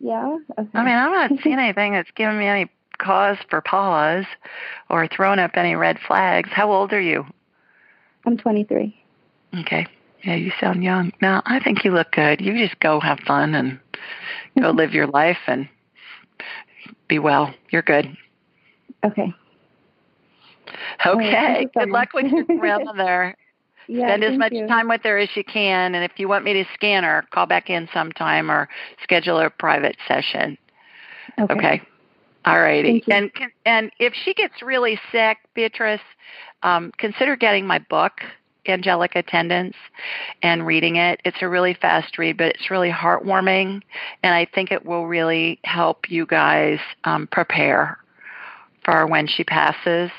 Yeah. 0.00 0.38
Okay. 0.58 0.70
I 0.72 0.84
mean, 0.84 0.94
I'm 0.94 1.12
not 1.12 1.32
seeing 1.42 1.58
anything 1.58 1.92
that's 1.92 2.10
giving 2.12 2.38
me 2.38 2.46
any 2.46 2.70
cause 3.02 3.36
for 3.50 3.60
pause 3.60 4.24
or 4.88 5.08
throwing 5.08 5.38
up 5.38 5.52
any 5.54 5.74
red 5.74 5.98
flags. 6.06 6.50
How 6.52 6.70
old 6.70 6.92
are 6.92 7.00
you? 7.00 7.24
I'm 8.24 8.36
23. 8.36 8.96
Okay. 9.60 9.86
Yeah, 10.22 10.36
you 10.36 10.52
sound 10.60 10.84
young. 10.84 11.12
Now, 11.20 11.42
I 11.44 11.58
think 11.60 11.84
you 11.84 11.90
look 11.90 12.12
good. 12.12 12.40
You 12.40 12.56
just 12.56 12.78
go 12.80 13.00
have 13.00 13.18
fun 13.20 13.54
and 13.54 13.78
go 14.56 14.68
mm-hmm. 14.68 14.78
live 14.78 14.92
your 14.92 15.08
life 15.08 15.38
and 15.46 15.68
be 17.08 17.18
well. 17.18 17.52
You're 17.70 17.82
good. 17.82 18.16
Okay. 19.04 19.34
Okay. 21.04 21.66
good 21.76 21.90
luck 21.90 22.10
with 22.14 22.26
your 22.26 22.44
grandmother. 22.58 23.34
yeah, 23.88 24.08
Spend 24.08 24.24
as 24.24 24.38
much 24.38 24.52
you. 24.52 24.66
time 24.68 24.88
with 24.88 25.02
her 25.02 25.18
as 25.18 25.28
you 25.34 25.42
can. 25.42 25.96
And 25.96 26.04
if 26.04 26.12
you 26.18 26.28
want 26.28 26.44
me 26.44 26.52
to 26.54 26.64
scan 26.74 27.02
her, 27.02 27.24
call 27.32 27.46
back 27.46 27.68
in 27.68 27.88
sometime 27.92 28.50
or 28.50 28.68
schedule 29.02 29.40
a 29.40 29.50
private 29.50 29.96
session. 30.06 30.56
Okay. 31.40 31.54
Okay. 31.54 31.82
All 32.44 32.60
righty. 32.60 33.04
And 33.08 33.30
and 33.64 33.90
if 33.98 34.14
she 34.24 34.34
gets 34.34 34.62
really 34.62 34.98
sick, 35.10 35.38
Beatrice, 35.54 36.00
um, 36.62 36.92
consider 36.98 37.36
getting 37.36 37.66
my 37.66 37.78
book, 37.78 38.12
Angelic 38.66 39.14
Attendance, 39.14 39.76
and 40.42 40.66
reading 40.66 40.96
it. 40.96 41.20
It's 41.24 41.38
a 41.40 41.48
really 41.48 41.74
fast 41.74 42.18
read, 42.18 42.36
but 42.36 42.48
it's 42.48 42.70
really 42.70 42.90
heartwarming, 42.90 43.82
and 44.22 44.34
I 44.34 44.46
think 44.54 44.72
it 44.72 44.84
will 44.84 45.06
really 45.06 45.60
help 45.64 46.10
you 46.10 46.26
guys 46.26 46.78
um, 47.04 47.28
prepare 47.30 47.98
for 48.84 49.06
when 49.06 49.26
she 49.26 49.44
passes. 49.44 50.10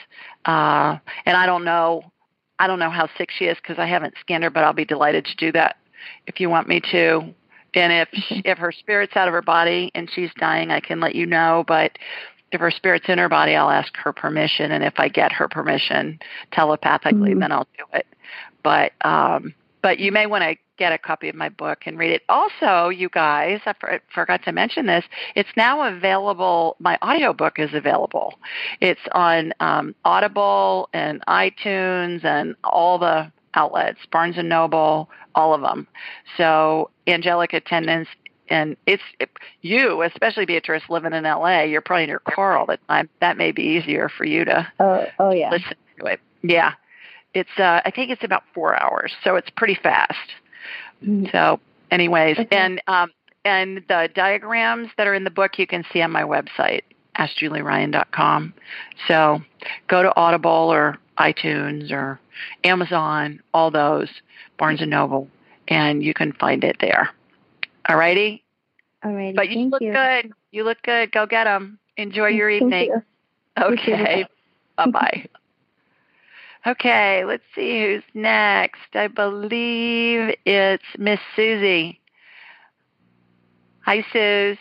Uh, 0.45 0.97
and 1.25 1.37
I 1.37 1.45
don't 1.45 1.65
know, 1.65 2.03
I 2.59 2.67
don't 2.67 2.79
know 2.79 2.89
how 2.89 3.09
sick 3.17 3.29
she 3.31 3.45
is 3.45 3.57
because 3.57 3.79
I 3.79 3.85
haven't 3.85 4.13
scanned 4.19 4.43
her, 4.43 4.49
but 4.49 4.63
I'll 4.63 4.73
be 4.73 4.85
delighted 4.85 5.25
to 5.25 5.35
do 5.35 5.51
that 5.53 5.77
if 6.27 6.39
you 6.39 6.49
want 6.49 6.67
me 6.67 6.81
to. 6.91 7.33
And 7.75 7.91
if 7.91 8.09
if 8.45 8.57
her 8.57 8.71
spirit's 8.71 9.15
out 9.15 9.27
of 9.27 9.33
her 9.33 9.41
body 9.41 9.91
and 9.95 10.09
she's 10.13 10.31
dying, 10.37 10.71
I 10.71 10.79
can 10.79 10.99
let 10.99 11.15
you 11.15 11.25
know. 11.25 11.63
But 11.67 11.97
if 12.51 12.61
her 12.61 12.71
spirit's 12.71 13.05
in 13.07 13.17
her 13.17 13.29
body, 13.29 13.55
I'll 13.55 13.69
ask 13.69 13.95
her 13.97 14.13
permission. 14.13 14.71
And 14.71 14.83
if 14.83 14.93
I 14.97 15.07
get 15.07 15.31
her 15.31 15.47
permission 15.47 16.19
telepathically, 16.51 17.33
Mhm. 17.33 17.39
then 17.39 17.51
I'll 17.51 17.67
do 17.77 17.85
it. 17.93 18.07
But 18.61 18.93
um, 19.03 19.53
but 19.81 19.99
you 19.99 20.11
may 20.11 20.27
want 20.27 20.43
to 20.43 20.55
get 20.77 20.93
a 20.93 20.97
copy 20.97 21.29
of 21.29 21.35
my 21.35 21.49
book 21.49 21.83
and 21.85 21.99
read 21.99 22.11
it. 22.11 22.23
Also, 22.29 22.89
you 22.89 23.09
guys, 23.09 23.59
I 23.65 23.73
for, 23.79 23.99
forgot 24.13 24.43
to 24.45 24.51
mention 24.51 24.85
this. 24.87 25.05
It's 25.35 25.49
now 25.55 25.83
available. 25.83 26.75
My 26.79 26.97
audiobook 27.03 27.59
is 27.59 27.73
available. 27.73 28.33
It's 28.81 29.01
on 29.11 29.53
um, 29.59 29.93
Audible 30.05 30.89
and 30.93 31.23
iTunes 31.27 32.23
and 32.23 32.55
all 32.63 32.97
the 32.97 33.31
outlets, 33.55 33.99
Barnes 34.11 34.37
and 34.37 34.49
Noble, 34.49 35.09
all 35.35 35.53
of 35.53 35.61
them. 35.61 35.87
So, 36.37 36.89
angelic 37.07 37.53
attendance 37.53 38.07
and 38.49 38.75
it's 38.85 39.03
it, 39.19 39.29
you, 39.61 40.01
especially 40.01 40.45
Beatrice, 40.45 40.83
living 40.89 41.13
in 41.13 41.23
LA. 41.23 41.61
You're 41.61 41.81
probably 41.81 42.03
in 42.03 42.09
your 42.09 42.19
car 42.19 42.57
all 42.57 42.65
the 42.65 42.77
time. 42.87 43.09
That 43.21 43.37
may 43.37 43.51
be 43.51 43.63
easier 43.63 44.09
for 44.09 44.25
you 44.25 44.45
to 44.45 44.71
oh, 44.79 45.05
oh 45.19 45.31
yeah. 45.31 45.49
listen 45.49 45.75
to 45.99 46.05
it. 46.05 46.19
Yeah, 46.41 46.73
it's 47.33 47.49
uh, 47.57 47.81
I 47.85 47.91
think 47.91 48.11
it's 48.11 48.23
about 48.23 48.43
four 48.53 48.79
hours, 48.79 49.13
so 49.23 49.35
it's 49.35 49.49
pretty 49.49 49.77
fast. 49.81 50.17
Mm-hmm. 51.03 51.27
So, 51.31 51.59
anyways, 51.89 52.37
okay. 52.37 52.55
and 52.55 52.81
um, 52.87 53.11
and 53.45 53.83
the 53.87 54.09
diagrams 54.13 54.89
that 54.97 55.07
are 55.07 55.13
in 55.13 55.23
the 55.23 55.31
book 55.31 55.57
you 55.57 55.67
can 55.67 55.85
see 55.91 56.01
on 56.01 56.11
my 56.11 56.23
website, 56.23 56.81
askjulieryan.com. 57.17 58.53
So, 59.07 59.41
go 59.87 60.03
to 60.03 60.15
Audible 60.15 60.51
or 60.51 60.97
iTunes 61.17 61.91
or 61.91 62.19
Amazon, 62.63 63.41
all 63.53 63.71
those, 63.71 64.09
Barnes 64.57 64.81
and 64.81 64.91
Noble, 64.91 65.27
and 65.67 66.03
you 66.03 66.13
can 66.13 66.33
find 66.33 66.63
it 66.63 66.77
there. 66.79 67.09
All 67.87 67.97
righty. 67.97 68.43
All 69.03 69.11
right. 69.11 69.35
But 69.35 69.49
you 69.49 69.69
look 69.69 69.81
you. 69.81 69.91
good. 69.91 70.31
You 70.51 70.63
look 70.63 70.81
good. 70.83 71.11
Go 71.11 71.25
get 71.25 71.45
them. 71.45 71.79
Enjoy 71.97 72.27
your 72.27 72.49
evening. 72.49 72.91
You. 72.91 73.63
Okay. 73.63 74.25
bye 74.77 74.85
bye. 74.87 75.25
okay. 76.65 77.25
Let's 77.25 77.43
see 77.53 77.81
who's 77.81 78.03
next. 78.13 78.95
I 78.95 79.07
believe 79.07 80.35
it's 80.45 80.83
Miss 80.97 81.19
Susie. 81.35 81.99
Hi, 83.81 84.05
Suze. 84.13 84.57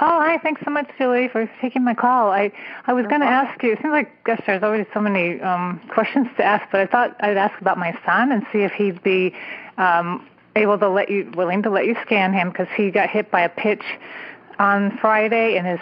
Oh, 0.00 0.20
hi. 0.20 0.38
Thanks 0.38 0.60
so 0.64 0.70
much, 0.70 0.88
Julie, 0.96 1.26
for 1.26 1.50
taking 1.60 1.82
my 1.82 1.94
call. 1.94 2.30
I, 2.30 2.52
I 2.86 2.92
was 2.92 3.06
going 3.06 3.20
to 3.20 3.26
ask 3.26 3.60
you, 3.64 3.72
it 3.72 3.78
seems 3.82 3.90
like, 3.90 4.22
gosh, 4.22 4.40
there's 4.46 4.62
always 4.62 4.86
so 4.94 5.00
many 5.00 5.40
um, 5.40 5.80
questions 5.88 6.28
to 6.36 6.44
ask, 6.44 6.70
but 6.70 6.80
I 6.80 6.86
thought 6.86 7.16
I'd 7.18 7.36
ask 7.36 7.60
about 7.60 7.78
my 7.78 7.98
son 8.06 8.30
and 8.30 8.46
see 8.52 8.60
if 8.60 8.70
he'd 8.70 9.02
be 9.02 9.34
um, 9.76 10.24
able 10.54 10.78
to 10.78 10.88
let 10.88 11.10
you, 11.10 11.28
willing 11.34 11.64
to 11.64 11.70
let 11.70 11.86
you 11.86 11.96
scan 12.02 12.32
him 12.32 12.50
because 12.50 12.68
he 12.76 12.92
got 12.92 13.10
hit 13.10 13.32
by 13.32 13.40
a 13.40 13.48
pitch 13.48 13.82
on 14.60 14.96
Friday 14.98 15.56
and 15.56 15.66
his 15.66 15.80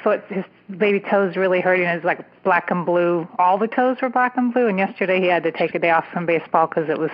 foot, 0.00 0.22
his 0.28 0.44
baby 0.78 1.00
toes 1.00 1.34
really 1.34 1.60
hurting. 1.60 1.86
It's 1.86 2.04
like 2.04 2.20
black 2.44 2.70
and 2.70 2.86
blue. 2.86 3.26
All 3.36 3.58
the 3.58 3.66
toes 3.66 3.96
were 4.00 4.10
black 4.10 4.36
and 4.36 4.54
blue. 4.54 4.68
And 4.68 4.78
yesterday 4.78 5.20
he 5.20 5.26
had 5.26 5.42
to 5.42 5.50
take 5.50 5.74
a 5.74 5.80
day 5.80 5.90
off 5.90 6.06
from 6.12 6.24
baseball 6.24 6.68
because 6.68 6.88
it 6.88 6.98
was 6.98 7.10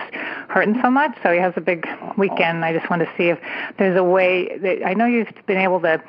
hurting 0.49 0.79
so 0.83 0.91
much. 0.91 1.17
So 1.23 1.31
he 1.31 1.39
has 1.39 1.53
a 1.55 1.61
big 1.61 1.87
weekend. 2.15 2.63
I 2.63 2.77
just 2.77 2.91
want 2.91 3.01
to 3.01 3.09
see 3.17 3.29
if 3.29 3.39
there's 3.79 3.97
a 3.97 4.03
way 4.03 4.55
that 4.59 4.85
I 4.85 4.93
know 4.93 5.07
you've 5.07 5.33
been 5.47 5.57
able 5.57 5.81
to 5.81 6.03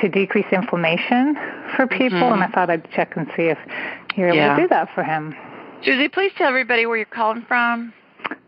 to 0.00 0.08
decrease 0.08 0.46
inflammation 0.52 1.36
for 1.76 1.86
people, 1.86 2.18
mm-hmm. 2.18 2.34
and 2.34 2.44
I 2.44 2.48
thought 2.48 2.70
I'd 2.70 2.90
check 2.90 3.16
and 3.16 3.26
see 3.36 3.44
if 3.44 3.58
you're 4.16 4.28
able 4.28 4.36
yeah. 4.36 4.56
to 4.56 4.62
do 4.62 4.68
that 4.68 4.88
for 4.94 5.02
him. 5.02 5.34
Susie, 5.84 6.08
please 6.08 6.32
tell 6.36 6.48
everybody 6.48 6.86
where 6.86 6.96
you're 6.96 7.06
calling 7.06 7.44
from. 7.46 7.92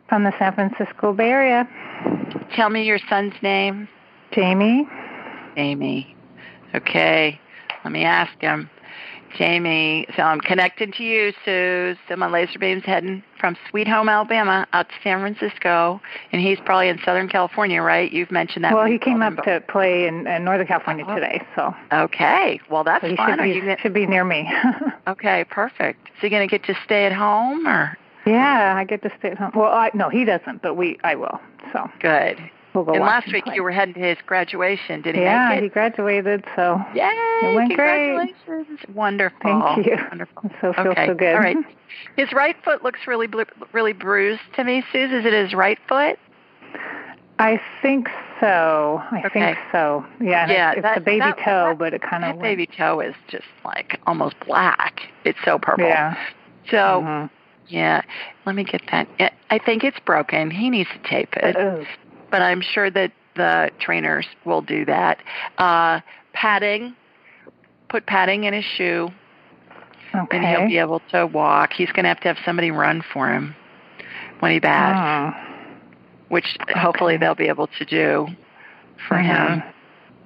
From 0.08 0.24
the 0.24 0.32
San 0.38 0.54
Francisco 0.54 1.12
Bay 1.12 1.30
Area. 1.30 1.68
Tell 2.54 2.70
me 2.70 2.84
your 2.84 2.98
son's 3.08 3.34
name. 3.42 3.88
Jamie. 4.32 4.88
Jamie. 5.56 6.16
Okay. 6.74 7.40
Let 7.84 7.92
me 7.92 8.04
ask 8.04 8.40
him. 8.40 8.70
Jamie, 9.36 10.06
so 10.16 10.22
I'm 10.22 10.40
connected 10.40 10.92
to 10.94 11.04
you, 11.04 11.32
Sue. 11.44 11.96
So 12.08 12.16
my 12.16 12.28
laser 12.28 12.58
beam's 12.58 12.84
heading 12.84 13.22
from 13.38 13.56
Sweet 13.70 13.88
Home, 13.88 14.08
Alabama, 14.08 14.66
out 14.72 14.88
to 14.88 14.94
San 15.02 15.20
Francisco, 15.20 16.00
and 16.32 16.40
he's 16.40 16.58
probably 16.64 16.88
in 16.88 16.98
Southern 17.04 17.28
California, 17.28 17.82
right? 17.82 18.10
You've 18.10 18.30
mentioned 18.30 18.64
that. 18.64 18.74
Well, 18.74 18.86
he 18.86 18.98
came 18.98 19.22
up 19.22 19.42
to 19.44 19.62
play 19.68 20.06
in, 20.06 20.26
in 20.26 20.44
Northern 20.44 20.66
California 20.66 21.04
oh. 21.06 21.14
today, 21.14 21.42
so. 21.54 21.74
Okay, 21.92 22.60
well 22.70 22.84
that's 22.84 23.02
so 23.02 23.08
he 23.08 23.16
fun. 23.16 23.38
Should 23.38 23.42
be, 23.42 23.60
gonna... 23.60 23.78
should 23.78 23.94
be 23.94 24.06
near 24.06 24.24
me. 24.24 24.50
okay, 25.06 25.44
perfect. 25.44 26.08
Is 26.08 26.22
he 26.22 26.28
going 26.28 26.48
to 26.48 26.50
get 26.50 26.66
to 26.66 26.78
stay 26.84 27.06
at 27.06 27.12
home, 27.12 27.66
or? 27.66 27.96
Yeah, 28.26 28.74
I 28.76 28.84
get 28.84 29.02
to 29.02 29.12
stay 29.18 29.30
at 29.30 29.38
home. 29.38 29.52
Well, 29.54 29.72
I, 29.72 29.90
no, 29.94 30.08
he 30.08 30.24
doesn't, 30.24 30.62
but 30.62 30.74
we, 30.74 30.98
I 31.04 31.14
will. 31.14 31.40
So. 31.72 31.88
Good. 32.00 32.38
We'll 32.76 32.84
go 32.84 32.92
and 32.92 33.00
last 33.00 33.32
week 33.32 33.44
play. 33.44 33.54
you 33.54 33.62
were 33.62 33.70
heading 33.70 33.94
to 33.94 34.00
his 34.00 34.18
graduation. 34.26 35.00
Did 35.00 35.14
he 35.14 35.22
yeah, 35.22 35.58
he 35.58 35.70
graduated, 35.70 36.44
so 36.54 36.78
Yay! 36.94 37.08
it 37.42 37.54
went 37.54 37.70
congratulations. 37.70 38.36
great. 38.44 38.94
Wonderful. 38.94 39.38
Thank 39.42 39.86
you. 39.86 39.96
Wonderful. 40.10 40.50
So 40.60 40.74
feel 40.74 40.88
okay. 40.88 41.06
so 41.06 41.14
good. 41.14 41.34
All 41.34 41.40
right. 41.40 41.56
His 42.18 42.30
right 42.34 42.54
foot 42.62 42.84
looks 42.84 43.00
really 43.06 43.28
really 43.72 43.94
bruised 43.94 44.42
to 44.56 44.64
me, 44.64 44.84
Suze. 44.92 45.10
Is 45.10 45.24
it 45.24 45.32
his 45.32 45.54
right 45.54 45.78
foot? 45.88 46.18
I 47.38 47.58
think 47.80 48.08
so. 48.40 49.02
I 49.10 49.22
okay. 49.24 49.28
think 49.30 49.58
so. 49.72 50.04
Yeah, 50.20 50.46
yeah. 50.46 50.70
It's, 50.72 50.78
it's 50.78 50.82
that, 50.82 50.94
the 50.96 51.00
baby 51.00 51.20
that, 51.20 51.38
toe, 51.38 51.68
that, 51.70 51.78
but 51.78 51.94
it 51.94 52.02
kind 52.02 52.26
of 52.26 52.38
baby 52.42 52.66
toe 52.66 53.00
is 53.00 53.14
just 53.28 53.46
like 53.64 53.98
almost 54.06 54.36
black. 54.46 55.00
It's 55.24 55.38
so 55.46 55.58
purple. 55.58 55.86
Yeah. 55.86 56.14
So. 56.70 56.76
Mm-hmm. 56.76 57.32
Yeah, 57.68 58.02
let 58.44 58.54
me 58.54 58.62
get 58.62 58.80
that. 58.92 59.08
I 59.50 59.58
think 59.58 59.82
it's 59.82 59.98
broken. 59.98 60.52
He 60.52 60.70
needs 60.70 60.88
to 60.90 61.10
tape 61.10 61.34
it. 61.34 61.56
Uh-oh. 61.56 61.84
But 62.30 62.42
I'm 62.42 62.60
sure 62.60 62.90
that 62.90 63.12
the 63.36 63.70
trainers 63.78 64.26
will 64.44 64.62
do 64.62 64.84
that. 64.86 65.18
Uh, 65.58 66.00
padding, 66.32 66.94
put 67.88 68.06
padding 68.06 68.44
in 68.44 68.54
his 68.54 68.64
shoe, 68.64 69.10
okay. 70.14 70.36
and 70.36 70.46
he'll 70.46 70.68
be 70.68 70.78
able 70.78 71.00
to 71.10 71.26
walk. 71.26 71.72
He's 71.72 71.90
going 71.92 72.04
to 72.04 72.08
have 72.08 72.20
to 72.20 72.28
have 72.28 72.38
somebody 72.44 72.70
run 72.70 73.02
for 73.12 73.32
him 73.32 73.54
when 74.40 74.52
he 74.52 74.58
bats, 74.58 75.36
oh. 75.36 75.64
which 76.28 76.56
okay. 76.62 76.78
hopefully 76.78 77.16
they'll 77.16 77.34
be 77.34 77.48
able 77.48 77.68
to 77.78 77.84
do 77.84 78.26
for 79.08 79.16
mm-hmm. 79.16 79.60
him. 79.60 79.62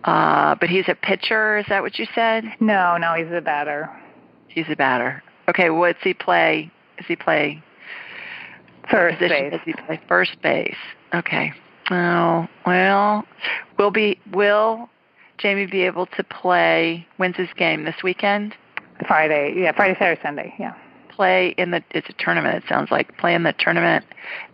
Uh, 0.04 0.54
but 0.54 0.70
he's 0.70 0.88
a 0.88 0.94
pitcher. 0.94 1.58
Is 1.58 1.66
that 1.68 1.82
what 1.82 1.98
you 1.98 2.06
said? 2.14 2.44
No, 2.58 2.96
no, 2.96 3.14
he's 3.14 3.30
a 3.32 3.40
batter. 3.40 3.90
He's 4.48 4.66
a 4.70 4.76
batter. 4.76 5.22
Okay, 5.48 5.70
what's 5.70 5.98
he 6.02 6.14
play? 6.14 6.70
Does 6.96 7.06
he 7.06 7.16
play 7.16 7.62
first 8.90 9.18
base? 9.20 9.52
Does 9.52 9.60
he 9.64 9.72
play 9.72 10.00
first 10.08 10.40
base? 10.42 10.76
Okay. 11.14 11.52
Oh 11.90 12.46
well, 12.66 13.24
will 13.78 13.90
be 13.90 14.18
will 14.32 14.88
Jamie 15.38 15.66
be 15.66 15.82
able 15.82 16.06
to 16.06 16.24
play? 16.24 17.06
When's 17.16 17.36
his 17.36 17.48
game 17.56 17.84
this 17.84 17.96
weekend? 18.02 18.54
Friday, 19.06 19.54
yeah, 19.56 19.72
Friday, 19.72 19.98
Saturday, 19.98 20.20
Sunday, 20.22 20.54
yeah. 20.58 20.74
Play 21.08 21.54
in 21.58 21.70
the 21.72 21.82
it's 21.90 22.08
a 22.08 22.12
tournament. 22.12 22.62
It 22.62 22.68
sounds 22.68 22.90
like 22.90 23.16
play 23.18 23.34
in 23.34 23.42
the 23.42 23.54
tournament 23.58 24.04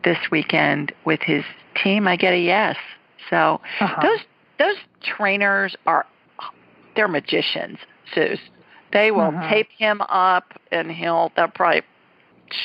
this 0.05 0.19
weekend 0.31 0.93
with 1.05 1.21
his 1.21 1.45
team. 1.83 2.09
I 2.09 2.17
get 2.17 2.33
a 2.33 2.39
yes. 2.39 2.77
So 3.29 3.61
uh-huh. 3.81 4.03
those 4.03 4.21
those 4.59 4.77
trainers 5.03 5.77
are 5.87 6.07
they're 6.95 7.09
magicians, 7.09 7.79
Suze. 8.15 8.39
They 8.93 9.11
will 9.11 9.29
uh-huh. 9.29 9.51
tape 9.51 9.69
him 9.77 10.01
up, 10.03 10.59
and 10.73 10.91
he'll 10.91 11.33
they'll 11.37 11.49
probably 11.49 11.83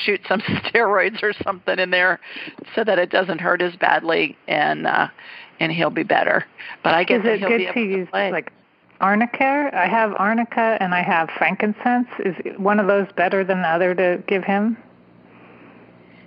shoot 0.04 0.20
some 0.28 0.40
steroids 0.40 1.22
or 1.22 1.32
something 1.32 1.78
in 1.78 1.90
there 1.90 2.20
so 2.74 2.84
that 2.84 2.98
it 2.98 3.10
doesn't 3.10 3.40
hurt 3.40 3.62
as 3.62 3.74
badly 3.76 4.36
and 4.48 4.86
uh 4.86 5.08
and 5.60 5.70
he'll 5.70 5.90
be 5.90 6.02
better. 6.02 6.44
But 6.82 6.94
I 6.94 7.04
guess 7.04 7.20
Is 7.20 7.26
it 7.26 7.38
he'll 7.38 7.48
good 7.48 7.58
be 7.58 7.64
able 7.64 7.74
to 7.74 7.80
to 7.80 7.98
use 7.98 8.08
play. 8.10 8.32
like 8.32 8.52
arnica? 9.00 9.70
I 9.72 9.86
have 9.86 10.14
arnica 10.18 10.76
and 10.80 10.94
I 10.94 11.02
have 11.02 11.30
frankincense. 11.38 12.08
Is 12.20 12.34
one 12.58 12.80
of 12.80 12.86
those 12.86 13.06
better 13.16 13.44
than 13.44 13.62
the 13.62 13.68
other 13.68 13.94
to 13.94 14.22
give 14.26 14.44
him? 14.44 14.76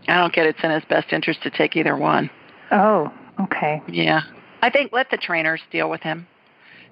I 0.08 0.20
don't 0.20 0.34
get 0.34 0.46
it's 0.46 0.60
in 0.64 0.72
his 0.72 0.86
best 0.86 1.12
interest 1.12 1.42
to 1.44 1.50
take 1.50 1.76
either 1.76 1.98
one. 1.98 2.30
Oh, 2.72 3.12
okay. 3.42 3.82
Yeah. 3.88 4.22
I 4.62 4.70
think 4.70 4.92
let 4.92 5.10
the 5.10 5.18
trainers 5.18 5.62
deal 5.72 5.90
with 5.90 6.02
him. 6.02 6.28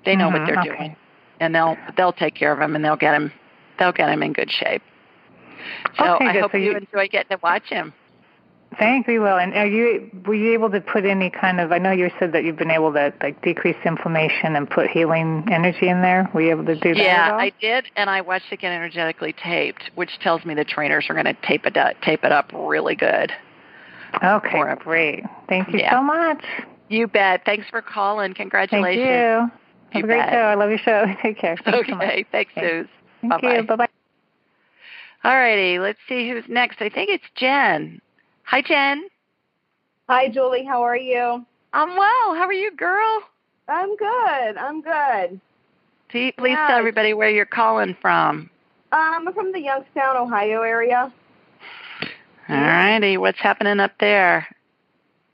They 0.05 0.15
know 0.15 0.29
mm-hmm, 0.29 0.39
what 0.39 0.47
they're 0.47 0.59
okay. 0.59 0.77
doing. 0.77 0.95
And 1.39 1.55
they'll 1.55 1.77
they'll 1.97 2.13
take 2.13 2.35
care 2.35 2.51
of 2.51 2.59
him 2.59 2.75
and 2.75 2.83
they'll 2.83 2.95
get 2.95 3.15
him 3.15 3.31
they'll 3.79 3.91
get 3.91 4.09
him 4.09 4.23
in 4.23 4.33
good 4.33 4.51
shape. 4.51 4.81
So 5.97 6.15
okay, 6.15 6.25
I 6.25 6.39
hope 6.39 6.51
so 6.51 6.57
you, 6.57 6.71
you 6.71 6.77
enjoy 6.77 7.07
getting 7.07 7.35
to 7.37 7.39
watch 7.43 7.65
him. 7.69 7.93
Thanks, 8.79 9.07
we 9.07 9.19
will. 9.19 9.37
And 9.37 9.53
are 9.53 9.67
you 9.67 10.09
were 10.25 10.33
you 10.33 10.53
able 10.53 10.69
to 10.71 10.81
put 10.81 11.05
any 11.05 11.29
kind 11.29 11.59
of? 11.59 11.71
I 11.71 11.77
know 11.77 11.91
you 11.91 12.09
said 12.19 12.31
that 12.33 12.43
you've 12.43 12.57
been 12.57 12.71
able 12.71 12.91
to 12.93 13.13
like 13.21 13.41
decrease 13.43 13.75
inflammation 13.85 14.55
and 14.55 14.69
put 14.69 14.89
healing 14.89 15.47
energy 15.51 15.87
in 15.87 16.01
there. 16.01 16.29
Were 16.33 16.41
you 16.41 16.51
able 16.51 16.65
to 16.65 16.75
do 16.75 16.93
that? 16.95 16.97
Yeah, 17.03 17.25
at 17.27 17.33
all? 17.33 17.39
I 17.39 17.51
did, 17.61 17.85
and 17.95 18.09
I 18.09 18.21
watched 18.21 18.51
it 18.51 18.59
get 18.61 18.71
energetically 18.71 19.33
taped, 19.33 19.91
which 19.95 20.17
tells 20.19 20.43
me 20.45 20.55
the 20.55 20.65
trainers 20.65 21.05
are 21.09 21.13
going 21.13 21.25
to 21.25 21.37
tape 21.47 21.65
it 21.65 21.77
up, 21.77 22.01
tape 22.01 22.23
it 22.23 22.31
up 22.31 22.51
really 22.53 22.95
good. 22.95 23.31
Okay, 24.23 24.51
for 24.51 24.75
great. 24.75 25.23
Thank 25.49 25.69
you 25.73 25.79
Yeah. 25.79 25.91
so 25.91 26.03
much. 26.03 26.43
You 26.89 27.07
bet. 27.07 27.45
Thanks 27.45 27.67
for 27.69 27.81
calling. 27.81 28.33
Congratulations. 28.33 29.03
Thank 29.03 29.51
you. 29.51 29.51
Have 29.91 29.99
You 29.99 30.03
a 30.03 30.07
great 30.07 30.19
bet. 30.19 30.33
show. 30.33 30.37
I 30.39 30.55
love 30.55 30.69
your 30.69 30.79
show. 30.79 31.05
Take 31.21 31.37
care. 31.37 31.57
Thanks 31.63 31.89
so. 31.89 31.95
Okay, 31.95 32.25
thanks, 32.31 32.51
Okay. 32.57 32.81
Suze. 32.81 32.87
Thank 33.21 33.33
Bye-bye. 33.41 33.55
you. 33.57 33.63
Bye 33.63 33.75
bye. 33.75 33.87
All 35.23 35.35
righty, 35.35 35.79
let's 35.79 35.99
see 36.07 36.29
who's 36.29 36.43
next. 36.49 36.81
I 36.81 36.89
think 36.89 37.09
it's 37.09 37.23
Jen. 37.35 38.01
Hi, 38.43 38.61
Jen. 38.61 39.07
Hi, 40.09 40.27
Julie. 40.27 40.65
How 40.65 40.81
are 40.83 40.97
you? 40.97 41.45
I'm 41.71 41.89
well. 41.95 42.35
How 42.35 42.43
are 42.45 42.53
you, 42.53 42.71
girl? 42.75 43.21
I'm 43.69 43.95
good. 43.95 44.57
I'm 44.57 44.81
good. 44.81 45.39
Please, 46.09 46.33
please 46.37 46.51
Yeah. 46.51 46.67
tell 46.67 46.77
everybody 46.77 47.13
where 47.13 47.29
you're 47.29 47.45
calling 47.45 47.95
from. 48.01 48.49
Um, 48.91 49.27
I'm 49.27 49.33
from 49.33 49.53
the 49.53 49.61
Youngstown, 49.61 50.17
Ohio 50.17 50.61
area. 50.61 51.11
All 52.49 52.55
righty, 52.57 53.17
what's 53.17 53.39
happening 53.39 53.79
up 53.79 53.93
there? 53.99 54.47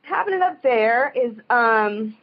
happening 0.04 0.42
up 0.42 0.60
there 0.64 1.14
is 1.16 1.34
um, 1.52 2.18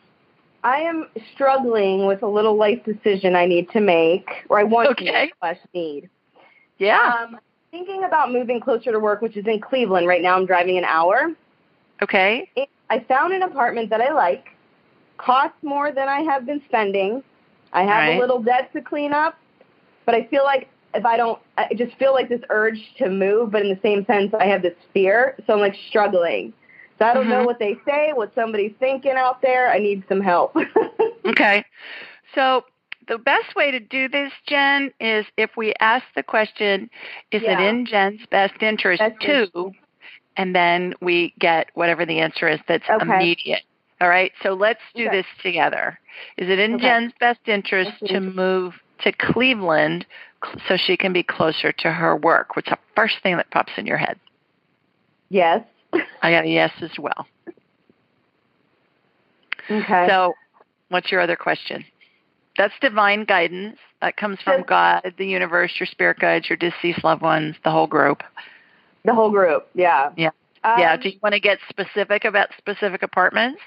I 0.64 0.78
am 0.78 1.06
struggling 1.32 2.06
with 2.06 2.24
a 2.24 2.26
little 2.26 2.56
life 2.56 2.84
decision 2.84 3.36
I 3.36 3.46
need 3.46 3.70
to 3.70 3.80
make, 3.80 4.28
or 4.48 4.58
I 4.58 4.64
want 4.64 4.88
Okay. 4.90 5.04
to 5.06 5.12
make 5.12 5.32
slash 5.38 5.58
need. 5.72 6.10
Yeah. 6.78 7.14
Um, 7.28 7.38
thinking 7.76 8.04
about 8.04 8.32
moving 8.32 8.58
closer 8.60 8.90
to 8.90 8.98
work, 8.98 9.20
which 9.20 9.36
is 9.36 9.46
in 9.46 9.60
Cleveland. 9.60 10.06
Right 10.06 10.22
now, 10.22 10.36
I'm 10.36 10.46
driving 10.46 10.78
an 10.78 10.84
hour. 10.84 11.32
okay. 12.02 12.48
I 12.88 13.00
found 13.00 13.32
an 13.34 13.42
apartment 13.42 13.90
that 13.90 14.00
I 14.00 14.12
like. 14.12 14.46
Costs 15.18 15.58
more 15.62 15.92
than 15.92 16.08
I 16.08 16.20
have 16.22 16.46
been 16.46 16.62
spending. 16.68 17.22
I 17.72 17.82
have 17.82 18.06
Right. 18.06 18.16
a 18.16 18.20
little 18.20 18.40
debt 18.40 18.72
to 18.74 18.80
clean 18.80 19.12
up, 19.12 19.36
but 20.06 20.14
I 20.14 20.24
feel 20.26 20.44
like 20.44 20.68
if 20.94 21.04
I 21.04 21.16
don't, 21.18 21.38
I 21.58 21.74
just 21.74 21.94
feel 21.96 22.12
like 22.14 22.28
this 22.28 22.40
urge 22.48 22.80
to 22.98 23.10
move, 23.10 23.50
but 23.50 23.62
in 23.62 23.68
the 23.68 23.78
same 23.82 24.06
sense, 24.06 24.32
I 24.32 24.46
have 24.46 24.62
this 24.62 24.76
fear. 24.94 25.34
So 25.46 25.52
I'm 25.54 25.60
like 25.60 25.74
struggling. 25.88 26.52
So 26.98 27.04
I 27.04 27.12
don't 27.12 27.28
know 27.28 27.42
Mhm. 27.42 27.46
what 27.46 27.58
they 27.58 27.76
say, 27.84 28.12
what 28.14 28.34
somebody's 28.34 28.72
thinking 28.78 29.12
out 29.12 29.42
there. 29.42 29.70
I 29.70 29.78
need 29.78 30.04
some 30.08 30.20
help. 30.20 30.56
Okay. 31.26 31.64
So 32.34 32.64
the 33.08 33.18
best 33.18 33.54
way 33.54 33.70
to 33.70 33.80
do 33.80 34.08
this, 34.08 34.32
Jen, 34.48 34.92
is 35.00 35.26
if 35.36 35.50
we 35.56 35.74
ask 35.80 36.04
the 36.14 36.22
question, 36.22 36.90
is 37.30 37.42
it 37.44 37.60
in 37.60 37.86
Jen's 37.86 38.20
best 38.30 38.60
interest 38.62 39.02
Best 39.02 39.20
to, 39.22 39.72
and 40.36 40.54
then 40.54 40.94
we 41.00 41.32
get 41.38 41.68
whatever 41.74 42.04
the 42.04 42.18
answer 42.20 42.48
is 42.48 42.60
that's 42.68 42.84
Okay. 42.90 43.02
immediate. 43.02 43.62
All 44.00 44.08
right. 44.08 44.32
So 44.42 44.50
let's 44.54 44.80
do 44.94 45.06
Okay. 45.06 45.18
this 45.18 45.26
together. 45.42 45.98
Is 46.36 46.48
it 46.50 46.58
in 46.58 46.74
Okay. 46.74 46.86
Jen's 46.86 47.12
best 47.20 47.40
interest 47.46 47.90
Best 47.90 48.06
to 48.06 48.14
interest. 48.20 48.36
move 48.36 48.74
to 49.02 49.12
Cleveland 49.12 50.06
so 50.68 50.76
she 50.76 50.96
can 50.96 51.12
be 51.12 51.22
closer 51.22 51.72
to 51.72 51.92
her 51.92 52.16
work? 52.16 52.56
What's 52.56 52.68
the 52.70 52.78
first 52.94 53.16
thing 53.22 53.36
that 53.36 53.50
pops 53.50 53.72
in 53.76 53.86
your 53.86 53.98
head? 53.98 54.18
yes. 55.28 55.62
I 56.22 56.30
got 56.30 56.44
a 56.44 56.48
yes 56.48 56.72
as 56.82 56.98
well. 56.98 57.26
Okay. 59.70 60.06
So, 60.08 60.34
what's 60.90 61.10
your 61.10 61.20
other 61.20 61.36
question? 61.36 61.84
That's 62.56 62.74
divine 62.80 63.24
guidance. 63.24 63.78
That 64.00 64.16
comes 64.16 64.38
from 64.42 64.62
God, 64.62 65.14
the 65.16 65.26
universe, 65.26 65.72
your 65.80 65.86
spirit 65.86 66.18
guides, 66.18 66.48
your 66.48 66.56
deceased 66.56 67.02
loved 67.02 67.22
ones, 67.22 67.56
the 67.64 67.70
whole 67.70 67.86
group. 67.86 68.22
the 69.04 69.14
whole 69.14 69.30
group. 69.30 69.68
Yeah. 69.74 70.10
Yeah. 70.16 70.30
Um, 70.64 70.74
yeah. 70.78 70.96
Do 70.96 71.08
you 71.08 71.18
want 71.22 71.34
to 71.34 71.40
get 71.40 71.58
specific 71.68 72.24
about 72.24 72.48
specific 72.58 73.02
apartments? 73.02 73.60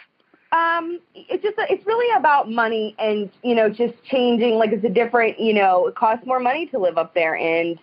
Um, 0.52 1.00
it's 1.14 1.44
just 1.44 1.56
it's 1.60 1.86
really 1.86 2.18
about 2.18 2.50
money 2.50 2.96
and 2.98 3.30
you 3.44 3.54
know 3.54 3.70
just 3.70 3.94
changing. 4.04 4.56
Like 4.56 4.72
it's 4.72 4.84
a 4.84 4.90
different 4.90 5.40
you 5.40 5.54
know 5.54 5.88
it 5.88 5.96
costs 5.96 6.26
more 6.26 6.40
money 6.40 6.66
to 6.68 6.80
live 6.80 6.98
up 6.98 7.14
there, 7.14 7.36
and 7.36 7.80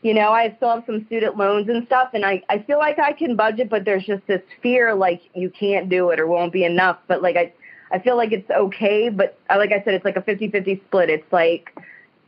you 0.00 0.14
know 0.14 0.30
I 0.30 0.54
still 0.56 0.70
have 0.70 0.84
some 0.86 1.04
student 1.06 1.36
loans 1.36 1.68
and 1.68 1.86
stuff, 1.86 2.10
and 2.14 2.24
I 2.24 2.42
I 2.48 2.60
feel 2.60 2.78
like 2.78 2.98
I 2.98 3.12
can 3.12 3.36
budget, 3.36 3.68
but 3.68 3.84
there's 3.84 4.06
just 4.06 4.26
this 4.26 4.40
fear 4.62 4.94
like 4.94 5.20
you 5.34 5.50
can't 5.50 5.90
do 5.90 6.08
it 6.08 6.18
or 6.18 6.26
won't 6.26 6.54
be 6.54 6.64
enough. 6.64 6.98
But 7.06 7.20
like 7.20 7.36
I 7.36 7.52
I 7.92 7.98
feel 8.00 8.16
like 8.16 8.32
it's 8.32 8.50
okay, 8.50 9.08
but 9.08 9.38
uh, 9.50 9.56
like 9.58 9.70
I 9.72 9.82
said, 9.84 9.94
it's 9.94 10.04
like 10.04 10.16
a 10.16 10.22
50-50 10.22 10.84
split. 10.86 11.08
It's 11.10 11.32
like 11.32 11.74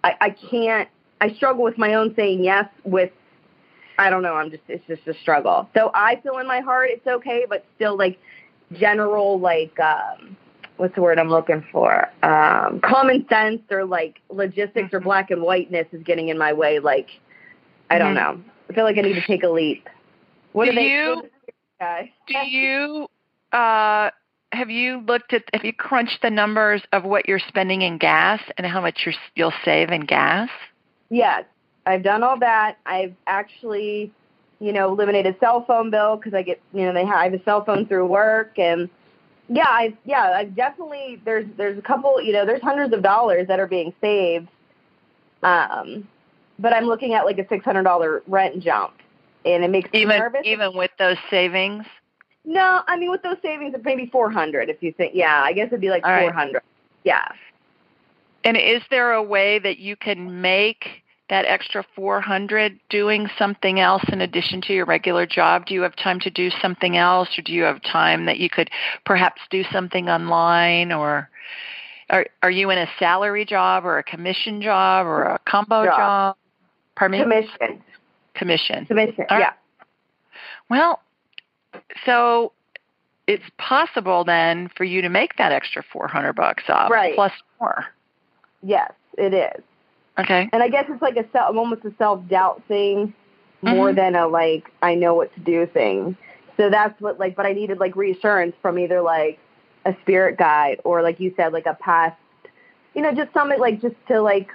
I 0.05 0.15
I 0.21 0.31
can't. 0.31 0.89
I 1.21 1.33
struggle 1.35 1.65
with 1.65 1.79
my 1.79 1.95
own 1.95 2.15
saying 2.15 2.45
yes 2.45 2.67
with. 2.85 3.11
I 3.99 4.11
don't 4.11 4.23
know. 4.23 4.35
I'm 4.35 4.51
just. 4.51 4.63
It's 4.69 4.87
just 4.87 5.07
a 5.09 5.15
struggle. 5.21 5.69
So 5.75 5.91
I 5.95 6.21
feel 6.23 6.39
in 6.39 6.47
my 6.47 6.61
heart 6.61 6.91
it's 6.93 7.07
okay, 7.07 7.45
but 7.49 7.65
still 7.77 7.97
like 7.97 8.19
general 8.73 9.41
like 9.41 9.79
um 9.81 10.37
what's 10.77 10.95
the 10.95 11.01
word 11.03 11.19
I'm 11.19 11.31
looking 11.31 11.65
for? 11.73 12.09
Um 12.23 12.81
common 12.81 13.27
sense 13.29 13.63
or 13.71 13.85
like 13.85 14.21
logistics 14.31 14.93
or 14.95 15.01
black 15.01 15.31
and 15.33 15.43
whiteness 15.43 15.87
is 15.93 16.03
getting 16.05 16.29
in 16.29 16.39
my 16.39 16.53
way 16.53 16.79
like 16.79 17.09
I 17.91 17.99
don't 17.99 18.13
Mhm. 18.15 18.17
know. 18.37 18.41
I 18.71 18.73
feel 18.75 18.85
like 18.85 18.99
I 18.99 19.01
need 19.01 19.15
to 19.15 19.27
take 19.27 19.43
a 19.43 19.49
leap. 19.49 19.89
What 20.53 20.67
Do 20.67 20.71
do 20.73 20.77
they 20.77 20.89
you- 20.93 21.15
what 21.17 21.23
do 21.25 21.31
they- 21.47 21.53
guy? 21.81 22.13
Do 22.29 22.39
you 22.49 23.09
uh, 23.53 24.11
have 24.53 24.71
you 24.71 25.01
looked 25.07 25.33
at 25.33 25.45
have 25.53 25.65
you 25.65 25.73
crunched 25.73 26.23
the 26.23 26.31
numbers 26.31 26.83
of 26.93 27.05
what 27.05 27.29
you're 27.29 27.39
spending 27.39 27.83
in 27.83 27.99
gas 27.99 28.41
and 28.57 28.67
how 28.67 28.81
much 28.81 29.03
you're, 29.05 29.15
you'll 29.35 29.53
save 29.65 29.91
in 29.91 30.03
gas? 30.03 30.49
Yes, 31.11 31.45
I've 31.87 32.03
done 32.03 32.23
all 32.23 32.39
that. 32.41 32.79
I've 32.87 33.15
actually, 33.27 34.13
you 34.61 34.73
know, 34.73 34.91
eliminated 34.93 35.37
cell 35.41 35.65
phone 35.65 35.91
bill 35.91 36.17
because 36.17 36.35
I 36.35 36.43
get, 36.43 36.61
you 36.73 36.85
know, 36.85 36.93
they 36.93 37.05
have, 37.05 37.17
I 37.17 37.25
have 37.25 37.35
a 37.35 37.43
cell 37.45 37.65
phone 37.65 37.87
through 37.87 38.07
work, 38.07 38.59
and 38.59 38.89
yeah, 39.49 39.69
I 39.69 39.97
yeah, 40.05 40.33
I 40.35 40.45
definitely 40.45 41.21
there's 41.25 41.47
there's 41.57 41.79
a 41.79 41.83
couple, 41.83 42.21
you 42.23 42.33
know, 42.33 42.45
there's 42.47 42.63
hundreds 42.63 42.93
of 42.95 43.03
dollars 43.03 43.49
that 43.49 43.61
are 43.61 43.67
being 43.67 43.93
saved. 44.01 44.49
Um, 45.43 46.09
but 46.59 46.73
I'm 46.73 46.85
looking 46.85 47.15
at 47.15 47.25
like 47.25 47.39
a 47.39 47.47
six 47.49 47.65
hundred 47.65 47.85
dollar 47.85 48.23
rent 48.27 48.61
jump, 48.63 48.95
and 49.45 49.65
it 49.65 49.71
makes 49.71 49.93
me 49.93 50.01
Even 50.03 50.19
nervous. 50.19 50.41
even 50.45 50.77
with 50.77 50.91
those 50.99 51.17
savings. 51.31 51.85
No, 52.49 52.81
I 52.87 52.97
mean 52.97 53.11
with 53.11 53.23
those 53.23 53.37
savings, 53.43 53.75
it's 53.75 53.85
maybe 53.85 54.07
four 54.07 54.31
hundred. 54.31 54.71
If 54.71 54.83
you 54.83 54.91
think, 54.93 55.13
yeah, 55.15 55.43
I 55.45 55.53
guess 55.53 55.67
it'd 55.67 55.83
be 55.83 55.91
like 55.91 56.05
right. 56.05 56.23
four 56.23 56.33
hundred. 56.33 56.63
Yeah. 57.05 57.29
And 58.43 58.57
is 58.57 58.83
there 58.91 59.13
a 59.13 59.23
way 59.23 59.59
that 59.59 59.79
you 59.79 59.97
can 59.97 60.41
make 60.41 61.03
that 61.29 61.45
extra 61.45 61.85
400 61.95 62.81
doing 62.89 63.29
something 63.39 63.81
else 63.81 64.03
in 64.11 64.23
addition 64.23 64.63
to 64.63 64.73
your 64.73 64.87
regular 64.87 65.27
job? 65.27 65.67
Do 65.67 65.75
you 65.75 65.83
have 65.83 65.95
time 65.97 66.21
to 66.21 66.31
do 66.31 66.49
something 66.63 66.97
else 66.97 67.29
or 67.37 67.43
do 67.43 67.53
you 67.53 67.65
have 67.65 67.83
time 67.83 68.25
that 68.25 68.39
you 68.39 68.49
could 68.49 68.71
perhaps 69.05 69.43
do 69.51 69.63
something 69.71 70.09
online 70.09 70.91
or 70.91 71.29
are 72.09 72.27
are 72.43 72.51
you 72.51 72.71
in 72.71 72.79
a 72.79 72.87
salary 72.99 73.45
job 73.45 73.85
or 73.85 73.99
a 73.99 74.03
commission 74.03 74.63
job 74.63 75.07
or 75.07 75.25
a 75.25 75.39
combo 75.47 75.85
Job. 75.85 75.97
job? 75.99 76.37
Pardon 76.97 77.19
me? 77.19 77.25
Commission. 77.25 77.83
commission. 78.35 78.87
Commission. 78.87 79.27
Right. 79.31 79.41
Yeah. 79.41 79.53
Well, 80.71 81.01
so 82.05 82.53
it's 83.27 83.45
possible 83.59 84.25
then 84.25 84.71
for 84.77 84.85
you 84.85 85.03
to 85.03 85.09
make 85.09 85.37
that 85.37 85.53
extra 85.53 85.83
400 85.93 86.33
bucks 86.33 86.65
off 86.69 86.91
Right. 86.91 87.15
plus 87.15 87.33
more. 87.61 87.87
Yes, 88.63 88.93
it 89.17 89.35
is. 89.35 89.63
Okay. 90.19 90.49
And 90.53 90.63
I 90.63 90.69
guess 90.69 90.87
it's 90.89 91.03
like 91.03 91.17
a 91.17 91.25
self, 91.31 91.55
almost 91.55 91.85
a 91.85 91.93
self 91.99 92.27
doubt 92.29 92.63
thing, 92.67 93.13
more 93.63 93.91
Mhm. 93.93 93.97
than 93.97 94.17
a 94.17 94.27
like 94.27 94.71
I 94.83 94.95
know 94.95 95.15
what 95.15 95.33
to 95.35 95.41
do 95.41 95.67
thing. 95.67 96.17
So 96.57 96.71
that's 96.71 97.01
what 97.01 97.19
like, 97.21 97.37
but 97.37 97.47
I 97.47 97.53
needed 97.53 97.79
like 97.79 97.95
reassurance 97.97 98.57
from 98.61 98.79
either 98.79 99.01
like 99.01 99.39
a 99.85 99.95
spirit 100.03 100.37
guide 100.37 100.81
or 100.85 101.03
like 101.03 101.21
you 101.21 101.33
said, 101.37 101.53
like 101.53 101.67
a 101.67 101.75
past, 101.75 102.17
you 102.95 103.03
know, 103.03 103.13
just 103.13 103.33
something 103.33 103.61
like 103.61 103.81
just 103.81 103.95
to 104.09 104.21
like 104.21 104.51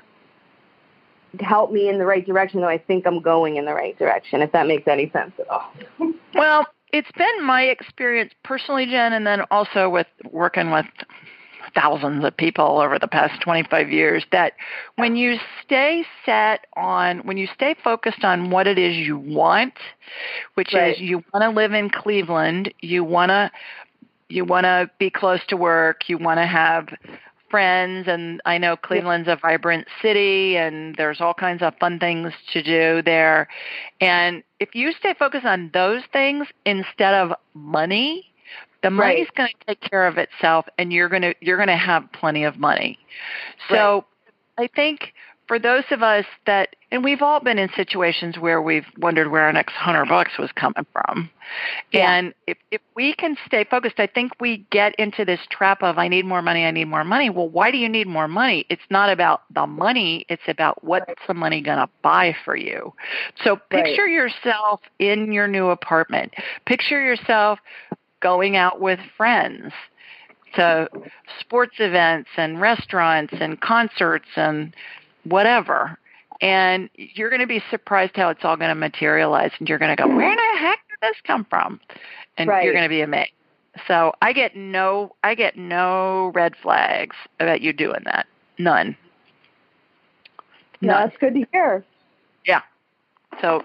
help 1.39 1.71
me 1.71 1.87
in 1.89 1.97
the 1.97 2.05
right 2.05 2.25
direction. 2.25 2.59
Though 2.61 2.67
I 2.67 2.77
think 2.77 3.05
I'm 3.07 3.21
going 3.21 3.55
in 3.55 3.65
the 3.65 3.73
right 3.73 3.97
direction. 3.97 4.41
If 4.41 4.51
that 4.51 4.67
makes 4.67 4.87
any 4.87 5.09
sense 5.11 5.33
at 5.39 5.47
all. 5.49 5.71
Well, 6.35 6.65
it's 6.93 7.11
been 7.17 7.43
my 7.43 7.63
experience 7.63 8.33
personally, 8.43 8.85
Jen, 8.85 9.13
and 9.13 9.27
then 9.27 9.41
also 9.51 9.89
with 9.89 10.07
working 10.31 10.71
with 10.71 10.85
thousands 11.75 12.23
of 12.23 12.37
people 12.37 12.79
over 12.81 12.99
the 12.99 13.07
past 13.07 13.41
25 13.41 13.91
years 13.91 14.23
that 14.31 14.53
when 14.95 15.15
you 15.15 15.37
stay 15.63 16.05
set 16.25 16.67
on, 16.77 17.19
when 17.19 17.37
you 17.37 17.47
stay 17.55 17.75
focused 17.83 18.23
on 18.23 18.51
what 18.51 18.67
it 18.67 18.77
is 18.77 18.95
you 18.95 19.17
want, 19.17 19.73
which 20.53 20.73
Right. 20.73 20.93
is 20.95 21.01
you 21.01 21.23
want 21.33 21.43
to 21.43 21.49
live 21.49 21.73
in 21.73 21.89
Cleveland, 21.89 22.73
you 22.81 23.03
want 23.03 23.29
to 23.29 23.51
you 24.29 24.45
want 24.45 24.63
to 24.65 24.89
be 24.99 25.09
close 25.09 25.41
to 25.47 25.57
work, 25.57 26.09
you 26.09 26.17
want 26.17 26.39
to 26.39 26.45
have 26.45 26.87
friends 27.53 28.07
and 28.07 28.41
I 28.45 28.57
know 28.57 28.75
Cleveland's 28.75 29.27
a 29.27 29.35
vibrant 29.35 29.87
city 30.01 30.57
and 30.57 30.95
there's 30.95 31.21
all 31.21 31.35
kinds 31.35 31.61
of 31.61 31.75
fun 31.79 31.99
things 31.99 32.33
to 32.51 32.63
do 32.63 33.03
there. 33.03 33.47
And 34.01 34.41
if 34.59 34.73
you 34.73 34.91
stay 34.91 35.13
focused 35.13 35.45
on 35.45 35.69
those 35.71 36.01
things 36.11 36.47
instead 36.65 37.13
of 37.13 37.31
money, 37.53 38.33
the 38.81 38.89
Right. 38.89 39.17
money's 39.19 39.29
going 39.37 39.49
to 39.59 39.65
take 39.67 39.81
care 39.81 40.07
of 40.07 40.17
itself 40.17 40.65
and 40.79 40.91
you're 40.91 41.09
going 41.09 41.21
to 41.21 41.35
you're 41.41 41.57
going 41.57 41.67
to 41.67 41.77
have 41.77 42.11
plenty 42.11 42.43
of 42.43 42.57
money. 42.57 42.97
So 43.69 44.03
I 44.57 44.65
think 44.65 45.13
for 45.47 45.59
those 45.59 45.83
of 45.91 46.01
us 46.01 46.25
that 46.45 46.75
and 46.91 47.03
we've 47.03 47.21
all 47.21 47.39
been 47.39 47.57
in 47.57 47.69
situations 47.75 48.37
where 48.37 48.61
we've 48.61 48.85
wondered 48.97 49.31
where 49.31 49.41
our 49.41 49.53
next 49.53 49.73
100 49.73 50.05
bucks 50.05 50.31
was 50.37 50.51
coming 50.51 50.85
from. 50.93 51.29
Yeah. 51.91 52.11
And 52.11 52.33
if 52.47 52.57
if 52.71 52.81
we 52.95 53.13
can 53.13 53.35
stay 53.45 53.63
focused, 53.63 53.99
I 53.99 54.07
think 54.07 54.31
we 54.39 54.65
get 54.69 54.93
into 54.95 55.25
this 55.25 55.39
trap 55.49 55.81
of 55.81 55.97
I 55.97 56.07
need 56.07 56.25
more 56.25 56.41
money, 56.41 56.65
I 56.65 56.71
need 56.71 56.85
more 56.85 57.03
money. 57.03 57.29
Well, 57.29 57.49
why 57.49 57.71
do 57.71 57.77
you 57.77 57.89
need 57.89 58.07
more 58.07 58.27
money? 58.27 58.65
It's 58.69 58.83
not 58.89 59.09
about 59.09 59.41
the 59.53 59.65
money, 59.65 60.25
it's 60.29 60.43
about 60.47 60.83
what's 60.83 61.11
the 61.27 61.33
money 61.33 61.61
going 61.61 61.79
to 61.79 61.89
buy 62.01 62.35
for 62.45 62.55
you. 62.55 62.93
So 63.43 63.57
picture 63.69 64.07
yourself 64.07 64.81
in 64.99 65.31
your 65.31 65.47
new 65.47 65.67
apartment. 65.67 66.33
Picture 66.65 67.03
yourself 67.03 67.59
going 68.21 68.55
out 68.55 68.79
with 68.79 68.99
friends 69.17 69.73
to 70.55 70.87
sports 71.39 71.75
events 71.79 72.29
and 72.37 72.61
restaurants 72.61 73.33
and 73.39 73.59
concerts 73.59 74.29
and 74.35 74.73
whatever. 75.23 75.97
And 76.41 76.89
you're 76.95 77.29
going 77.29 77.41
to 77.41 77.47
be 77.47 77.63
surprised 77.69 78.15
how 78.15 78.29
it's 78.29 78.43
all 78.43 78.57
going 78.57 78.69
to 78.69 78.75
materialize. 78.75 79.51
And 79.59 79.69
you're 79.69 79.77
going 79.79 79.95
to 79.95 80.01
go, 80.01 80.07
where 80.07 80.29
in 80.29 80.35
the 80.35 80.59
heck 80.59 80.79
did 80.89 80.97
this 81.01 81.15
come 81.25 81.45
from? 81.49 81.79
And 82.37 82.49
Right. 82.49 82.63
you're 82.63 82.73
going 82.73 82.83
to 82.83 82.89
be 82.89 83.01
amazed. 83.01 83.31
So 83.87 84.13
I 84.21 84.33
get 84.33 84.55
no, 84.55 85.15
I 85.23 85.35
get 85.35 85.57
no 85.57 86.31
red 86.35 86.55
flags 86.61 87.15
about 87.39 87.61
you 87.61 87.73
doing 87.73 88.01
that. 88.05 88.27
None. 88.59 88.95
No, 90.81 90.93
that's 90.93 91.17
good 91.17 91.33
to 91.35 91.45
hear. 91.51 91.83
Yeah. 92.45 92.61
So 93.41 93.63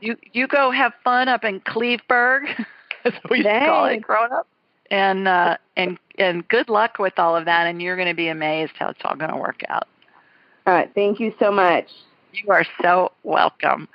you 0.00 0.16
you 0.32 0.46
go 0.46 0.70
have 0.70 0.92
fun 1.02 1.28
up 1.28 1.44
in 1.44 1.60
Cleveburg. 1.60 2.46
That's 3.04 3.16
what 3.16 3.30
we 3.30 3.38
used 3.38 3.48
to 3.48 3.58
call 3.60 3.86
it 3.86 4.00
growing 4.02 4.30
up. 4.32 4.46
and 4.90 5.26
uh, 5.26 5.56
and 5.76 5.98
and 6.18 6.46
good 6.46 6.68
luck 6.68 6.98
with 7.00 7.18
all 7.18 7.34
of 7.34 7.46
that. 7.46 7.66
And 7.66 7.82
you're 7.82 7.96
going 7.96 8.06
to 8.08 8.14
be 8.14 8.28
amazed 8.28 8.74
how 8.78 8.90
it's 8.90 9.00
all 9.02 9.16
going 9.16 9.30
to 9.32 9.36
work 9.36 9.62
out. 9.68 9.88
All 10.66 10.74
right. 10.74 10.90
Thank 10.94 11.20
you 11.20 11.34
so 11.38 11.50
much. 11.50 11.86
You 12.32 12.50
are 12.50 12.64
so 12.80 13.12
welcome. 13.24 13.88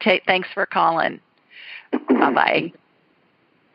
Take, 0.00 0.24
thanks 0.26 0.48
for 0.52 0.66
calling. 0.66 1.20
bye 1.92 2.32
bye. 2.32 2.72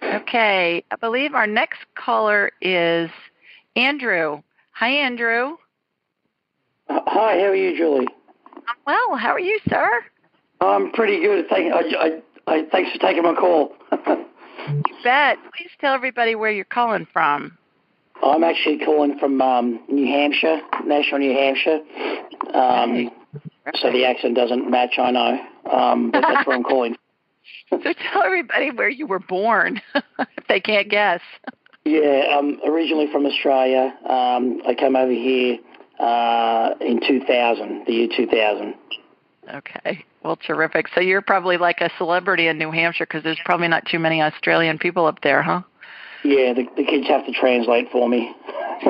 Okay, 0.04 0.84
I 0.92 0.96
believe 0.98 1.34
our 1.34 1.48
next 1.48 1.80
caller 1.96 2.52
is 2.62 3.10
Andrew. 3.76 4.42
Hi, 4.72 4.90
Andrew. 4.90 5.56
Uh, 6.90 7.00
hi, 7.08 7.40
how 7.40 7.46
are 7.46 7.56
you, 7.56 7.76
Julie? 7.78 8.08
I'm 8.68 8.76
well. 8.86 9.16
How 9.16 9.30
are 9.30 9.40
you, 9.40 9.60
sir? 9.70 9.88
I'm 10.62 10.92
pretty 10.92 11.22
good. 11.22 11.48
Thank, 11.50 11.74
I, 11.74 11.80
I, 11.80 12.22
I, 12.48 12.66
thanks 12.72 12.92
for 12.92 13.00
taking 13.00 13.24
my 13.24 13.34
call. 13.34 13.74
you 13.92 14.84
bet. 15.04 15.38
Please 15.58 15.72
tell 15.80 15.94
everybody 15.94 16.36
where 16.36 16.52
you're 16.52 16.66
calling 16.66 17.08
from. 17.12 17.58
I'm 18.22 18.44
actually 18.44 18.80
calling 18.80 19.18
from 19.20 19.42
um, 19.42 19.80
New 19.90 20.06
Hampshire, 20.06 20.62
Nashua 20.86 21.20
New 21.20 21.34
Hampshire. 21.34 21.80
Um, 22.54 23.12
so 23.76 23.92
the 23.92 24.06
accent 24.06 24.36
doesn't 24.36 24.70
match, 24.70 24.96
I 24.98 25.12
know, 25.12 25.40
um, 25.72 26.12
but 26.12 26.22
that's 26.22 26.46
where 26.48 26.56
I'm 26.56 26.64
calling. 26.64 26.96
so 27.70 27.78
tell 27.82 28.24
everybody 28.24 28.72
where 28.72 28.90
you 28.90 29.08
were 29.08 29.20
born, 29.20 29.82
if 29.96 30.48
they 30.48 30.60
can't 30.60 30.90
guess. 30.90 31.22
Yeah, 31.86 32.38
I'm 32.38 32.60
originally 32.66 33.08
from 33.12 33.26
Australia. 33.26 33.94
Um, 34.08 34.62
I 34.66 34.74
came 34.74 34.96
over 34.96 35.12
here 35.12 35.58
uh, 36.00 36.76
in 36.80 37.02
2000, 37.06 37.86
the 37.86 37.94
year 37.94 38.08
2000. 38.16 38.76
Okay. 39.54 40.06
Well, 40.24 40.38
terrific. 40.38 40.88
So 40.96 41.02
you're 41.02 41.22
probably 41.22 41.58
like 41.58 41.82
a 41.82 41.90
celebrity 41.98 42.48
in 42.48 42.58
New 42.58 42.72
Hampshire 42.72 43.06
because 43.06 43.24
there's 43.24 43.40
probably 43.44 43.68
not 43.68 43.86
too 43.86 44.00
many 44.00 44.22
Australian 44.22 44.78
people 44.80 45.06
up 45.06 45.20
there, 45.22 45.42
huh? 45.42 45.62
Yeah, 46.24 46.54
the, 46.54 46.66
the 46.78 46.84
kids 46.86 47.08
have 47.08 47.26
to 47.26 47.32
translate 47.34 47.92
for 47.92 48.08
me. 48.08 48.34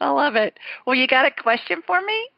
I 0.00 0.10
love 0.10 0.36
it. 0.36 0.58
Well, 0.86 0.94
you 0.94 1.06
got 1.06 1.26
a 1.26 1.30
question 1.30 1.82
for 1.86 2.00
me? 2.00 2.28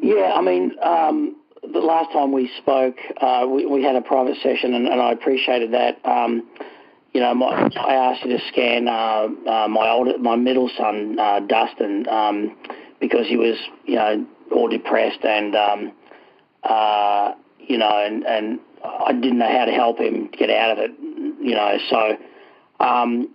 Yeah, 0.00 0.32
I 0.34 0.40
mean, 0.40 0.72
um, 0.82 1.36
the 1.62 1.80
last 1.80 2.12
time 2.12 2.32
we 2.32 2.50
spoke, 2.58 2.96
uh, 3.20 3.46
we, 3.48 3.66
we, 3.66 3.82
had 3.82 3.96
a 3.96 4.00
private 4.00 4.36
session, 4.42 4.74
and, 4.74 4.86
and 4.86 5.00
I 5.00 5.12
appreciated 5.12 5.72
that. 5.72 5.98
Um, 6.04 6.48
you 7.12 7.20
know, 7.20 7.34
my, 7.34 7.68
I 7.76 7.94
asked 7.94 8.24
you 8.24 8.36
to 8.36 8.44
scan 8.48 8.86
uh, 8.86 9.28
uh, 9.50 9.68
my 9.68 9.88
older, 9.90 10.18
my 10.18 10.36
middle 10.36 10.70
son, 10.76 11.18
uh, 11.18 11.40
Dustin, 11.40 12.06
um, 12.08 12.56
because 13.00 13.26
he 13.26 13.36
was, 13.36 13.56
you 13.86 13.96
know, 13.96 14.26
all 14.52 14.68
depressed 14.68 15.24
and, 15.24 15.56
um, 15.56 15.92
uh, 16.62 17.32
you 17.58 17.78
know, 17.78 17.90
and, 17.90 18.24
and 18.24 18.60
I 18.84 19.12
didn't 19.12 19.38
know 19.38 19.50
how 19.50 19.64
to 19.64 19.72
help 19.72 19.98
him 19.98 20.28
get 20.28 20.50
out 20.50 20.72
of 20.72 20.78
it, 20.78 20.90
you 21.48 21.54
know. 21.54 21.78
So, 21.90 22.16
um, 22.84 23.30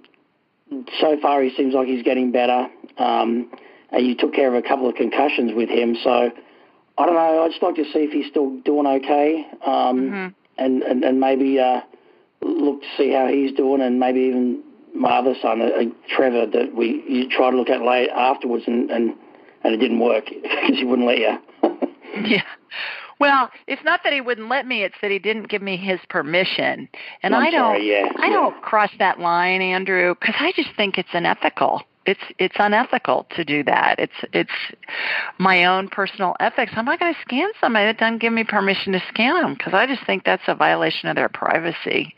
so 0.99 1.17
far 1.21 1.41
he 1.41 1.53
seems 1.55 1.73
like 1.73 1.87
he's 1.87 2.03
getting 2.03 2.31
better. 2.31 2.67
Um, 2.97 3.49
and 3.93 4.05
you 4.07 4.15
took 4.15 4.33
care 4.33 4.47
of 4.47 4.55
a 4.55 4.67
couple 4.67 4.89
of 4.89 4.95
concussions 4.95 5.53
with 5.53 5.69
him, 5.69 5.95
so 6.03 6.31
I 6.97 7.05
don't 7.05 7.15
know. 7.15 7.43
I'd 7.43 7.51
just 7.51 7.61
like 7.61 7.75
to 7.75 7.85
see 7.85 7.99
if 7.99 8.11
he's 8.11 8.27
still 8.27 8.57
doing 8.65 8.87
okay, 8.87 9.47
um, 9.65 10.01
mm-hmm. 10.01 10.27
and, 10.57 10.83
and 10.83 11.03
and 11.03 11.19
maybe 11.19 11.59
uh, 11.59 11.81
look 12.41 12.81
to 12.81 12.87
see 12.97 13.11
how 13.11 13.27
he's 13.27 13.51
doing, 13.53 13.81
and 13.81 13.99
maybe 13.99 14.21
even 14.21 14.63
my 14.95 15.17
other 15.17 15.35
son, 15.41 15.61
uh, 15.61 15.69
Trevor, 16.09 16.47
that 16.47 16.75
we 16.75 17.03
you 17.07 17.29
tried 17.29 17.51
to 17.51 17.57
look 17.57 17.69
at 17.69 17.81
late 17.81 18.09
afterwards, 18.09 18.63
and 18.67 18.89
and, 18.89 19.13
and 19.63 19.73
it 19.73 19.77
didn't 19.77 19.99
work 19.99 20.25
because 20.43 20.77
he 20.77 20.85
wouldn't 20.85 21.07
let 21.07 21.19
you. 21.19 21.37
yeah. 22.25 22.43
Well, 23.19 23.49
it's 23.67 23.83
not 23.83 24.01
that 24.03 24.13
he 24.13 24.21
wouldn't 24.21 24.49
let 24.49 24.65
me; 24.65 24.83
it's 24.83 24.95
that 25.01 25.11
he 25.11 25.19
didn't 25.19 25.49
give 25.49 25.61
me 25.61 25.77
his 25.77 25.99
permission, 26.09 26.89
and 27.21 27.35
I'm 27.35 27.43
I 27.43 27.51
don't. 27.51 27.75
Sorry, 27.75 27.89
yeah, 27.89 28.09
I 28.17 28.27
yeah. 28.27 28.33
don't 28.33 28.61
cross 28.61 28.91
that 28.99 29.19
line, 29.19 29.61
Andrew, 29.61 30.15
because 30.19 30.35
I 30.39 30.51
just 30.55 30.69
think 30.75 30.97
it's 30.97 31.09
unethical. 31.13 31.81
It's 32.05 32.23
it's 32.37 32.55
unethical 32.59 33.27
to 33.35 33.45
do 33.45 33.63
that. 33.63 33.95
It's 33.97 34.13
it's 34.33 34.51
my 35.37 35.65
own 35.65 35.87
personal 35.87 36.35
ethics. 36.39 36.73
I'm 36.75 36.85
not 36.85 36.99
going 36.99 37.13
to 37.13 37.19
scan 37.21 37.49
somebody 37.61 37.85
that 37.85 37.97
doesn't 37.97 38.19
give 38.19 38.33
me 38.33 38.43
permission 38.43 38.93
to 38.93 39.01
scan 39.09 39.41
them 39.41 39.53
because 39.53 39.73
I 39.73 39.87
just 39.87 40.05
think 40.05 40.25
that's 40.25 40.43
a 40.47 40.55
violation 40.55 41.07
of 41.09 41.15
their 41.15 41.29
privacy. 41.29 42.13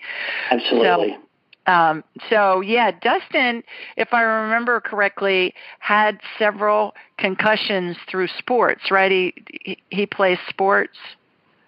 Absolutely. 0.49 1.15
So, 1.19 1.24
um, 1.67 2.03
so 2.29 2.61
yeah, 2.61 2.91
Dustin, 2.91 3.63
if 3.97 4.13
I 4.13 4.21
remember 4.21 4.79
correctly, 4.81 5.53
had 5.79 6.19
several 6.37 6.93
concussions 7.17 7.97
through 8.09 8.27
sports, 8.37 8.91
right? 8.91 9.11
He 9.11 9.77
he 9.89 10.05
plays 10.05 10.37
sports. 10.49 10.97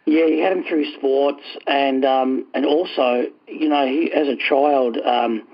Yeah, 0.06 0.28
he 0.28 0.42
had 0.42 0.54
him 0.54 0.64
through 0.64 0.94
sports, 0.94 1.42
and 1.66 2.06
um, 2.06 2.46
and 2.54 2.66
also, 2.66 3.24
you 3.48 3.70
know, 3.70 3.86
he 3.86 4.12
as 4.14 4.28
a 4.28 4.38
child, 4.38 4.98
um, 5.04 5.48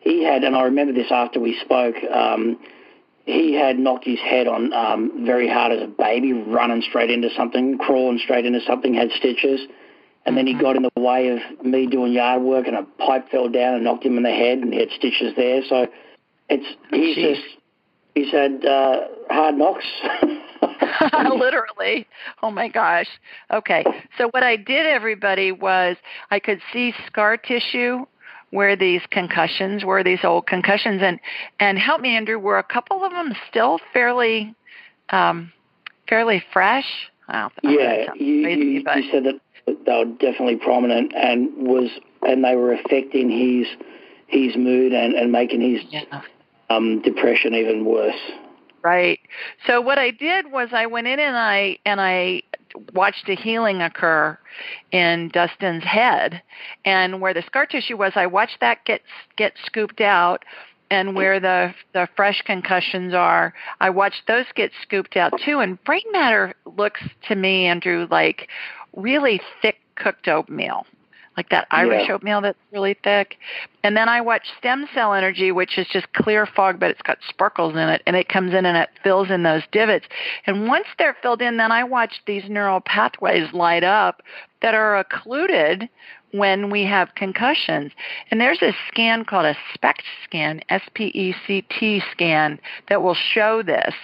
he 0.00 0.24
had, 0.24 0.44
and 0.44 0.56
I 0.56 0.64
remember 0.64 0.92
this 0.92 1.10
after 1.10 1.40
we 1.40 1.58
spoke. 1.64 1.96
Um, 2.12 2.58
he 3.24 3.54
had 3.54 3.76
knocked 3.78 4.04
his 4.04 4.20
head 4.20 4.46
on 4.46 4.72
um, 4.72 5.24
very 5.26 5.48
hard 5.48 5.72
as 5.72 5.82
a 5.82 5.88
baby, 5.88 6.32
running 6.32 6.80
straight 6.82 7.10
into 7.10 7.28
something, 7.36 7.76
crawling 7.76 8.20
straight 8.22 8.46
into 8.46 8.60
something, 8.60 8.94
had 8.94 9.10
stitches 9.16 9.60
and 10.26 10.36
then 10.36 10.46
he 10.46 10.54
got 10.54 10.76
in 10.76 10.82
the 10.82 11.00
way 11.00 11.28
of 11.28 11.64
me 11.64 11.86
doing 11.86 12.12
yard 12.12 12.42
work, 12.42 12.66
and 12.66 12.76
a 12.76 12.82
pipe 12.98 13.30
fell 13.30 13.48
down 13.48 13.74
and 13.74 13.84
knocked 13.84 14.04
him 14.04 14.16
in 14.16 14.24
the 14.24 14.30
head, 14.30 14.58
and 14.58 14.72
he 14.72 14.80
had 14.80 14.90
stitches 14.90 15.34
there. 15.36 15.62
So 15.68 15.86
it's 16.48 16.66
he's 16.90 17.16
Jeez. 17.16 17.36
just 17.36 17.56
he's 18.14 18.32
had 18.32 18.64
uh, 18.66 18.96
hard 19.30 19.54
knocks. 19.54 19.86
Literally. 21.30 22.06
Oh 22.42 22.50
my 22.50 22.68
gosh. 22.68 23.06
Okay. 23.52 23.84
So 24.18 24.28
what 24.30 24.42
I 24.42 24.56
did, 24.56 24.86
everybody, 24.86 25.52
was 25.52 25.96
I 26.30 26.40
could 26.40 26.60
see 26.72 26.92
scar 27.06 27.36
tissue 27.36 28.04
where 28.50 28.76
these 28.76 29.02
concussions 29.10 29.84
were, 29.84 30.02
these 30.02 30.24
old 30.24 30.46
concussions, 30.46 31.02
and 31.02 31.20
and 31.60 31.78
help 31.78 32.00
me, 32.00 32.16
Andrew. 32.16 32.38
Were 32.38 32.58
a 32.58 32.64
couple 32.64 33.04
of 33.04 33.12
them 33.12 33.32
still 33.48 33.78
fairly, 33.92 34.54
um, 35.10 35.52
fairly 36.08 36.42
fresh? 36.52 36.86
yeah, 37.28 38.14
you, 38.14 38.24
you, 38.24 38.48
you 38.48 39.10
said 39.10 39.24
that 39.24 39.40
they 39.66 39.92
were 39.92 40.04
definitely 40.04 40.56
prominent 40.56 41.12
and 41.14 41.50
was 41.56 41.90
and 42.22 42.44
they 42.44 42.56
were 42.56 42.72
affecting 42.72 43.30
his 43.30 43.66
his 44.26 44.56
mood 44.56 44.92
and, 44.92 45.14
and 45.14 45.30
making 45.30 45.60
his 45.60 45.82
yeah. 45.90 46.22
um, 46.70 47.00
depression 47.02 47.54
even 47.54 47.84
worse. 47.84 48.14
Right. 48.82 49.20
So 49.66 49.80
what 49.80 49.98
I 49.98 50.10
did 50.10 50.52
was 50.52 50.68
I 50.72 50.86
went 50.86 51.06
in 51.06 51.18
and 51.18 51.36
I 51.36 51.78
and 51.84 52.00
I 52.00 52.42
watched 52.92 53.28
a 53.28 53.34
healing 53.34 53.82
occur 53.82 54.38
in 54.92 55.30
Dustin's 55.32 55.84
head, 55.84 56.42
and 56.84 57.20
where 57.20 57.34
the 57.34 57.42
scar 57.42 57.66
tissue 57.66 57.96
was, 57.96 58.12
I 58.14 58.26
watched 58.26 58.60
that 58.60 58.84
get 58.84 59.02
get 59.36 59.54
scooped 59.64 60.00
out, 60.00 60.44
and 60.90 61.16
where 61.16 61.40
the 61.40 61.74
the 61.94 62.08
fresh 62.16 62.42
concussions 62.42 63.12
are, 63.12 63.54
I 63.80 63.90
watched 63.90 64.26
those 64.28 64.46
get 64.54 64.70
scooped 64.82 65.16
out 65.16 65.32
too. 65.44 65.58
And 65.58 65.82
brain 65.84 66.02
matter 66.12 66.54
looks 66.76 67.00
to 67.28 67.34
me, 67.34 67.66
Andrew, 67.66 68.06
like 68.10 68.48
really 68.96 69.40
thick 69.62 69.76
cooked 69.94 70.28
oatmeal, 70.28 70.86
like 71.36 71.48
that 71.50 71.66
Irish 71.70 72.08
Yeah. 72.08 72.14
oatmeal 72.14 72.40
that's 72.40 72.58
really 72.72 72.94
thick. 72.94 73.38
And 73.82 73.96
then 73.96 74.08
I 74.08 74.20
watch 74.20 74.48
stem 74.58 74.88
cell 74.94 75.14
energy, 75.14 75.52
which 75.52 75.78
is 75.78 75.86
just 75.88 76.12
clear 76.12 76.46
fog, 76.46 76.80
but 76.80 76.90
it's 76.90 77.02
got 77.02 77.18
sparkles 77.28 77.74
in 77.74 77.88
it, 77.88 78.02
and 78.06 78.16
it 78.16 78.28
comes 78.28 78.52
in 78.52 78.66
and 78.66 78.76
it 78.76 78.90
fills 79.02 79.30
in 79.30 79.42
those 79.42 79.62
divots. 79.70 80.06
And 80.46 80.66
once 80.66 80.86
they're 80.98 81.16
filled 81.22 81.42
in, 81.42 81.56
then 81.56 81.72
I 81.72 81.84
watch 81.84 82.20
these 82.26 82.48
neural 82.48 82.80
pathways 82.80 83.52
light 83.52 83.84
up 83.84 84.22
that 84.62 84.74
are 84.74 84.96
occluded 84.96 85.88
when 86.32 86.70
we 86.70 86.84
have 86.84 87.14
concussions. 87.14 87.92
And 88.30 88.40
there's 88.40 88.60
a 88.60 88.74
scan 88.88 89.24
called 89.24 89.46
a 89.46 89.56
SPECT 89.74 90.02
scan, 90.24 90.60
S-P-E-C-T 90.68 92.02
scan, 92.12 92.58
that 92.88 93.02
will 93.02 93.14
show 93.14 93.62
this. 93.62 93.94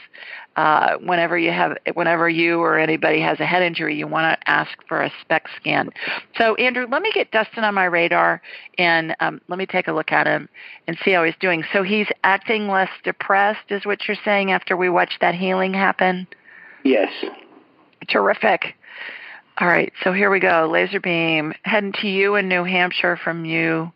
Uh, 0.55 0.97
whenever 0.99 1.39
you 1.39 1.51
have, 1.51 1.79
whenever 1.95 2.29
you 2.29 2.61
or 2.61 2.79
anybody 2.79 3.21
has 3.21 3.41
a 3.41 3.47
head 3.47 3.63
injury, 3.63 3.97
you 3.97 4.07
want 4.07 4.39
to 4.39 4.51
ask 4.51 4.71
for 4.87 5.01
a 5.01 5.11
SPECT 5.23 5.49
scan. 5.57 5.89
So, 6.37 6.55
Andrew, 6.57 6.87
let 6.91 7.01
me 7.01 7.11
get 7.15 7.31
Dustin 7.31 7.65
on 7.65 7.75
my 7.75 7.87
radar 7.87 8.43
and 8.77 9.17
um, 9.21 9.41
let 9.49 9.59
me 9.59 9.65
take 9.65 9.89
a 9.89 9.93
look 9.93 10.13
at 10.13 10.27
him 10.27 10.51
and 10.87 10.99
see 11.03 11.13
how 11.13 11.25
he's 11.25 11.35
doing. 11.41 11.65
So, 11.73 11.83
he's 11.83 12.09
acting 12.23 12.69
less 12.69 12.91
depressed, 13.03 13.71
is 13.71 13.87
what 13.87 14.07
you're 14.07 14.17
saying 14.25 14.53
after 14.53 14.77
we 14.77 14.91
watch 14.91 15.15
that 15.23 15.35
healing 15.35 15.73
happen? 15.73 16.27
Yes. 16.85 17.11
Terrific. 18.09 18.75
All 19.59 19.69
right, 19.69 19.93
so 20.03 20.13
here 20.13 20.31
we 20.31 20.41
go. 20.41 20.69
Laser 20.71 21.01
beam 21.01 21.53
heading 21.63 21.93
to 22.01 22.09
you 22.09 22.37
in 22.37 22.49
New 22.49 22.65
Hampshire 22.65 23.19
from 23.23 23.45
you 23.45 23.93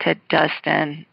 to 0.00 0.14
Dustin. 0.28 1.06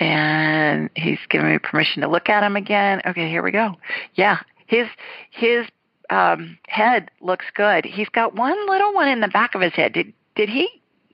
And 0.00 0.90
he's 0.96 1.18
giving 1.28 1.50
me 1.50 1.58
permission 1.58 2.02
to 2.02 2.08
look 2.08 2.28
at 2.28 2.42
him 2.42 2.56
again. 2.56 3.02
Okay, 3.06 3.28
here 3.28 3.42
we 3.42 3.52
go. 3.52 3.76
Yeah, 4.14 4.38
his 4.66 4.88
his 5.30 5.66
um, 6.08 6.58
head 6.66 7.10
looks 7.20 7.46
good. 7.54 7.84
He's 7.84 8.08
got 8.08 8.34
one 8.34 8.66
little 8.68 8.94
one 8.94 9.08
in 9.08 9.20
the 9.20 9.28
back 9.28 9.54
of 9.54 9.60
his 9.60 9.74
head. 9.74 9.92
Did 9.92 10.12
did 10.34 10.48
he 10.48 10.68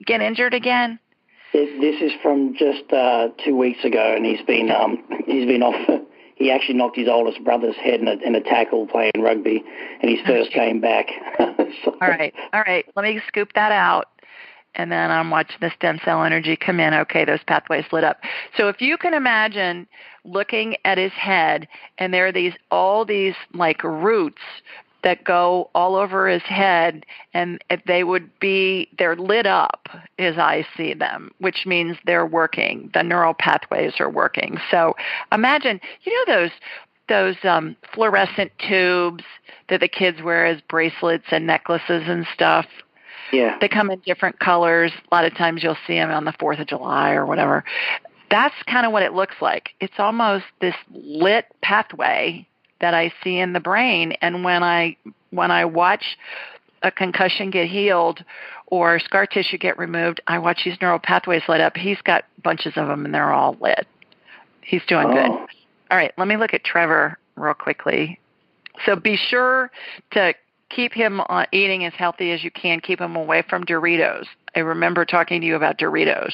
get 0.05 0.21
injured 0.21 0.55
again? 0.55 0.99
This, 1.53 1.69
this 1.81 2.03
is 2.03 2.13
from 2.23 2.55
just 2.55 2.93
uh, 2.93 3.29
two 3.45 3.57
weeks 3.57 3.85
ago, 3.85 4.15
and 4.15 4.25
he's 4.25 4.45
been 4.47 4.71
um, 4.71 5.03
he's 5.27 5.47
been 5.47 5.63
off. 5.63 6.03
He 6.37 6.51
actually 6.51 6.75
knocked 6.75 6.99
his 6.99 7.09
oldest 7.09 7.43
brother's 7.43 7.77
head 7.77 8.01
in 8.01 8.09
a, 8.09 8.13
in 8.23 8.35
a 8.35 8.43
tackle 8.43 8.87
playing 8.87 9.13
rugby, 9.19 9.65
and 10.03 10.11
he 10.11 10.23
first 10.27 10.51
came 10.51 10.83
back. 10.83 11.07
so, 11.39 11.97
All 11.99 12.09
right, 12.09 12.35
all 12.53 12.61
right. 12.61 12.85
Let 12.95 13.05
me 13.05 13.23
scoop 13.27 13.55
that 13.55 13.73
out. 13.73 14.09
And 14.77 14.93
then 14.93 15.11
I'm 15.11 15.31
watching 15.31 15.57
the 15.61 15.71
stem 15.77 15.99
cell 16.05 16.23
energy 16.23 16.57
come 16.57 16.81
in. 16.81 16.95
Okay, 16.95 17.25
those 17.25 17.43
pathways 17.47 17.85
lit 17.93 18.05
up. 18.05 18.21
So 18.57 18.69
if 18.69 18.81
you 18.81 18.97
can 18.97 19.15
imagine 19.15 19.87
looking 20.25 20.77
at 20.85 20.99
his 20.99 21.13
head, 21.13 21.69
and 21.99 22.13
there 22.15 22.27
are 22.27 22.33
these 22.33 22.55
all 22.71 23.05
these 23.05 23.35
like 23.55 23.83
roots 23.83 24.43
that 25.03 25.23
go 25.23 25.71
all 25.73 25.95
over 25.95 26.27
his 26.29 26.43
head 26.43 27.07
and 27.33 27.63
they 27.87 28.03
would 28.03 28.29
be 28.41 28.89
they're 28.99 29.15
lit 29.15 29.47
up 29.47 29.89
as 30.19 30.37
I 30.37 30.67
see 30.77 30.95
them, 30.95 31.31
which 31.39 31.65
means 31.65 31.97
they're 32.05 32.27
working. 32.27 32.91
The 32.93 33.05
neural 33.05 33.35
pathways 33.35 33.95
are 34.01 34.11
working. 34.11 34.59
So 34.71 34.97
imagine, 35.31 35.81
you 36.03 36.13
know 36.27 36.35
those 36.35 36.51
those 37.09 37.37
um, 37.45 37.77
fluorescent 37.95 38.51
tubes 38.59 39.23
that 39.69 39.79
the 39.79 39.87
kids 39.87 40.23
wear 40.23 40.45
as 40.45 40.61
bracelets 40.63 41.27
and 41.31 41.47
necklaces 41.47 42.03
and 42.07 42.27
stuff. 42.35 42.67
Yeah. 43.33 43.57
They 43.61 43.69
come 43.69 43.91
in 43.91 44.01
different 44.01 44.39
colors. 44.39 44.93
A 45.11 45.15
lot 45.15 45.25
of 45.25 45.35
times 45.35 45.63
you'll 45.63 45.77
see 45.87 45.95
them 45.95 46.11
on 46.11 46.25
the 46.25 46.33
4th 46.33 46.61
of 46.61 46.67
July 46.67 47.13
or 47.13 47.27
whatever. 47.27 47.65
That's 48.31 48.55
kind 48.67 48.87
of 48.87 48.93
what 48.93 49.03
it 49.03 49.13
looks 49.13 49.37
like. 49.41 49.71
It's 49.81 49.99
almost 49.99 50.45
this 50.61 50.75
lit 50.93 51.47
pathway 51.63 52.47
that 52.81 52.95
I 52.95 53.13
see 53.23 53.39
in 53.39 53.53
the 53.53 53.61
brain 53.61 54.13
and 54.21 54.45
when 54.45 54.63
I 54.63 54.97
when 55.31 55.51
I 55.51 55.65
watch 55.65 56.19
a 56.83 56.91
concussion 56.91 57.51
get 57.51 57.69
healed 57.69 58.25
or 58.67 58.99
scar 58.99 59.27
tissue 59.27 59.59
get 59.59 59.79
removed, 59.79 60.21
I 60.27 60.39
watch 60.39 60.63
these 60.65 60.77
neural 60.81 60.99
pathways 60.99 61.43
light 61.49 61.61
up. 61.61 61.77
He's 61.77 62.01
got 62.03 62.25
bunches 62.43 62.75
of 62.77 62.89
them 62.89 63.05
and 63.05 63.15
they're 63.15 63.33
all 63.33 63.57
lit. 63.61 63.87
He's 64.61 64.83
doing 64.87 65.07
oh. 65.09 65.13
good. 65.13 65.31
All 65.91 65.97
right, 65.97 66.13
let 66.19 66.29
me 66.29 66.37
look 66.37 66.53
at 66.53 66.65
Trevor 66.65 67.19
real 67.37 67.55
quickly. 67.55 68.19
So 68.85 68.97
be 68.97 69.17
sure 69.17 69.71
to 70.13 70.35
keep 70.71 70.93
him 70.93 71.21
uh, 71.21 71.47
eating 71.53 71.85
as 71.85 71.93
healthy 71.95 72.33
as 72.33 72.43
you 72.43 72.51
can. 72.51 72.81
Keep 72.81 73.01
him 73.01 73.17
away 73.17 73.43
from 73.49 73.65
Doritos. 73.65 74.27
I 74.55 74.61
remember 74.61 75.05
talking 75.05 75.41
to 75.41 75.47
you 75.47 75.57
about 75.57 75.79
Doritos. 75.79 76.33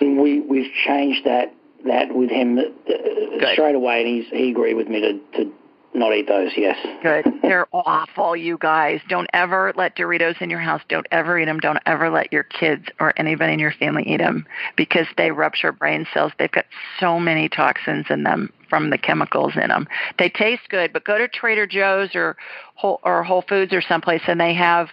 We 0.00 0.40
we've 0.40 0.72
changed 0.86 1.24
that 1.24 1.54
that 1.86 2.14
with 2.14 2.30
him 2.30 2.58
uh, 2.58 3.52
straight 3.52 3.74
away, 3.74 4.00
and 4.00 4.08
he's 4.08 4.30
he 4.30 4.50
agreed 4.50 4.74
with 4.74 4.88
me 4.88 5.00
to 5.00 5.44
to 5.44 5.52
not 5.94 6.12
eat 6.14 6.26
those, 6.26 6.50
yes. 6.56 6.76
Good. 7.02 7.24
They're 7.42 7.68
awful, 7.72 8.36
you 8.36 8.58
guys. 8.58 9.00
Don't 9.08 9.28
ever 9.32 9.72
let 9.76 9.96
Doritos 9.96 10.40
in 10.42 10.50
your 10.50 10.60
house. 10.60 10.82
Don't 10.88 11.06
ever 11.10 11.38
eat 11.38 11.44
them. 11.44 11.60
Don't 11.60 11.78
ever 11.86 12.10
let 12.10 12.32
your 12.32 12.42
kids 12.42 12.86
or 12.98 13.12
anybody 13.16 13.52
in 13.52 13.58
your 13.58 13.72
family 13.72 14.02
eat 14.06 14.18
them 14.18 14.46
because 14.76 15.06
they 15.16 15.30
rupture 15.30 15.72
brain 15.72 16.06
cells. 16.12 16.32
They've 16.38 16.50
got 16.50 16.66
so 16.98 17.20
many 17.20 17.48
toxins 17.48 18.06
in 18.10 18.24
them 18.24 18.52
from 18.68 18.90
the 18.90 18.98
chemicals 18.98 19.52
in 19.54 19.68
them. 19.68 19.86
They 20.18 20.28
taste 20.28 20.62
good, 20.68 20.92
but 20.92 21.04
go 21.04 21.16
to 21.16 21.28
Trader 21.28 21.66
Joe's 21.66 22.14
or 22.14 22.36
Whole, 22.74 23.00
or 23.04 23.22
Whole 23.22 23.42
Foods 23.42 23.72
or 23.72 23.80
someplace 23.80 24.22
and 24.26 24.40
they 24.40 24.54
have 24.54 24.88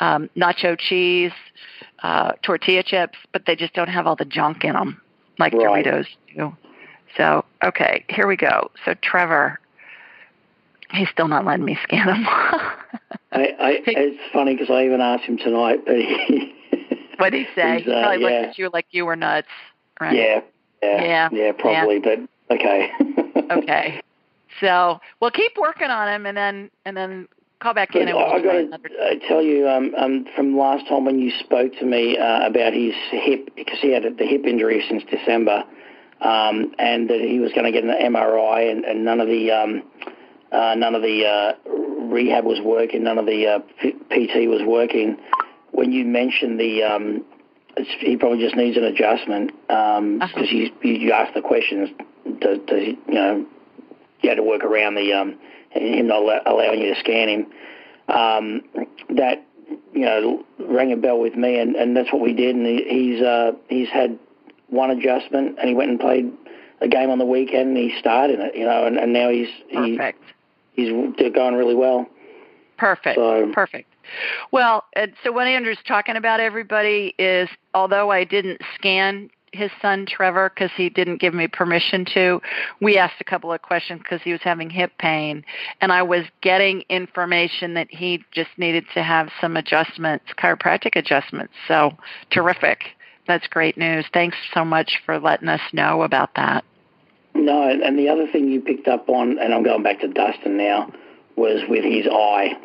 um, 0.00 0.28
nacho 0.36 0.76
cheese, 0.78 1.32
uh, 2.02 2.32
tortilla 2.42 2.82
chips, 2.82 3.18
but 3.32 3.46
they 3.46 3.54
just 3.54 3.74
don't 3.74 3.88
have 3.88 4.06
all 4.06 4.16
the 4.16 4.24
junk 4.24 4.64
in 4.64 4.72
them 4.72 5.00
like 5.38 5.52
right. 5.52 5.84
Doritos 5.84 6.06
do. 6.34 6.56
So, 7.16 7.44
okay, 7.64 8.04
here 8.08 8.26
we 8.26 8.36
go. 8.36 8.70
So, 8.84 8.94
Trevor, 9.02 9.58
he's 10.92 11.08
still 11.10 11.28
not 11.28 11.44
letting 11.44 11.64
me 11.64 11.78
scan 11.82 12.08
him. 12.08 12.26
I, 13.32 13.54
I, 13.60 13.82
it's 13.86 14.32
funny 14.32 14.54
because 14.54 14.70
I 14.70 14.84
even 14.84 15.00
asked 15.00 15.24
him 15.24 15.38
tonight, 15.38 15.80
but 15.86 15.96
he. 15.96 16.54
what 17.16 17.30
did 17.30 17.46
he 17.46 17.54
say? 17.54 17.76
Uh, 17.76 17.78
he 17.78 17.84
probably 17.84 18.20
yeah. 18.22 18.28
looked 18.28 18.48
at 18.48 18.58
you 18.58 18.70
like 18.72 18.86
you 18.90 19.06
were 19.06 19.16
nuts, 19.16 19.48
right? 20.00 20.16
Yeah, 20.16 20.40
yeah, 20.82 21.02
yeah, 21.02 21.28
yeah 21.32 21.52
probably, 21.52 22.00
yeah. 22.04 22.16
but 22.48 22.54
okay. 22.56 22.90
okay, 23.50 24.02
so 24.60 25.00
we'll 25.20 25.30
keep 25.30 25.52
working 25.60 25.90
on 25.90 26.08
him, 26.08 26.26
and 26.26 26.36
then 26.36 26.70
and 26.84 26.96
then 26.96 27.28
call 27.60 27.74
back 27.74 27.94
in. 27.94 28.06
We'll 28.06 28.18
I 28.18 28.42
got 28.42 28.82
to 28.82 29.28
tell 29.28 29.42
you, 29.42 29.68
um, 29.68 29.94
um, 29.94 30.26
from 30.34 30.56
last 30.56 30.88
time 30.88 31.04
when 31.04 31.20
you 31.20 31.30
spoke 31.38 31.72
to 31.78 31.84
me 31.84 32.18
uh, 32.18 32.46
about 32.46 32.72
his 32.72 32.94
hip, 33.10 33.50
because 33.54 33.78
he 33.80 33.92
had 33.92 34.02
the 34.02 34.26
hip 34.26 34.44
injury 34.44 34.84
since 34.88 35.04
December, 35.10 35.64
um, 36.20 36.74
and 36.78 37.08
that 37.08 37.20
he 37.20 37.38
was 37.38 37.52
going 37.52 37.64
to 37.64 37.72
get 37.72 37.84
an 37.84 37.90
MRI, 37.90 38.70
and, 38.70 38.84
and 38.84 39.04
none 39.04 39.20
of 39.20 39.28
the 39.28 39.50
um, 39.50 39.82
uh, 40.52 40.74
none 40.76 40.94
of 40.94 41.02
the 41.02 41.26
uh, 41.26 41.70
rehab 42.12 42.44
was 42.44 42.60
working, 42.62 43.04
none 43.04 43.18
of 43.18 43.26
the 43.26 43.46
uh, 43.46 43.58
P- 43.80 43.92
PT 43.92 44.48
was 44.48 44.62
working. 44.66 45.16
When 45.70 45.92
you 45.92 46.04
mentioned 46.04 46.58
the, 46.58 46.82
um, 46.82 47.24
he 48.00 48.16
probably 48.16 48.40
just 48.40 48.56
needs 48.56 48.76
an 48.76 48.84
adjustment 48.84 49.52
because 49.66 49.98
um, 49.98 50.22
uh-huh. 50.22 50.40
you, 50.42 50.70
you 50.82 51.12
asked 51.12 51.34
the 51.34 51.42
questions. 51.42 51.90
Does, 52.40 52.58
does 52.66 52.80
he, 52.80 52.98
you 53.06 53.14
know, 53.14 53.46
you 54.22 54.28
had 54.28 54.36
to 54.36 54.42
work 54.42 54.64
around 54.64 54.96
the 54.96 55.12
um, 55.12 55.38
him 55.70 56.06
not 56.06 56.46
allowing 56.46 56.80
you 56.80 56.94
to 56.94 57.00
scan 57.00 57.28
him. 57.28 57.46
Um, 58.08 58.62
that 59.10 59.46
you 59.92 60.04
know 60.04 60.44
rang 60.58 60.92
a 60.92 60.96
bell 60.96 61.20
with 61.20 61.36
me, 61.36 61.58
and, 61.58 61.76
and 61.76 61.96
that's 61.96 62.12
what 62.12 62.20
we 62.20 62.32
did. 62.32 62.56
And 62.56 62.66
he, 62.66 62.84
he's 62.88 63.22
uh, 63.22 63.52
he's 63.68 63.88
had 63.88 64.18
one 64.68 64.90
adjustment, 64.90 65.58
and 65.58 65.68
he 65.68 65.74
went 65.74 65.90
and 65.90 66.00
played 66.00 66.32
a 66.80 66.88
game 66.88 67.10
on 67.10 67.18
the 67.18 67.24
weekend, 67.24 67.76
and 67.76 67.76
he 67.76 67.96
started 67.98 68.40
in 68.40 68.46
it. 68.46 68.56
You 68.56 68.64
know, 68.64 68.86
and, 68.86 68.98
and 68.98 69.12
now 69.12 69.30
he's 69.30 69.48
perfect. 69.72 70.18
He, 70.24 70.39
he's 70.72 70.90
going 70.90 71.54
really 71.54 71.74
well. 71.74 72.06
Perfect. 72.78 73.16
So, 73.16 73.50
perfect. 73.52 73.92
Well, 74.50 74.84
so 75.22 75.32
what 75.32 75.46
Andrew's 75.46 75.78
talking 75.86 76.16
about, 76.16 76.40
everybody, 76.40 77.14
is 77.18 77.48
although 77.74 78.10
I 78.10 78.24
didn't 78.24 78.60
scan 78.74 79.30
his 79.52 79.70
son 79.82 80.06
Trevor 80.06 80.50
because 80.54 80.70
he 80.76 80.88
didn't 80.88 81.20
give 81.20 81.34
me 81.34 81.48
permission 81.48 82.06
to. 82.14 82.40
We 82.80 82.96
asked 82.98 83.20
a 83.20 83.24
couple 83.24 83.52
of 83.52 83.62
questions 83.62 84.00
because 84.00 84.22
he 84.22 84.32
was 84.32 84.40
having 84.42 84.70
hip 84.70 84.92
pain, 84.98 85.44
and 85.80 85.92
I 85.92 86.02
was 86.02 86.24
getting 86.40 86.84
information 86.88 87.74
that 87.74 87.88
he 87.90 88.24
just 88.32 88.50
needed 88.56 88.84
to 88.94 89.02
have 89.02 89.28
some 89.40 89.56
adjustments, 89.56 90.26
chiropractic 90.38 90.96
adjustments. 90.96 91.52
So 91.68 91.90
terrific. 92.30 92.84
That's 93.26 93.46
great 93.48 93.76
news. 93.76 94.06
Thanks 94.12 94.36
so 94.54 94.64
much 94.64 95.02
for 95.04 95.18
letting 95.18 95.48
us 95.48 95.60
know 95.72 96.02
about 96.02 96.30
that. 96.36 96.64
No, 97.34 97.68
and 97.68 97.98
the 97.98 98.08
other 98.08 98.26
thing 98.26 98.48
you 98.48 98.60
picked 98.60 98.88
up 98.88 99.08
on, 99.08 99.38
and 99.38 99.54
I'm 99.54 99.62
going 99.62 99.82
back 99.82 100.00
to 100.00 100.08
Dustin 100.08 100.56
now, 100.56 100.92
was 101.36 101.62
with 101.68 101.84
his 101.84 102.06
eye 102.06 102.58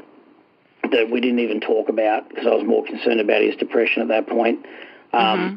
that 0.91 1.09
we 1.11 1.21
didn't 1.21 1.39
even 1.39 1.61
talk 1.61 1.89
about 1.89 2.29
because 2.29 2.45
I 2.45 2.55
was 2.55 2.65
more 2.65 2.83
concerned 2.83 3.19
about 3.19 3.41
his 3.41 3.55
depression 3.55 4.01
at 4.01 4.07
that 4.09 4.27
point. 4.27 4.65
Um, 5.13 5.39
mm-hmm. 5.39 5.55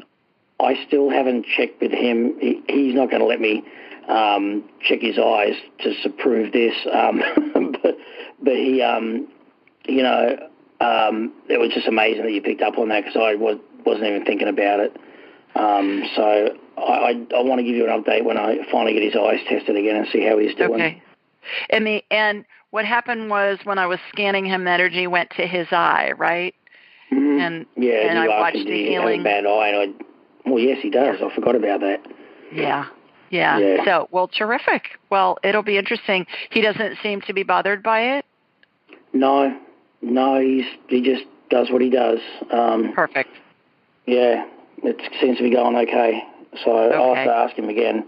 I 0.60 0.86
still 0.86 1.10
haven't 1.10 1.46
checked 1.46 1.80
with 1.80 1.92
him. 1.92 2.38
He, 2.40 2.62
he's 2.68 2.94
not 2.94 3.10
going 3.10 3.20
to 3.20 3.26
let 3.26 3.40
me 3.40 3.64
um, 4.08 4.64
check 4.80 5.00
his 5.00 5.18
eyes 5.18 5.54
to 5.80 6.10
prove 6.10 6.52
this, 6.52 6.74
um, 6.92 7.22
but 7.82 7.96
but 8.40 8.54
he, 8.54 8.82
um, 8.82 9.28
you 9.86 10.02
know, 10.02 10.48
um, 10.80 11.32
it 11.48 11.58
was 11.58 11.72
just 11.72 11.86
amazing 11.86 12.22
that 12.22 12.32
you 12.32 12.42
picked 12.42 12.62
up 12.62 12.78
on 12.78 12.88
that 12.88 13.04
because 13.04 13.20
I 13.20 13.34
was, 13.34 13.58
wasn't 13.84 14.06
even 14.06 14.24
thinking 14.24 14.48
about 14.48 14.80
it. 14.80 14.96
Um, 15.54 16.04
so 16.14 16.56
I, 16.78 17.10
I, 17.10 17.36
I 17.36 17.42
want 17.42 17.58
to 17.58 17.64
give 17.64 17.74
you 17.74 17.88
an 17.88 18.02
update 18.02 18.24
when 18.24 18.38
I 18.38 18.58
finally 18.70 18.94
get 18.94 19.02
his 19.02 19.16
eyes 19.16 19.40
tested 19.48 19.76
again 19.76 19.96
and 19.96 20.06
see 20.12 20.24
how 20.24 20.38
he's 20.38 20.54
doing. 20.54 20.74
Okay. 20.74 21.02
And 21.70 21.86
the 21.86 22.02
and 22.10 22.44
what 22.70 22.84
happened 22.84 23.30
was 23.30 23.58
when 23.64 23.78
I 23.78 23.86
was 23.86 23.98
scanning 24.12 24.44
him, 24.44 24.64
the 24.64 24.70
energy 24.70 25.06
went 25.06 25.30
to 25.36 25.46
his 25.46 25.66
eye, 25.70 26.12
right? 26.16 26.54
Mm-hmm. 27.12 27.40
And 27.40 27.66
yeah, 27.76 28.10
and 28.10 28.18
I 28.18 28.28
watched 28.28 28.56
the 28.56 28.64
he 28.64 28.88
healing. 28.88 29.20
A 29.20 29.24
bad 29.24 29.46
eye, 29.46 29.68
and 29.68 29.96
I 29.96 30.04
well, 30.48 30.58
yes, 30.58 30.78
he 30.82 30.90
does. 30.90 31.16
I 31.22 31.34
forgot 31.34 31.54
about 31.54 31.80
that. 31.80 32.00
Yeah. 32.52 32.86
yeah. 33.30 33.58
Yeah. 33.58 33.84
So, 33.84 34.08
well, 34.10 34.28
terrific. 34.28 34.82
Well, 35.10 35.38
it'll 35.42 35.62
be 35.62 35.76
interesting. 35.76 36.26
He 36.50 36.60
doesn't 36.60 36.98
seem 37.02 37.20
to 37.22 37.32
be 37.32 37.42
bothered 37.42 37.82
by 37.82 38.16
it. 38.16 38.24
No, 39.12 39.58
no, 40.02 40.40
he's 40.40 40.66
he 40.88 41.02
just 41.02 41.24
does 41.50 41.70
what 41.70 41.82
he 41.82 41.90
does. 41.90 42.18
Um, 42.52 42.92
Perfect. 42.94 43.30
Yeah, 44.06 44.46
it 44.82 44.96
seems 45.20 45.38
to 45.38 45.42
be 45.42 45.50
going 45.50 45.76
okay. 45.76 46.22
So 46.64 46.70
Okay. 46.72 46.96
I'll 46.96 47.14
have 47.14 47.26
to 47.26 47.34
ask 47.34 47.56
him 47.56 47.68
again. 47.68 48.04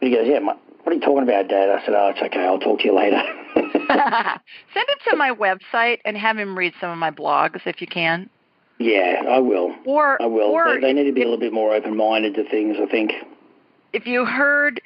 But 0.00 0.08
he 0.08 0.14
goes, 0.14 0.26
"Yeah, 0.26 0.38
my, 0.40 0.54
what 0.82 0.92
are 0.92 0.94
you 0.94 1.00
talking 1.00 1.22
about, 1.22 1.48
Dad?" 1.48 1.70
I 1.70 1.84
said, 1.84 1.94
"Oh, 1.94 2.08
it's 2.08 2.22
okay. 2.22 2.44
I'll 2.44 2.58
talk 2.58 2.80
to 2.80 2.84
you 2.84 2.94
later." 2.94 3.20
Send 3.54 4.86
it 4.88 4.98
to 5.10 5.16
my 5.16 5.30
website 5.30 5.98
and 6.04 6.16
have 6.16 6.36
him 6.38 6.56
read 6.56 6.72
some 6.80 6.90
of 6.90 6.98
my 6.98 7.10
blogs 7.10 7.60
if 7.66 7.80
you 7.80 7.86
can. 7.86 8.28
yeah, 8.78 9.22
I 9.28 9.38
will. 9.38 9.74
Or 9.84 10.20
I 10.22 10.26
will. 10.26 10.50
or 10.50 10.74
they, 10.74 10.88
they 10.88 10.92
need 10.92 11.04
to 11.04 11.12
be 11.12 11.22
a 11.22 11.24
little 11.24 11.38
bit 11.40 11.52
more 11.52 11.74
open-minded 11.74 12.34
to 12.34 12.44
things. 12.48 12.76
I 12.80 12.86
think. 12.86 13.12
if 13.92 14.06
you 14.06 14.24
heard, 14.24 14.80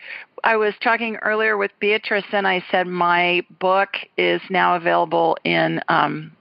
I 0.44 0.56
was 0.56 0.74
talking 0.82 1.16
earlier 1.16 1.56
with 1.56 1.70
Beatrice, 1.80 2.24
and 2.32 2.46
I 2.48 2.64
said 2.70 2.86
my 2.86 3.42
book 3.60 3.90
is 4.16 4.40
now 4.50 4.76
available 4.76 5.36
in 5.44 5.80
um, 5.88 6.32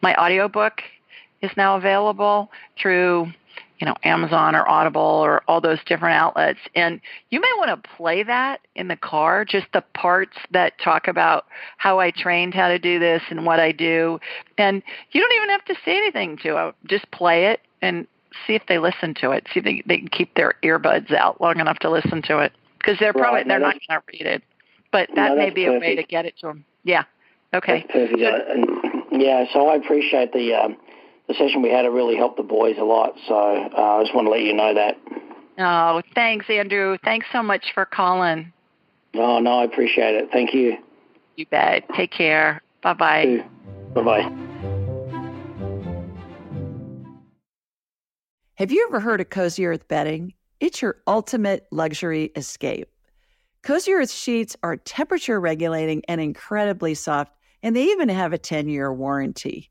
my 0.00 0.14
audiobook 0.16 0.80
is 1.42 1.50
now 1.56 1.76
available 1.76 2.50
through 2.80 3.32
you 3.84 3.90
know 3.90 3.96
Amazon 4.02 4.54
or 4.54 4.66
Audible 4.66 5.02
or 5.02 5.42
all 5.46 5.60
those 5.60 5.78
different 5.84 6.16
outlets. 6.16 6.58
And 6.74 7.02
you 7.28 7.38
may 7.38 7.50
want 7.58 7.68
to 7.68 7.90
play 7.96 8.22
that 8.22 8.62
in 8.74 8.88
the 8.88 8.96
car, 8.96 9.44
just 9.44 9.66
the 9.74 9.82
parts 9.92 10.38
that 10.52 10.78
talk 10.82 11.06
about 11.06 11.44
how 11.76 12.00
I 12.00 12.10
trained 12.10 12.54
how 12.54 12.68
to 12.68 12.78
do 12.78 12.98
this 12.98 13.20
and 13.28 13.44
what 13.44 13.60
I 13.60 13.72
do. 13.72 14.20
And 14.56 14.82
you 15.10 15.20
don't 15.20 15.32
even 15.34 15.50
have 15.50 15.66
to 15.66 15.74
say 15.84 15.98
anything 15.98 16.38
to 16.44 16.68
it. 16.68 16.74
Just 16.86 17.10
play 17.10 17.48
it 17.48 17.60
and 17.82 18.06
see 18.46 18.54
if 18.54 18.62
they 18.68 18.78
listen 18.78 19.12
to 19.20 19.32
it. 19.32 19.46
See 19.52 19.60
if 19.60 19.64
they, 19.64 19.82
they 19.86 19.98
can 19.98 20.08
keep 20.08 20.34
their 20.34 20.54
earbuds 20.62 21.12
out 21.12 21.42
long 21.42 21.60
enough 21.60 21.78
to 21.80 21.90
listen 21.90 22.22
to 22.22 22.38
it 22.38 22.52
because 22.78 22.98
they're 22.98 23.12
probably 23.12 23.40
Right, 23.40 23.48
they're 23.48 23.58
not 23.58 23.76
going 23.86 24.00
to 24.00 24.06
read 24.14 24.26
it. 24.26 24.42
But 24.92 25.10
No, 25.10 25.24
that 25.24 25.36
may 25.36 25.44
that's 25.46 25.54
be 25.54 25.66
a 25.66 25.72
way 25.72 25.94
to 25.96 26.04
get 26.04 26.24
it 26.24 26.38
to 26.40 26.46
them. 26.46 26.64
Yeah. 26.84 27.04
Okay. 27.52 27.84
Perfect. 27.90 28.22
Uh, 28.22 28.50
and, 28.50 29.20
yeah, 29.20 29.44
so 29.52 29.68
I 29.68 29.76
appreciate 29.76 30.32
the 30.32 30.54
um, 30.54 30.76
the 31.28 31.34
session 31.34 31.62
we 31.62 31.70
had 31.70 31.82
really 31.82 32.16
helped 32.16 32.36
the 32.36 32.42
boys 32.42 32.76
a 32.78 32.84
lot. 32.84 33.14
So 33.26 33.34
uh, 33.34 33.98
I 33.98 34.02
just 34.02 34.14
want 34.14 34.26
to 34.26 34.30
let 34.30 34.42
you 34.42 34.52
know 34.54 34.74
that. 34.74 34.96
Oh, 35.58 36.02
thanks, 36.14 36.46
Andrew. 36.48 36.98
Thanks 37.04 37.26
so 37.32 37.42
much 37.42 37.72
for 37.74 37.84
calling. 37.84 38.52
Oh, 39.14 39.38
no, 39.38 39.60
I 39.60 39.64
appreciate 39.64 40.14
it. 40.14 40.28
Thank 40.32 40.52
you. 40.52 40.76
You 41.36 41.46
bet. 41.46 41.84
Take 41.96 42.10
care. 42.10 42.62
Bye 42.82 42.94
bye. 42.94 43.44
Bye 43.94 44.02
bye. 44.02 44.32
Have 48.56 48.70
you 48.70 48.86
ever 48.88 49.00
heard 49.00 49.20
of 49.20 49.30
Cozy 49.30 49.66
Earth 49.66 49.88
bedding? 49.88 50.34
It's 50.60 50.80
your 50.80 50.98
ultimate 51.06 51.66
luxury 51.72 52.30
escape. 52.36 52.88
Cozy 53.62 53.92
Earth 53.92 54.12
sheets 54.12 54.56
are 54.62 54.76
temperature 54.76 55.40
regulating 55.40 56.02
and 56.06 56.20
incredibly 56.20 56.94
soft, 56.94 57.32
and 57.62 57.74
they 57.74 57.84
even 57.86 58.08
have 58.08 58.32
a 58.32 58.38
10 58.38 58.68
year 58.68 58.92
warranty. 58.92 59.70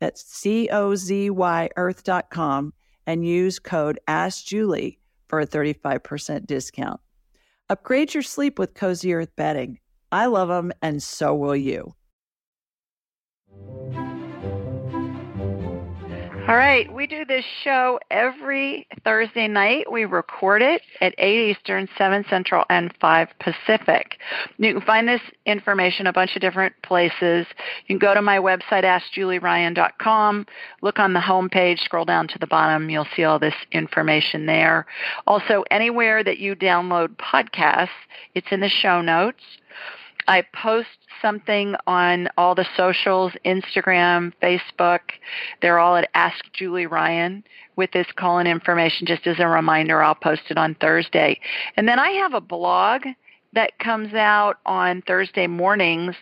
That's 0.00 0.22
C 0.22 0.68
O 0.70 0.94
Z 0.94 1.30
Y 1.30 1.68
earth.com 1.76 2.72
and 3.06 3.26
use 3.26 3.58
code 3.58 3.98
AskJulie 4.08 4.98
for 5.28 5.40
a 5.40 5.46
35% 5.46 6.46
discount. 6.46 7.00
Upgrade 7.70 8.14
your 8.14 8.22
sleep 8.22 8.58
with 8.58 8.74
Cozy 8.74 9.12
Earth 9.12 9.34
bedding. 9.36 9.78
I 10.10 10.26
love 10.26 10.48
them, 10.48 10.72
and 10.80 11.02
so 11.02 11.34
will 11.34 11.56
you. 11.56 11.94
All 16.48 16.56
right, 16.56 16.90
we 16.90 17.06
do 17.06 17.26
this 17.26 17.44
show 17.62 18.00
every 18.10 18.86
Thursday 19.04 19.48
night. 19.48 19.92
We 19.92 20.06
record 20.06 20.62
it 20.62 20.80
at 21.02 21.14
8 21.18 21.50
Eastern, 21.50 21.86
7 21.98 22.24
Central, 22.30 22.64
and 22.70 22.90
5 23.02 23.28
Pacific. 23.38 24.16
You 24.56 24.72
can 24.72 24.82
find 24.82 25.06
this 25.06 25.20
information 25.44 26.06
a 26.06 26.12
bunch 26.14 26.36
of 26.36 26.40
different 26.40 26.72
places. 26.82 27.46
You 27.86 27.88
can 27.88 27.98
go 27.98 28.14
to 28.14 28.22
my 28.22 28.38
website, 28.38 28.84
AskJulieRyan.com, 28.84 30.46
look 30.80 30.98
on 30.98 31.12
the 31.12 31.20
homepage, 31.20 31.80
scroll 31.80 32.06
down 32.06 32.26
to 32.28 32.38
the 32.38 32.46
bottom, 32.46 32.88
you'll 32.88 33.06
see 33.14 33.24
all 33.24 33.38
this 33.38 33.52
information 33.72 34.46
there. 34.46 34.86
Also, 35.26 35.64
anywhere 35.70 36.24
that 36.24 36.38
you 36.38 36.56
download 36.56 37.08
podcasts, 37.16 37.90
it's 38.34 38.48
in 38.50 38.60
the 38.60 38.70
show 38.70 39.02
notes. 39.02 39.42
I 40.28 40.42
post 40.54 40.88
something 41.22 41.74
on 41.86 42.28
all 42.36 42.54
the 42.54 42.66
socials, 42.76 43.32
Instagram, 43.46 44.32
Facebook. 44.42 45.00
They're 45.62 45.78
all 45.78 45.96
at 45.96 46.10
Ask 46.14 46.44
Julie 46.52 46.86
Ryan 46.86 47.42
with 47.76 47.90
this 47.92 48.06
call-in 48.14 48.46
information. 48.46 49.06
Just 49.06 49.26
as 49.26 49.36
a 49.40 49.48
reminder, 49.48 50.02
I'll 50.02 50.14
post 50.14 50.42
it 50.50 50.58
on 50.58 50.74
Thursday. 50.74 51.40
And 51.76 51.88
then 51.88 51.98
I 51.98 52.10
have 52.10 52.34
a 52.34 52.42
blog 52.42 53.02
that 53.54 53.78
comes 53.78 54.12
out 54.12 54.58
on 54.66 55.00
Thursday 55.02 55.46
mornings, 55.46 56.14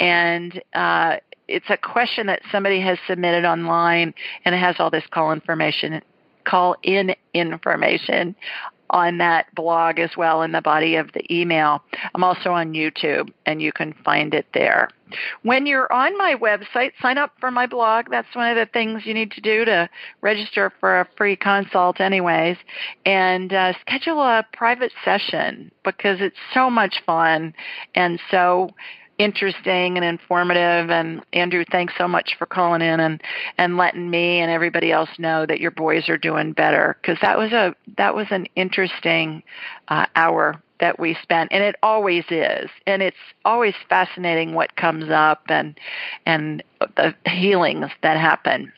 and 0.00 0.62
uh, 0.72 1.16
it's 1.46 1.68
a 1.68 1.76
question 1.76 2.28
that 2.28 2.40
somebody 2.50 2.80
has 2.80 2.96
submitted 3.06 3.44
online, 3.44 4.14
and 4.46 4.54
it 4.54 4.58
has 4.58 4.76
all 4.78 4.90
this 4.90 5.04
call 5.10 5.32
information, 5.32 6.00
call 6.44 6.76
in 6.82 7.14
information 7.34 8.34
on 8.90 9.18
that 9.18 9.54
blog 9.54 9.98
as 9.98 10.10
well 10.16 10.42
in 10.42 10.52
the 10.52 10.60
body 10.60 10.96
of 10.96 11.12
the 11.12 11.24
email. 11.34 11.82
I'm 12.14 12.24
also 12.24 12.50
on 12.50 12.72
YouTube 12.72 13.32
and 13.46 13.62
you 13.62 13.72
can 13.72 13.94
find 14.04 14.34
it 14.34 14.46
there. 14.54 14.90
When 15.42 15.66
you're 15.66 15.92
on 15.92 16.16
my 16.16 16.36
website, 16.36 16.92
sign 17.02 17.18
up 17.18 17.32
for 17.40 17.50
my 17.50 17.66
blog. 17.66 18.10
That's 18.10 18.32
one 18.34 18.48
of 18.48 18.56
the 18.56 18.70
things 18.72 19.04
you 19.04 19.14
need 19.14 19.32
to 19.32 19.40
do 19.40 19.64
to 19.64 19.88
register 20.20 20.72
for 20.78 21.00
a 21.00 21.08
free 21.16 21.36
consult, 21.36 22.00
anyways, 22.00 22.56
and 23.04 23.52
uh, 23.52 23.72
schedule 23.80 24.20
a 24.20 24.46
private 24.52 24.92
session 25.04 25.72
because 25.84 26.20
it's 26.20 26.36
so 26.54 26.70
much 26.70 27.02
fun 27.04 27.54
and 27.94 28.20
so 28.30 28.70
interesting 29.20 29.96
and 29.96 30.04
informative. 30.04 30.90
And 30.90 31.22
Andrew, 31.32 31.64
thanks 31.70 31.94
so 31.98 32.08
much 32.08 32.36
for 32.38 32.46
calling 32.46 32.82
in 32.82 33.00
and 33.00 33.22
and 33.58 33.76
letting 33.76 34.10
me 34.10 34.40
and 34.40 34.50
everybody 34.50 34.90
else 34.90 35.10
know 35.18 35.44
that 35.46 35.60
your 35.60 35.70
boys 35.70 36.08
are 36.08 36.18
doing 36.18 36.52
better. 36.52 36.96
Because 37.00 37.18
that 37.20 37.38
was 37.38 37.52
a 37.52 37.74
that 37.98 38.14
was 38.14 38.26
an 38.30 38.46
interesting 38.56 39.42
uh, 39.88 40.06
hour 40.16 40.60
that 40.80 40.98
we 40.98 41.14
spent 41.22 41.52
and 41.52 41.62
it 41.62 41.76
always 41.82 42.24
is. 42.30 42.70
And 42.86 43.02
it's 43.02 43.16
always 43.44 43.74
fascinating 43.88 44.54
what 44.54 44.76
comes 44.76 45.10
up 45.10 45.42
and 45.48 45.78
and 46.24 46.62
the 46.96 47.14
healings 47.26 47.90
that 48.02 48.16
happen 48.16 48.72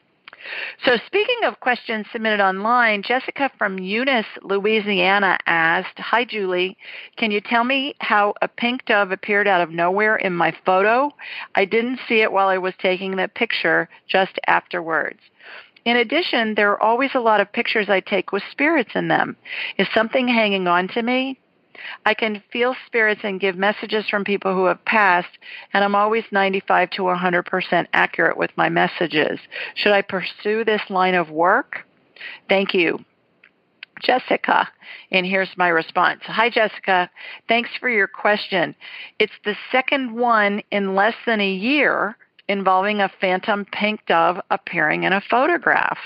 so, 0.85 0.97
speaking 1.07 1.45
of 1.45 1.61
questions 1.61 2.07
submitted 2.13 2.41
online, 2.41 3.03
Jessica 3.03 3.51
from 3.57 3.79
Eunice, 3.79 4.27
Louisiana 4.43 5.39
asked 5.47 5.99
Hi, 5.99 6.25
Julie. 6.25 6.77
Can 7.17 7.31
you 7.31 7.41
tell 7.41 7.65
me 7.65 7.95
how 8.01 8.35
a 8.43 8.49
pink 8.49 8.85
dove 8.87 9.13
appeared 9.13 9.47
out 9.47 9.61
of 9.61 9.71
nowhere 9.71 10.17
in 10.17 10.33
my 10.33 10.53
photo? 10.65 11.13
I 11.55 11.65
didn't 11.65 12.01
see 12.09 12.21
it 12.23 12.33
while 12.33 12.49
I 12.49 12.59
was 12.59 12.75
taking 12.81 13.17
the 13.17 13.29
picture, 13.29 13.89
just 14.09 14.39
afterwards. 14.47 15.21
In 15.85 15.97
addition, 15.97 16.55
there 16.55 16.71
are 16.71 16.83
always 16.83 17.11
a 17.15 17.21
lot 17.21 17.41
of 17.41 17.53
pictures 17.53 17.89
I 17.89 18.01
take 18.01 18.33
with 18.33 18.43
spirits 18.51 18.93
in 18.95 19.09
them. 19.09 19.37
Is 19.79 19.89
something 19.95 20.29
hanging 20.29 20.69
on 20.69 20.89
to 20.89 21.03
me? 21.03 21.39
I 22.05 22.15
can 22.15 22.43
feel 22.53 22.75
spirits 22.87 23.21
and 23.25 23.41
give 23.41 23.57
messages 23.57 24.09
from 24.09 24.25
people 24.25 24.55
who 24.55 24.67
have 24.67 24.85
passed, 24.85 25.39
and 25.73 25.85
I'm 25.85 25.95
always 25.95 26.25
95 26.31 26.91
to 26.91 27.03
100% 27.03 27.87
accurate 27.93 28.37
with 28.37 28.51
my 28.57 28.69
messages. 28.69 29.39
Should 29.75 29.93
I 29.93 30.03
pursue 30.03 30.65
this 30.65 30.83
line 30.89 31.15
of 31.15 31.31
work? 31.31 31.87
Thank 32.49 32.75
you. 32.75 33.05
Jessica, 34.03 34.69
and 35.13 35.25
here's 35.25 35.51
my 35.57 35.69
response. 35.69 36.23
Hi, 36.25 36.51
Jessica. 36.51 37.09
Thanks 37.47 37.71
for 37.79 37.89
your 37.89 38.09
question. 38.09 38.75
It's 39.21 39.33
the 39.45 39.55
second 39.71 40.13
one 40.13 40.63
in 40.73 40.97
less 40.97 41.15
than 41.25 41.41
a 41.41 41.53
year 41.53 42.17
involving 42.53 43.01
a 43.01 43.11
phantom 43.21 43.65
pink 43.73 44.07
dove 44.07 44.41
appearing 44.51 45.03
in 45.03 45.13
a 45.13 45.21
photograph. 45.21 45.99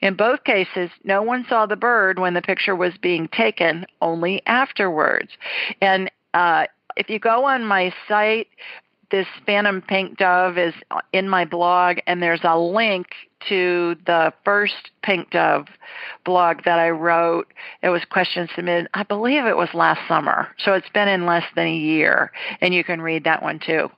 In 0.00 0.14
both 0.14 0.44
cases, 0.44 0.90
no 1.04 1.22
one 1.22 1.44
saw 1.48 1.66
the 1.66 1.76
bird 1.76 2.18
when 2.18 2.34
the 2.34 2.42
picture 2.42 2.74
was 2.74 2.94
being 3.02 3.28
taken, 3.28 3.84
only 4.00 4.42
afterwards. 4.46 5.30
And 5.82 6.10
uh, 6.32 6.66
if 6.96 7.10
you 7.10 7.18
go 7.18 7.44
on 7.44 7.64
my 7.64 7.92
site, 8.08 8.48
this 9.10 9.26
phantom 9.46 9.82
pink 9.82 10.18
dove 10.18 10.58
is 10.58 10.74
in 11.12 11.28
my 11.28 11.44
blog, 11.44 11.98
and 12.06 12.22
there's 12.22 12.44
a 12.44 12.58
link 12.58 13.06
to 13.48 13.96
the 14.06 14.32
first 14.44 14.90
pink 15.02 15.30
dove 15.30 15.66
blog 16.24 16.64
that 16.64 16.78
I 16.78 16.90
wrote. 16.90 17.52
It 17.82 17.88
was 17.88 18.04
question 18.04 18.48
submitted, 18.54 18.88
I 18.94 19.04
believe 19.04 19.46
it 19.46 19.56
was 19.56 19.72
last 19.74 20.00
summer. 20.08 20.48
So 20.58 20.74
it's 20.74 20.88
been 20.90 21.08
in 21.08 21.24
less 21.24 21.44
than 21.54 21.66
a 21.66 21.76
year, 21.76 22.32
and 22.60 22.74
you 22.74 22.84
can 22.84 23.00
read 23.00 23.24
that 23.24 23.42
one 23.42 23.60
too. 23.64 23.90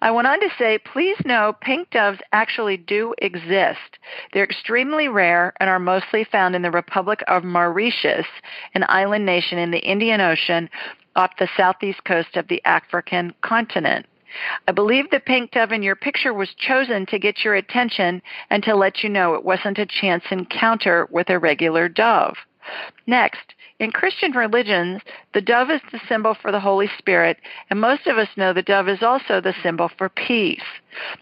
I 0.00 0.10
went 0.10 0.26
on 0.26 0.40
to 0.40 0.48
say, 0.58 0.78
please 0.78 1.16
know 1.24 1.56
pink 1.60 1.90
doves 1.90 2.20
actually 2.32 2.76
do 2.76 3.14
exist. 3.18 3.98
They're 4.32 4.44
extremely 4.44 5.08
rare 5.08 5.52
and 5.60 5.68
are 5.68 5.78
mostly 5.78 6.24
found 6.24 6.54
in 6.54 6.62
the 6.62 6.70
Republic 6.70 7.20
of 7.28 7.44
Mauritius, 7.44 8.26
an 8.74 8.84
island 8.88 9.26
nation 9.26 9.58
in 9.58 9.70
the 9.70 9.78
Indian 9.78 10.20
Ocean 10.20 10.70
off 11.16 11.36
the 11.38 11.48
southeast 11.56 12.04
coast 12.04 12.36
of 12.36 12.48
the 12.48 12.62
African 12.64 13.34
continent. 13.42 14.06
I 14.66 14.72
believe 14.72 15.10
the 15.10 15.20
pink 15.20 15.52
dove 15.52 15.72
in 15.72 15.82
your 15.82 15.96
picture 15.96 16.34
was 16.34 16.54
chosen 16.54 17.06
to 17.06 17.18
get 17.18 17.44
your 17.44 17.54
attention 17.54 18.22
and 18.50 18.62
to 18.62 18.76
let 18.76 19.02
you 19.02 19.08
know 19.08 19.34
it 19.34 19.44
wasn't 19.44 19.78
a 19.78 19.86
chance 19.86 20.24
encounter 20.30 21.08
with 21.10 21.30
a 21.30 21.38
regular 21.38 21.88
dove. 21.88 22.36
Next, 23.06 23.54
in 23.78 23.92
Christian 23.92 24.32
religions, 24.32 25.02
the 25.34 25.40
dove 25.40 25.70
is 25.70 25.80
the 25.92 26.00
symbol 26.08 26.34
for 26.34 26.50
the 26.50 26.60
Holy 26.60 26.90
Spirit, 26.98 27.38
and 27.70 27.80
most 27.80 28.06
of 28.06 28.18
us 28.18 28.28
know 28.36 28.52
the 28.52 28.62
dove 28.62 28.88
is 28.88 29.02
also 29.02 29.40
the 29.40 29.54
symbol 29.62 29.88
for 29.96 30.08
peace. 30.08 30.62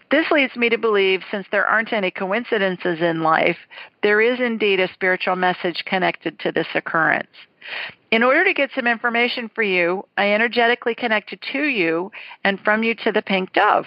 This 0.09 0.31
leads 0.31 0.55
me 0.55 0.69
to 0.69 0.77
believe, 0.77 1.21
since 1.29 1.45
there 1.51 1.67
aren't 1.67 1.93
any 1.93 2.09
coincidences 2.09 2.99
in 2.99 3.21
life, 3.21 3.57
there 4.01 4.21
is 4.21 4.39
indeed 4.39 4.79
a 4.79 4.91
spiritual 4.93 5.35
message 5.35 5.83
connected 5.85 6.39
to 6.39 6.51
this 6.51 6.67
occurrence. 6.73 7.27
In 8.11 8.23
order 8.23 8.43
to 8.43 8.53
get 8.53 8.71
some 8.73 8.87
information 8.87 9.51
for 9.53 9.61
you, 9.61 10.05
I 10.17 10.31
energetically 10.31 10.95
connected 10.95 11.39
to 11.51 11.63
you 11.65 12.11
and 12.43 12.59
from 12.61 12.81
you 12.81 12.95
to 13.03 13.11
the 13.11 13.21
pink 13.21 13.53
dove. 13.53 13.85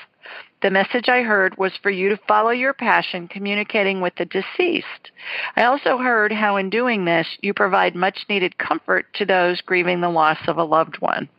The 0.62 0.70
message 0.70 1.08
I 1.08 1.22
heard 1.22 1.56
was 1.56 1.72
for 1.82 1.90
you 1.90 2.11
to 2.11 2.20
follow 2.28 2.50
your 2.50 2.74
passion 2.74 3.28
communicating 3.28 4.02
with 4.02 4.14
the 4.16 4.26
deceased. 4.26 5.11
I 5.56 5.64
also 5.64 5.96
heard 5.96 6.32
how 6.32 6.56
in 6.56 6.68
doing 6.68 7.06
this, 7.06 7.26
you 7.40 7.54
provide 7.54 7.94
much 7.94 8.26
needed 8.28 8.58
comfort 8.58 9.06
to 9.14 9.24
those 9.24 9.62
grieving 9.62 10.02
the 10.02 10.11
loss 10.11 10.38
of 10.46 10.58
a 10.58 10.64
loved 10.64 11.00
one. 11.00 11.30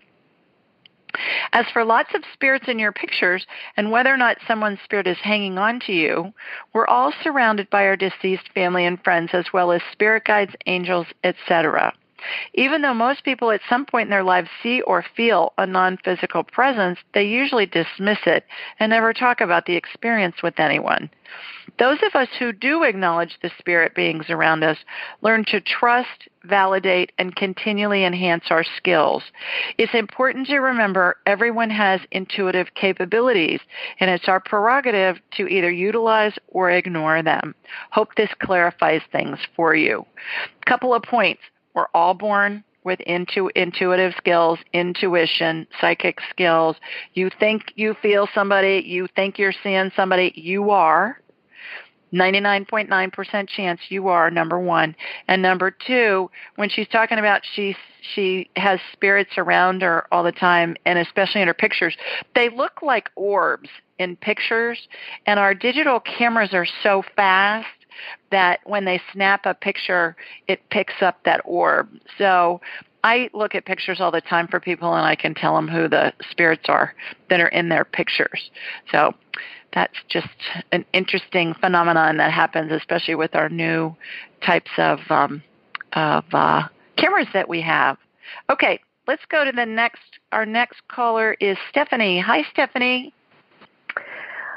As 1.54 1.66
for 1.72 1.84
lots 1.84 2.16
of 2.16 2.24
spirits 2.34 2.68
in 2.68 2.80
your 2.80 2.94
pictures 2.94 3.46
and 3.78 3.92
whether 3.92 4.12
or 4.12 4.18
not 4.18 4.38
someone's 4.48 4.82
spirit 4.84 5.06
is 5.06 5.18
hanging 5.20 5.58
on 5.58 5.80
to 5.82 5.94
you, 5.94 6.34
we're 6.74 6.88
all 6.88 7.14
surrounded 7.22 7.70
by 7.70 7.86
our 7.86 7.98
deceased 7.98 8.50
family 8.56 8.86
and 8.86 9.04
friends 9.04 9.32
as 9.34 9.54
well 9.54 9.72
as 9.72 9.82
spirit 9.92 10.24
guides, 10.26 10.56
angels, 10.66 11.08
etc. 11.24 11.94
Even 12.54 12.82
though 12.82 12.94
most 12.94 13.24
people 13.24 13.52
at 13.52 13.62
some 13.70 13.86
point 13.86 14.08
in 14.08 14.12
their 14.12 14.24
lives 14.24 14.50
see 14.62 14.82
or 14.82 15.06
feel 15.16 15.54
a 15.58 15.66
non-physical 15.66 16.44
presence, 16.44 17.00
they 17.14 17.24
usually 17.24 17.66
dismiss 17.66 18.20
it 18.26 18.46
and 18.80 18.90
never 18.90 19.14
talk 19.14 19.42
about 19.42 19.66
the 19.66 19.76
experience 19.76 20.36
with 20.44 20.60
anyone. 20.60 21.10
Those 21.80 22.00
of 22.04 22.16
us 22.16 22.28
who 22.38 22.52
do 22.52 22.84
acknowledge 22.84 23.38
the 23.42 23.52
spirit 23.58 23.96
beings 23.96 24.30
around 24.30 24.64
us 24.64 24.78
learn 25.22 25.46
to 25.46 25.62
trust, 25.62 26.28
validate, 26.44 27.12
and 27.18 27.36
continually 27.36 28.04
enhance 28.04 28.46
our 28.50 28.64
skills. 28.64 29.24
It's 29.78 29.94
important 29.94 30.48
to 30.48 30.60
remember 30.60 31.18
everyone 31.26 31.70
has 31.70 32.02
intuitive 32.12 32.74
capabilities, 32.76 33.62
and 34.00 34.12
it's 34.12 34.28
our 34.28 34.40
prerogative 34.40 35.18
to 35.38 35.48
either 35.48 35.72
utilize 35.72 36.34
or 36.50 36.70
ignore 36.70 37.24
them. 37.24 37.56
Hope 37.92 38.16
this 38.16 38.32
clarifies 38.42 39.02
things 39.12 39.40
for 39.56 39.74
you. 39.74 40.06
Couple 40.66 40.94
of 40.94 41.04
points. 41.04 41.42
We're 41.74 41.88
all 41.94 42.14
born 42.14 42.64
with 42.84 43.00
intu- 43.02 43.52
intuitive 43.56 44.14
skills, 44.18 44.60
intuition, 44.74 45.68
psychic 45.80 46.20
skills. 46.30 46.76
You 47.14 47.30
think 47.40 47.74
you 47.76 47.96
feel 48.02 48.28
somebody, 48.34 48.84
you 48.86 49.08
think 49.16 49.38
you're 49.38 49.54
seeing 49.64 49.92
somebody, 49.96 50.34
you 50.36 50.72
are. 50.72 51.20
99.9% 52.14 53.48
chance 53.48 53.80
you 53.90 54.10
are 54.10 54.30
number 54.30 54.60
1 54.60 54.96
and 55.30 55.42
number 55.42 55.72
2 55.72 56.30
when 56.58 56.70
she's 56.70 56.88
talking 56.90 57.18
about 57.18 57.42
she 57.56 57.74
she 58.16 58.50
has 58.58 58.82
spirits 58.92 59.32
around 59.38 59.82
her 59.82 60.06
all 60.12 60.22
the 60.22 60.32
time 60.34 60.76
and 60.86 61.00
especially 61.00 61.42
in 61.42 61.48
her 61.48 61.54
pictures 61.54 61.96
they 62.36 62.50
look 62.50 62.82
like 62.82 63.10
orbs 63.16 63.70
in 63.98 64.18
pictures 64.18 64.78
and 65.26 65.40
our 65.40 65.54
digital 65.54 66.02
cameras 66.02 66.50
are 66.52 66.68
so 66.84 67.02
fast 67.16 67.68
that 68.32 68.60
when 68.66 68.86
they 68.86 69.02
snap 69.14 69.46
a 69.46 69.54
picture 69.54 70.16
it 70.48 70.60
picks 70.70 71.02
up 71.02 71.24
that 71.24 71.42
orb 71.46 71.90
so 72.18 72.60
I 73.04 73.30
look 73.34 73.56
at 73.56 73.66
pictures 73.66 74.00
all 74.00 74.12
the 74.12 74.22
time 74.22 74.48
for 74.48 74.60
people 74.60 74.94
and 74.94 75.06
I 75.06 75.16
can 75.16 75.34
tell 75.34 75.56
them 75.56 75.68
who 75.68 75.88
the 75.88 76.14
spirits 76.30 76.66
are 76.68 76.94
that 77.30 77.40
are 77.40 77.48
in 77.48 77.70
their 77.70 77.84
pictures. 77.84 78.52
So 78.92 79.14
that's 79.74 79.98
just 80.08 80.28
an 80.72 80.86
interesting 80.94 81.56
phenomenon 81.60 82.18
that 82.18 82.32
happens, 82.32 82.72
especially 82.72 83.16
with 83.16 83.36
our 83.36 83.50
new 83.50 83.96
types 84.46 84.72
of 84.78 85.00
um, 85.10 85.42
of 85.94 86.24
uh, 86.32 86.68
cameras 86.98 87.28
that 87.34 87.50
we 87.50 87.62
have. 87.62 87.98
Okay, 88.50 88.80
let's 89.08 89.24
go 89.30 89.44
to 89.44 89.52
the 89.52 89.66
next. 89.66 90.02
Our 90.32 90.46
next 90.46 90.82
caller 90.88 91.36
is 91.40 91.58
Stephanie. 91.70 92.20
Hi, 92.20 92.44
Stephanie. 92.52 93.14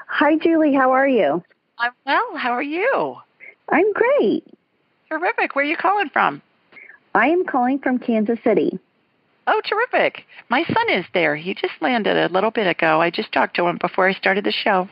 Hi, 0.08 0.36
Julie. 0.36 0.74
How 0.74 0.92
are 0.92 1.08
you? 1.08 1.42
I'm 1.78 1.92
well. 2.06 2.36
How 2.36 2.50
are 2.50 2.62
you? 2.62 3.16
I'm 3.68 3.92
great. 3.92 4.44
Terrific. 5.08 5.54
Where 5.54 5.64
are 5.64 5.68
you 5.68 5.76
calling 5.76 6.08
from? 6.12 6.42
I 7.14 7.28
am 7.28 7.44
calling 7.44 7.78
from 7.78 7.98
Kansas 7.98 8.38
City. 8.44 8.78
Oh, 9.46 9.60
terrific. 9.64 10.24
My 10.48 10.64
son 10.64 10.90
is 10.90 11.04
there. 11.12 11.36
He 11.36 11.54
just 11.54 11.74
landed 11.80 12.16
a 12.16 12.32
little 12.32 12.50
bit 12.50 12.66
ago. 12.66 13.00
I 13.00 13.10
just 13.10 13.32
talked 13.32 13.56
to 13.56 13.66
him 13.66 13.78
before 13.80 14.08
I 14.08 14.14
started 14.14 14.44
the 14.44 14.52
show. 14.52 14.88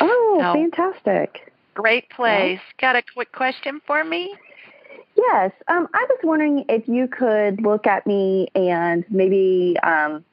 Oh, 0.00 0.38
so, 0.40 0.52
fantastic. 0.54 1.52
Great 1.74 2.10
place. 2.10 2.60
Got 2.80 2.96
a 2.96 3.02
quick 3.14 3.32
question 3.32 3.80
for 3.86 4.04
me? 4.04 4.34
Yes. 5.16 5.52
Um, 5.68 5.88
I 5.94 6.06
was 6.08 6.18
wondering 6.24 6.64
if 6.68 6.88
you 6.88 7.06
could 7.06 7.62
look 7.62 7.86
at 7.86 8.06
me 8.06 8.48
and 8.54 9.04
maybe 9.10 9.76
um, 9.82 10.24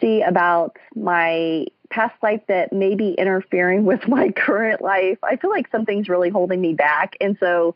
see 0.00 0.22
about 0.22 0.76
my 0.94 1.66
past 1.90 2.14
life 2.22 2.42
that 2.48 2.72
may 2.72 2.94
be 2.94 3.12
interfering 3.12 3.84
with 3.84 4.06
my 4.08 4.30
current 4.30 4.82
life. 4.82 5.18
I 5.22 5.36
feel 5.36 5.50
like 5.50 5.70
something's 5.70 6.08
really 6.08 6.30
holding 6.30 6.60
me 6.60 6.74
back. 6.74 7.16
And 7.20 7.36
so 7.38 7.74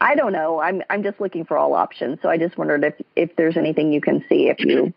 I 0.00 0.14
don't 0.14 0.32
know. 0.32 0.60
I'm 0.60 0.82
I'm 0.90 1.02
just 1.02 1.20
looking 1.20 1.44
for 1.44 1.56
all 1.56 1.74
options. 1.74 2.18
So 2.22 2.28
I 2.28 2.36
just 2.36 2.58
wondered 2.58 2.84
if 2.84 2.94
if 3.16 3.36
there's 3.36 3.56
anything 3.56 3.92
you 3.92 4.00
can 4.00 4.24
see 4.28 4.48
if 4.48 4.60
you 4.60 4.92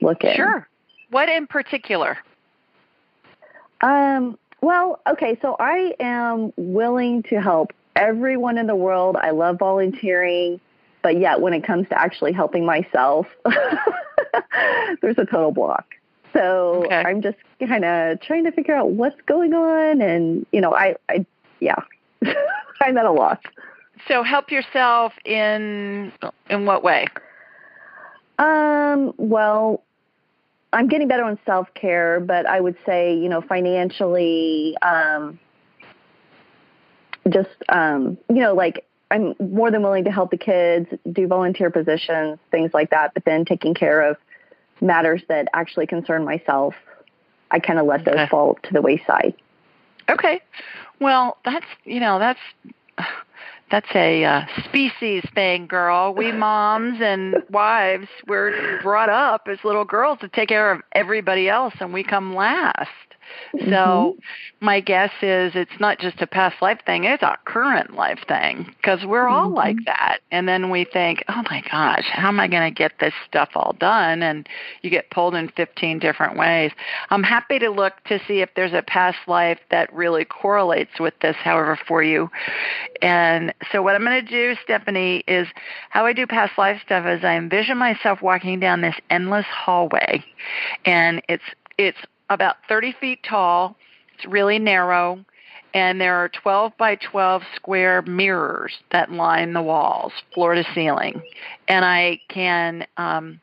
look 0.00 0.24
at. 0.24 0.36
Sure. 0.36 0.68
What 1.10 1.28
in 1.28 1.46
particular? 1.46 2.18
Um, 3.80 4.38
well, 4.60 5.00
okay, 5.06 5.38
so 5.42 5.56
I 5.58 5.94
am 6.00 6.52
willing 6.56 7.22
to 7.24 7.40
help 7.40 7.72
everyone 7.96 8.56
in 8.56 8.66
the 8.66 8.76
world. 8.76 9.16
I 9.16 9.30
love 9.30 9.58
volunteering, 9.58 10.60
but 11.02 11.18
yet 11.18 11.40
when 11.40 11.52
it 11.52 11.64
comes 11.64 11.88
to 11.90 11.98
actually 11.98 12.32
helping 12.32 12.64
myself, 12.64 13.26
there's 15.02 15.18
a 15.18 15.26
total 15.26 15.52
block. 15.52 15.94
So 16.34 16.84
okay. 16.86 16.96
I'm 16.96 17.22
just 17.22 17.38
kind 17.66 17.84
of 17.84 18.20
trying 18.20 18.44
to 18.44 18.52
figure 18.52 18.74
out 18.74 18.90
what's 18.90 19.20
going 19.26 19.54
on, 19.54 20.02
and 20.02 20.44
you 20.52 20.60
know, 20.60 20.74
I, 20.74 20.96
I, 21.08 21.24
yeah, 21.60 21.76
I'm 22.80 22.98
at 22.98 23.06
a 23.06 23.12
loss. 23.12 23.38
So 24.08 24.22
help 24.22 24.50
yourself 24.50 25.12
in 25.24 26.12
in 26.50 26.66
what 26.66 26.82
way? 26.82 27.06
Um, 28.38 29.14
well, 29.16 29.82
I'm 30.72 30.88
getting 30.88 31.06
better 31.06 31.22
on 31.22 31.38
self 31.46 31.72
care, 31.74 32.18
but 32.20 32.46
I 32.46 32.60
would 32.60 32.76
say, 32.84 33.16
you 33.16 33.28
know, 33.28 33.40
financially, 33.40 34.76
um, 34.82 35.38
just, 37.28 37.50
um, 37.68 38.18
you 38.28 38.40
know, 38.40 38.54
like 38.54 38.84
I'm 39.10 39.34
more 39.38 39.70
than 39.70 39.82
willing 39.82 40.04
to 40.04 40.10
help 40.10 40.32
the 40.32 40.36
kids, 40.36 40.88
do 41.10 41.28
volunteer 41.28 41.70
positions, 41.70 42.38
things 42.50 42.72
like 42.74 42.90
that, 42.90 43.14
but 43.14 43.24
then 43.24 43.44
taking 43.44 43.74
care 43.74 44.10
of 44.10 44.16
matters 44.80 45.22
that 45.28 45.48
actually 45.54 45.86
concern 45.86 46.24
myself, 46.24 46.74
I 47.50 47.58
kind 47.58 47.78
of 47.78 47.86
let 47.86 48.04
those 48.04 48.14
okay. 48.14 48.28
fall 48.28 48.58
to 48.62 48.72
the 48.72 48.82
wayside. 48.82 49.34
Okay. 50.08 50.40
Well, 51.00 51.38
that's, 51.44 51.66
you 51.84 52.00
know, 52.00 52.18
that's 52.18 52.40
that's 53.70 53.88
a 53.94 54.24
uh, 54.24 54.46
species 54.64 55.24
thing, 55.34 55.66
girl. 55.66 56.14
We 56.14 56.32
moms 56.46 57.00
and 57.00 57.36
wives, 57.50 58.08
we're 58.26 58.80
brought 58.82 59.08
up 59.08 59.48
as 59.48 59.58
little 59.64 59.84
girls 59.84 60.18
to 60.20 60.28
take 60.28 60.48
care 60.48 60.70
of 60.70 60.80
everybody 60.92 61.48
else, 61.48 61.74
and 61.80 61.92
we 61.92 62.04
come 62.04 62.34
last. 62.34 62.90
Mm-hmm. 63.54 63.70
So 63.70 64.16
my 64.60 64.80
guess 64.80 65.10
is 65.22 65.52
it's 65.54 65.80
not 65.80 65.98
just 65.98 66.20
a 66.20 66.26
past 66.26 66.60
life 66.60 66.80
thing, 66.86 67.04
it's 67.04 67.22
a 67.22 67.36
current 67.44 67.94
life 67.94 68.20
thing 68.26 68.74
because 68.76 69.04
we're 69.04 69.28
all 69.28 69.46
mm-hmm. 69.46 69.56
like 69.56 69.76
that. 69.86 70.18
And 70.30 70.48
then 70.48 70.70
we 70.70 70.84
think, 70.84 71.24
oh 71.28 71.42
my 71.50 71.62
gosh, 71.70 72.04
how 72.10 72.28
am 72.28 72.40
I 72.40 72.48
going 72.48 72.72
to 72.72 72.76
get 72.76 72.92
this 73.00 73.14
stuff 73.26 73.50
all 73.54 73.74
done? 73.78 74.22
And 74.22 74.48
you 74.82 74.90
get 74.90 75.10
pulled 75.10 75.34
in 75.34 75.48
15 75.50 75.98
different 75.98 76.36
ways. 76.36 76.72
I'm 77.10 77.22
happy 77.22 77.58
to 77.58 77.70
look 77.70 77.92
to 78.04 78.20
see 78.26 78.40
if 78.40 78.50
there's 78.56 78.72
a 78.72 78.82
past 78.82 79.18
life 79.26 79.58
that 79.70 79.92
really 79.92 80.24
correlates 80.24 80.98
with 80.98 81.14
this, 81.20 81.36
however, 81.36 81.78
for 81.86 82.02
you. 82.02 82.30
And 83.02 83.54
so 83.70 83.82
what 83.82 83.94
I'm 83.94 84.04
going 84.04 84.24
to 84.24 84.30
do, 84.30 84.56
Stephanie, 84.62 85.24
is 85.28 85.48
how 85.90 86.06
I 86.06 86.12
do 86.12 86.26
past 86.26 86.58
life 86.58 86.80
stuff 86.84 87.06
is 87.06 87.24
I 87.24 87.36
envision 87.36 87.78
myself 87.78 88.22
walking 88.22 88.60
down 88.60 88.80
this 88.80 88.96
endless 89.10 89.46
hallway 89.46 90.24
and 90.84 91.22
it's 91.28 91.42
it's 91.78 91.98
about 92.30 92.56
30 92.68 92.94
feet 93.00 93.20
tall. 93.28 93.76
It's 94.16 94.26
really 94.26 94.58
narrow. 94.58 95.24
And 95.72 96.00
there 96.00 96.14
are 96.14 96.28
12 96.28 96.72
by 96.78 96.94
12 96.96 97.42
square 97.56 98.02
mirrors 98.02 98.72
that 98.92 99.10
line 99.10 99.54
the 99.54 99.62
walls, 99.62 100.12
floor 100.32 100.54
to 100.54 100.64
ceiling. 100.72 101.20
And 101.66 101.84
I 101.84 102.20
can, 102.28 102.86
um, 102.96 103.40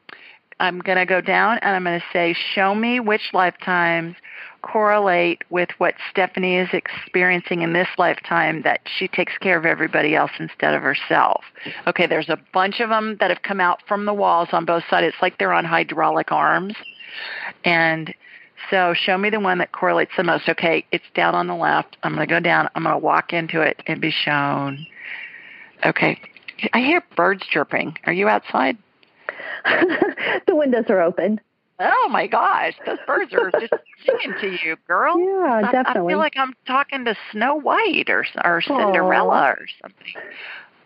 I'm 0.60 0.80
going 0.80 0.98
to 0.98 1.06
go 1.06 1.20
down 1.20 1.58
and 1.58 1.76
I'm 1.76 1.84
going 1.84 2.00
to 2.00 2.06
say, 2.14 2.34
show 2.54 2.74
me 2.74 3.02
which 3.02 3.32
lifetimes 3.34 4.16
correlate 4.62 5.44
with 5.50 5.70
what 5.78 5.96
Stephanie 6.10 6.58
is 6.58 6.70
experiencing 6.72 7.62
in 7.62 7.74
this 7.74 7.88
lifetime 7.98 8.62
that 8.62 8.82
she 8.86 9.08
takes 9.08 9.38
care 9.40 9.58
of 9.58 9.66
everybody 9.66 10.16
else 10.16 10.32
instead 10.40 10.74
of 10.74 10.82
herself. 10.82 11.44
Okay, 11.88 12.08
there's 12.08 12.30
a 12.30 12.38
bunch 12.54 12.80
of 12.80 12.90
them 12.90 13.18
that 13.20 13.30
have 13.30 13.42
come 13.42 13.60
out 13.60 13.80
from 13.88 14.06
the 14.06 14.14
walls 14.14 14.50
on 14.52 14.66
both 14.66 14.84
sides. 14.90 15.08
It's 15.08 15.22
like 15.22 15.38
they're 15.38 15.54
on 15.54 15.66
hydraulic 15.66 16.32
arms. 16.32 16.76
And 17.66 18.14
so 18.70 18.94
show 18.94 19.18
me 19.18 19.30
the 19.30 19.40
one 19.40 19.58
that 19.60 19.72
correlates 19.72 20.12
the 20.18 20.24
most. 20.24 20.48
Okay, 20.50 20.86
it's 20.92 21.06
down 21.14 21.36
on 21.36 21.48
the 21.48 21.56
left. 21.56 21.98
I'm 22.04 22.16
going 22.16 22.28
to 22.28 22.32
go 22.34 22.40
down. 22.40 22.70
I'm 22.76 22.84
going 22.84 22.94
to 22.94 23.00
walk 23.00 23.34
into 23.34 23.62
it 23.62 23.82
and 23.88 24.02
be 24.02 24.12
shown. 24.12 24.86
Okay. 25.86 26.20
I 26.74 26.80
hear 26.80 27.04
birds 27.16 27.44
chirping. 27.50 27.98
Are 28.06 28.14
you 28.14 28.28
outside? 28.28 28.78
the 29.66 30.56
windows 30.56 30.86
are 30.90 31.02
open. 31.02 31.40
Oh 31.84 32.10
my 32.12 32.28
gosh, 32.28 32.74
those 32.86 33.00
birds 33.08 33.34
are 33.34 33.50
just 33.60 33.74
singing 34.06 34.36
to 34.40 34.58
you, 34.64 34.78
girl. 34.88 35.18
Yeah, 35.18 35.62
definitely. 35.72 36.02
I, 36.02 36.06
I 36.06 36.10
feel 36.10 36.18
like 36.20 36.34
I'm 36.38 36.54
talking 36.68 37.06
to 37.06 37.16
Snow 37.32 37.56
White 37.56 38.08
or 38.08 38.24
or 38.44 38.62
Cinderella 38.62 39.56
Aww. 39.56 39.58
or 39.58 39.68
something. 39.82 40.14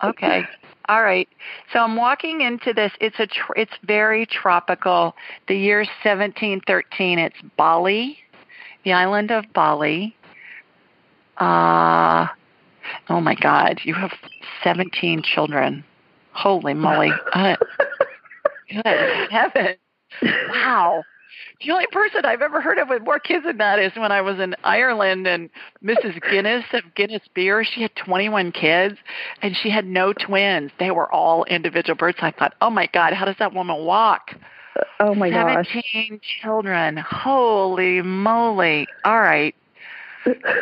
Okay. 0.03 0.43
All 0.87 1.01
right. 1.01 1.27
So 1.73 1.79
I'm 1.79 1.95
walking 1.95 2.41
into 2.41 2.73
this. 2.73 2.91
It's 3.01 3.19
a. 3.19 3.27
Tr- 3.27 3.53
it's 3.55 3.73
very 3.83 4.25
tropical. 4.25 5.15
The 5.47 5.55
year 5.55 5.79
1713. 5.79 7.19
It's 7.19 7.35
Bali, 7.57 8.19
the 8.83 8.93
island 8.93 9.31
of 9.31 9.45
Bali. 9.53 10.15
Uh, 11.37 12.27
oh 13.09 13.19
my 13.19 13.35
God! 13.35 13.81
You 13.83 13.95
have 13.95 14.11
17 14.63 15.23
children. 15.23 15.83
Holy 16.33 16.73
moly! 16.73 17.11
uh, 17.33 17.55
good 18.69 19.29
heaven. 19.31 19.75
Wow. 20.49 21.03
The 21.61 21.71
only 21.71 21.87
person 21.91 22.25
I've 22.25 22.41
ever 22.41 22.59
heard 22.59 22.77
of 22.77 22.89
with 22.89 23.03
more 23.03 23.19
kids 23.19 23.45
than 23.45 23.57
that 23.57 23.79
is 23.79 23.93
when 23.95 24.11
I 24.11 24.21
was 24.21 24.39
in 24.39 24.55
Ireland 24.63 25.25
and 25.25 25.49
Mrs. 25.83 26.21
Guinness 26.29 26.65
of 26.73 26.83
Guinness 26.95 27.21
Beer, 27.33 27.63
she 27.63 27.81
had 27.81 27.95
21 27.95 28.51
kids 28.51 28.97
and 29.41 29.55
she 29.55 29.69
had 29.69 29.85
no 29.85 30.11
twins. 30.11 30.71
They 30.79 30.91
were 30.91 31.11
all 31.11 31.45
individual 31.45 31.95
births. 31.95 32.19
I 32.21 32.31
thought, 32.31 32.53
oh 32.61 32.69
my 32.69 32.87
God, 32.87 33.13
how 33.13 33.25
does 33.25 33.37
that 33.39 33.53
woman 33.53 33.85
walk? 33.85 34.35
Oh 34.99 35.15
my 35.15 35.31
17 35.31 36.09
gosh. 36.09 36.19
children. 36.41 36.97
Holy 36.97 38.01
moly. 38.01 38.87
All 39.05 39.19
right. 39.19 39.55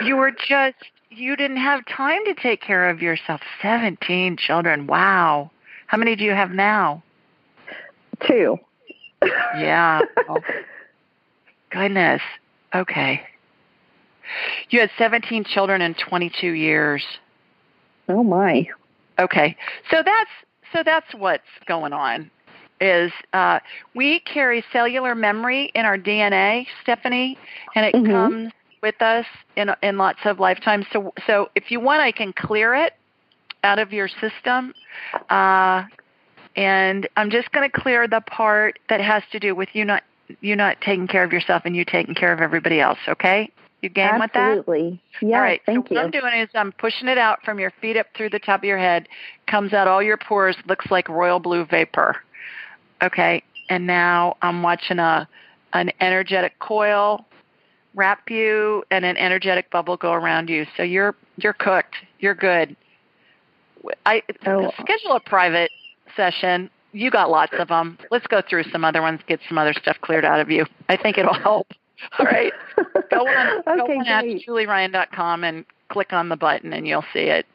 You 0.04 0.18
were 0.18 0.32
just, 0.32 0.76
you 1.10 1.36
didn't 1.36 1.58
have 1.58 1.86
time 1.88 2.24
to 2.26 2.36
take 2.36 2.62
care 2.62 2.90
of 2.90 3.02
yourself. 3.02 3.42
17 3.62 4.38
children. 4.38 4.86
Wow. 4.86 5.50
How 5.88 5.98
many 5.98 6.16
do 6.16 6.24
you 6.24 6.34
have 6.34 6.52
now? 6.52 7.02
Two. 8.28 8.58
Yeah. 9.56 10.02
goodness. 11.74 12.22
Okay. 12.74 13.22
You 14.70 14.80
had 14.80 14.90
17 14.98 15.44
children 15.44 15.82
in 15.82 15.96
22 15.96 16.52
years. 16.52 17.04
Oh 18.08 18.24
my. 18.24 18.68
Okay. 19.20 19.56
So 19.90 20.02
that's 20.04 20.30
so 20.72 20.82
that's 20.84 21.14
what's 21.16 21.44
going 21.68 21.94
on. 21.94 22.32
Is 22.82 23.12
uh, 23.34 23.60
we 23.96 24.20
carry 24.22 24.64
cellular 24.72 25.16
memory 25.16 25.72
in 25.76 25.86
our 25.86 25.98
DNA, 25.98 26.66
Stephanie, 26.82 27.38
and 27.76 27.86
it 27.86 27.96
Mhm. 27.96 28.12
comes 28.12 28.54
with 28.82 29.02
us 29.02 29.26
in 29.56 29.74
in 29.82 29.98
lots 29.98 30.20
of 30.26 30.40
lifetimes. 30.40 30.86
So 30.92 31.14
so 31.28 31.50
if 31.56 31.72
you 31.72 31.80
want, 31.80 32.02
I 32.02 32.12
can 32.12 32.34
clear 32.34 32.74
it 32.74 32.94
out 33.64 33.80
of 33.80 33.94
your 33.94 34.08
system. 34.08 34.74
Uh, 35.30 35.84
and 36.56 37.08
I'm 37.18 37.30
just 37.30 37.52
going 37.52 37.70
to 37.70 37.82
clear 37.82 38.08
the 38.08 38.22
part 38.22 38.78
that 38.90 39.02
has 39.02 39.24
to 39.32 39.40
do 39.40 39.56
with 39.56 39.70
you 39.74 39.86
not 39.86 40.04
you 40.42 40.56
not 40.56 40.78
taking 40.82 41.08
care 41.08 41.24
of 41.24 41.32
yourself 41.32 41.64
and 41.66 41.76
you 41.76 41.86
taking 41.86 42.16
care 42.16 42.34
of 42.34 42.40
everybody 42.40 42.80
else. 42.80 43.00
Okay, 43.08 43.52
you 43.82 43.90
game 43.90 44.20
with 44.20 44.32
that? 44.34 44.60
Absolutely. 44.60 45.02
Yeah. 45.22 45.38
all 45.38 45.42
right. 45.42 45.62
Thank 45.66 45.88
so 45.88 45.94
you. 45.94 45.98
what 45.98 46.06
I'm 46.06 46.12
doing 46.12 46.34
is 46.40 46.50
I'm 46.56 46.72
pushing 46.72 47.08
it 47.08 47.18
out 47.18 47.44
from 47.44 47.60
your 47.60 47.72
feet 47.82 47.98
up 47.98 48.08
through 48.16 48.30
the 48.30 48.40
top 48.40 48.62
of 48.62 48.64
your 48.64 48.78
head, 48.78 49.08
comes 49.48 49.74
out 49.74 49.88
all 49.88 50.02
your 50.02 50.18
pores, 50.18 50.56
looks 50.68 50.90
like 50.90 51.10
royal 51.10 51.40
blue 51.40 51.66
vapor. 51.66 52.16
Okay, 53.02 53.44
and 53.70 53.86
now 53.86 54.38
I'm 54.42 54.64
watching 54.64 55.00
a 55.00 55.28
an 55.74 55.92
energetic 56.00 56.60
coil 56.60 57.26
wrap 57.96 58.30
you 58.30 58.84
and 58.90 59.06
an 59.06 59.18
energetic 59.18 59.70
bubble 59.70 59.98
go 59.98 60.14
around 60.14 60.50
you. 60.50 60.66
So 60.78 60.84
you're 60.84 61.16
you're 61.38 61.54
cooked. 61.54 61.96
You're 62.20 62.36
good. 62.36 62.76
I 64.06 64.24
Oh. 64.46 64.72
schedule 64.80 65.14
a 65.14 65.20
private 65.20 65.72
session. 66.16 66.70
You 66.94 67.10
got 67.12 67.30
lots 67.30 67.54
of 67.58 67.68
them. 67.68 67.98
Let's 68.12 68.28
go 68.28 68.42
through 68.48 68.64
some 68.66 68.86
other 68.86 69.02
ones, 69.02 69.20
get 69.28 69.40
some 69.50 69.58
other 69.58 69.74
stuff 69.74 69.98
cleared 70.02 70.26
out 70.26 70.40
of 70.40 70.50
you. 70.50 70.66
I 70.90 70.96
think 70.96 71.18
it'll 71.18 71.34
help. 71.34 71.68
All 72.20 72.26
right. 72.26 72.54
Go 73.12 73.28
on, 73.28 73.64
go 73.78 73.84
okay, 73.84 73.98
on 73.98 74.24
great. 74.24 74.48
AskJulieRyan.com 74.48 75.44
and 75.44 75.66
click 75.90 76.14
on 76.14 76.30
the 76.30 76.36
button 76.36 76.74
and 76.74 76.88
you'll 76.88 77.06
see 77.14 77.22
it. 77.22 77.46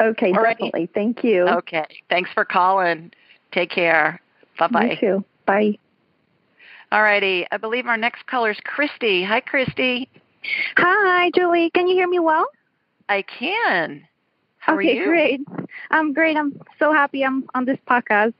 Okay, 0.00 0.32
All 0.32 0.42
right. 0.42 0.56
definitely. 0.56 0.88
Thank 0.94 1.22
you. 1.24 1.46
Okay. 1.46 1.84
Thanks 2.08 2.30
for 2.32 2.44
calling. 2.44 3.12
Take 3.52 3.70
care. 3.70 4.20
Bye 4.58 4.66
You 4.66 4.72
bye. 4.72 4.96
too. 5.00 5.24
Bye. 5.46 5.78
All 6.92 7.02
righty. 7.02 7.46
I 7.50 7.56
believe 7.56 7.86
our 7.86 7.96
next 7.96 8.26
caller 8.26 8.50
is 8.50 8.58
Christy. 8.64 9.22
Hi, 9.24 9.40
Christy. 9.40 10.08
Hi, 10.76 11.30
Julie. 11.34 11.70
Can 11.70 11.86
you 11.88 11.94
hear 11.94 12.08
me 12.08 12.18
well? 12.18 12.46
I 13.08 13.22
can. 13.22 14.06
How 14.58 14.74
okay, 14.74 14.90
are 14.90 14.92
you? 14.92 15.04
great. 15.06 15.40
I'm 15.90 16.12
great. 16.12 16.36
I'm 16.36 16.60
so 16.78 16.92
happy 16.92 17.24
I'm 17.24 17.48
on 17.54 17.64
this 17.64 17.78
podcast. 17.88 18.34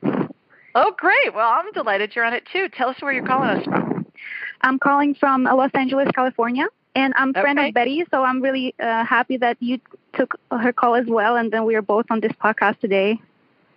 Oh, 0.75 0.95
great. 0.97 1.35
Well, 1.35 1.49
I'm 1.49 1.71
delighted 1.73 2.15
you're 2.15 2.25
on 2.25 2.33
it 2.33 2.45
too. 2.53 2.69
Tell 2.69 2.89
us 2.89 2.97
where 3.01 3.13
you're 3.13 3.27
calling 3.27 3.51
us 3.59 3.65
from. 3.65 4.07
I'm 4.63 4.79
calling 4.79 5.15
from 5.15 5.47
uh, 5.47 5.55
Los 5.55 5.71
Angeles, 5.75 6.09
California, 6.15 6.67
and 6.95 7.13
I'm 7.17 7.31
a 7.35 7.41
friend 7.41 7.59
of 7.59 7.75
Betty, 7.75 8.05
so 8.11 8.23
I'm 8.23 8.41
really 8.43 8.75
uh, 8.79 9.05
happy 9.05 9.37
that 9.39 9.57
you 9.61 9.81
took 10.13 10.39
her 10.51 10.73
call 10.73 10.95
as 10.95 11.07
well, 11.07 11.37
and 11.37 11.51
then 11.51 11.65
we 11.65 11.75
are 11.75 11.83
both 11.83 12.07
on 12.11 12.21
this 12.21 12.33
podcast 12.33 12.79
today. 12.81 13.19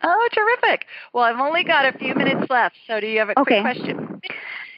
Oh, 0.04 0.30
terrific. 0.34 0.86
Well, 1.14 1.24
I've 1.24 1.40
only 1.40 1.64
got 1.64 1.86
a 1.86 1.98
few 1.98 2.14
minutes 2.14 2.50
left, 2.50 2.76
so 2.86 3.00
do 3.00 3.08
you 3.08 3.20
have 3.20 3.30
a 3.30 3.40
Okay. 3.40 3.62
quick 3.62 3.78
question? 3.78 4.22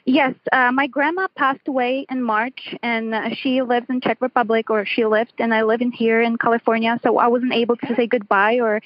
Yes, 0.04 0.34
uh, 0.52 0.70
my 0.70 0.86
grandma 0.86 1.26
passed 1.34 1.66
away 1.66 2.06
in 2.08 2.22
March, 2.22 2.76
and 2.82 3.12
uh, 3.12 3.30
she 3.34 3.60
lives 3.62 3.86
in 3.90 4.00
Czech 4.00 4.18
Republic, 4.20 4.70
or 4.70 4.86
she 4.86 5.04
lived, 5.04 5.32
and 5.40 5.52
I 5.52 5.62
live 5.62 5.80
in 5.80 5.90
here 5.90 6.22
in 6.22 6.38
California, 6.38 7.00
so 7.02 7.18
I 7.18 7.26
wasn't 7.26 7.52
able 7.52 7.76
to 7.78 7.94
say 7.96 8.06
goodbye. 8.06 8.60
Or, 8.60 8.80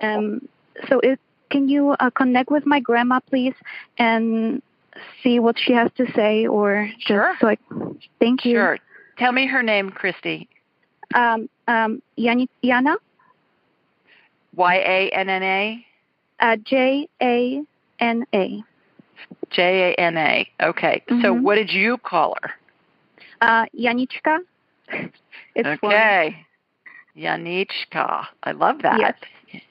um, 0.00 0.48
so 0.88 1.00
it, 1.00 1.20
can 1.50 1.68
you 1.68 1.94
uh, 2.00 2.10
connect 2.10 2.50
with 2.50 2.66
my 2.66 2.80
grandma, 2.80 3.20
please, 3.28 3.54
and 3.98 4.62
see 5.22 5.38
what 5.38 5.58
she 5.58 5.72
has 5.72 5.90
to 5.96 6.10
say, 6.12 6.46
or 6.46 6.88
just 6.98 7.06
Sure. 7.06 7.34
so 7.40 7.48
I, 7.48 7.56
thank 8.20 8.44
you. 8.44 8.56
Sure. 8.56 8.78
Tell 9.18 9.32
me 9.32 9.46
her 9.46 9.62
name, 9.62 9.90
Christy. 9.90 10.48
Um, 11.14 11.48
um, 11.68 12.02
Yana, 12.18 12.96
Y 14.54 14.74
A 14.76 15.10
N 15.10 15.28
N 15.28 15.42
A 15.42 15.86
uh, 16.40 16.56
J 16.64 17.08
A 17.22 17.62
N 18.00 18.26
A, 18.34 18.62
J 19.50 19.92
A 19.92 20.00
N 20.00 20.16
A. 20.16 20.48
Okay. 20.62 21.02
So 21.08 21.34
Mhm. 21.34 21.42
what 21.42 21.54
did 21.56 21.72
you 21.72 21.98
call 21.98 22.36
her? 22.42 22.54
uh, 23.40 23.66
Janička. 23.74 24.40
It's 25.54 25.66
okay. 25.66 26.46
Janichka. 27.16 28.26
I 28.42 28.52
love 28.52 28.82
that. 28.82 28.98
Yes. 28.98 29.14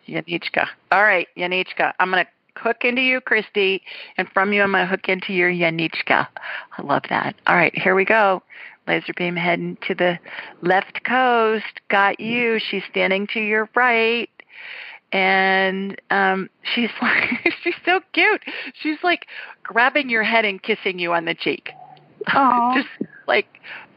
Janichka. 0.07 0.67
All 0.91 1.03
right, 1.03 1.27
Janichka. 1.37 1.93
I'm 1.99 2.11
going 2.11 2.25
to 2.25 2.61
hook 2.61 2.77
into 2.83 3.01
you, 3.01 3.21
Christy, 3.21 3.81
and 4.17 4.27
from 4.29 4.53
you, 4.53 4.61
I'm 4.63 4.71
going 4.71 4.83
to 4.83 4.89
hook 4.89 5.09
into 5.09 5.33
your 5.33 5.51
Janichka. 5.51 6.27
I 6.77 6.81
love 6.81 7.03
that. 7.09 7.35
All 7.47 7.55
right, 7.55 7.75
here 7.77 7.95
we 7.95 8.05
go. 8.05 8.43
Laser 8.87 9.13
beam 9.13 9.35
heading 9.35 9.77
to 9.87 9.95
the 9.95 10.19
left 10.61 11.03
coast. 11.03 11.81
Got 11.89 12.19
you. 12.19 12.59
She's 12.59 12.83
standing 12.89 13.27
to 13.33 13.39
your 13.39 13.67
right. 13.75 14.29
And 15.11 15.99
um, 16.11 16.49
she's 16.73 16.91
like, 17.01 17.29
she's 17.63 17.75
so 17.85 18.01
cute. 18.13 18.41
She's 18.81 18.97
like 19.03 19.25
grabbing 19.63 20.09
your 20.09 20.23
head 20.23 20.45
and 20.45 20.61
kissing 20.61 20.99
you 20.99 21.13
on 21.13 21.25
the 21.25 21.33
cheek. 21.33 21.71
Just 22.27 22.87
like 23.27 23.47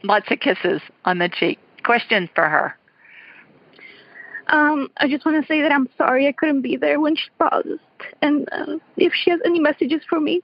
lots 0.03 0.31
of 0.31 0.39
kisses 0.39 0.81
on 1.05 1.19
the 1.19 1.29
cheek. 1.29 1.59
Question 1.83 2.29
for 2.33 2.47
her. 2.47 2.75
Um, 4.49 4.89
I 4.97 5.07
just 5.07 5.25
want 5.25 5.41
to 5.41 5.47
say 5.47 5.61
that 5.61 5.71
I'm 5.71 5.87
sorry 5.97 6.27
I 6.27 6.31
couldn't 6.31 6.61
be 6.61 6.75
there 6.75 6.99
when 6.99 7.15
she 7.15 7.29
paused, 7.37 7.79
and 8.21 8.47
uh, 8.51 8.77
if 8.97 9.13
she 9.13 9.29
has 9.29 9.39
any 9.45 9.59
messages 9.59 10.01
for 10.09 10.19
me. 10.19 10.41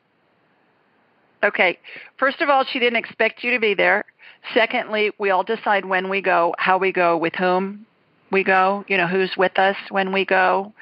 Okay. 1.43 1.77
First 2.17 2.41
of 2.41 2.49
all, 2.49 2.63
she 2.65 2.79
didn't 2.79 2.97
expect 2.97 3.43
you 3.43 3.51
to 3.51 3.59
be 3.59 3.73
there. 3.73 4.05
Secondly, 4.53 5.11
we 5.19 5.29
all 5.29 5.43
decide 5.43 5.85
when 5.85 6.09
we 6.09 6.21
go, 6.21 6.53
how 6.57 6.77
we 6.77 6.91
go, 6.91 7.17
with 7.17 7.33
whom 7.35 7.85
we 8.31 8.43
go, 8.43 8.83
you 8.87 8.97
know, 8.97 9.07
who's 9.07 9.31
with 9.37 9.57
us 9.59 9.75
when 9.89 10.11
we 10.11 10.25
go. 10.25 10.73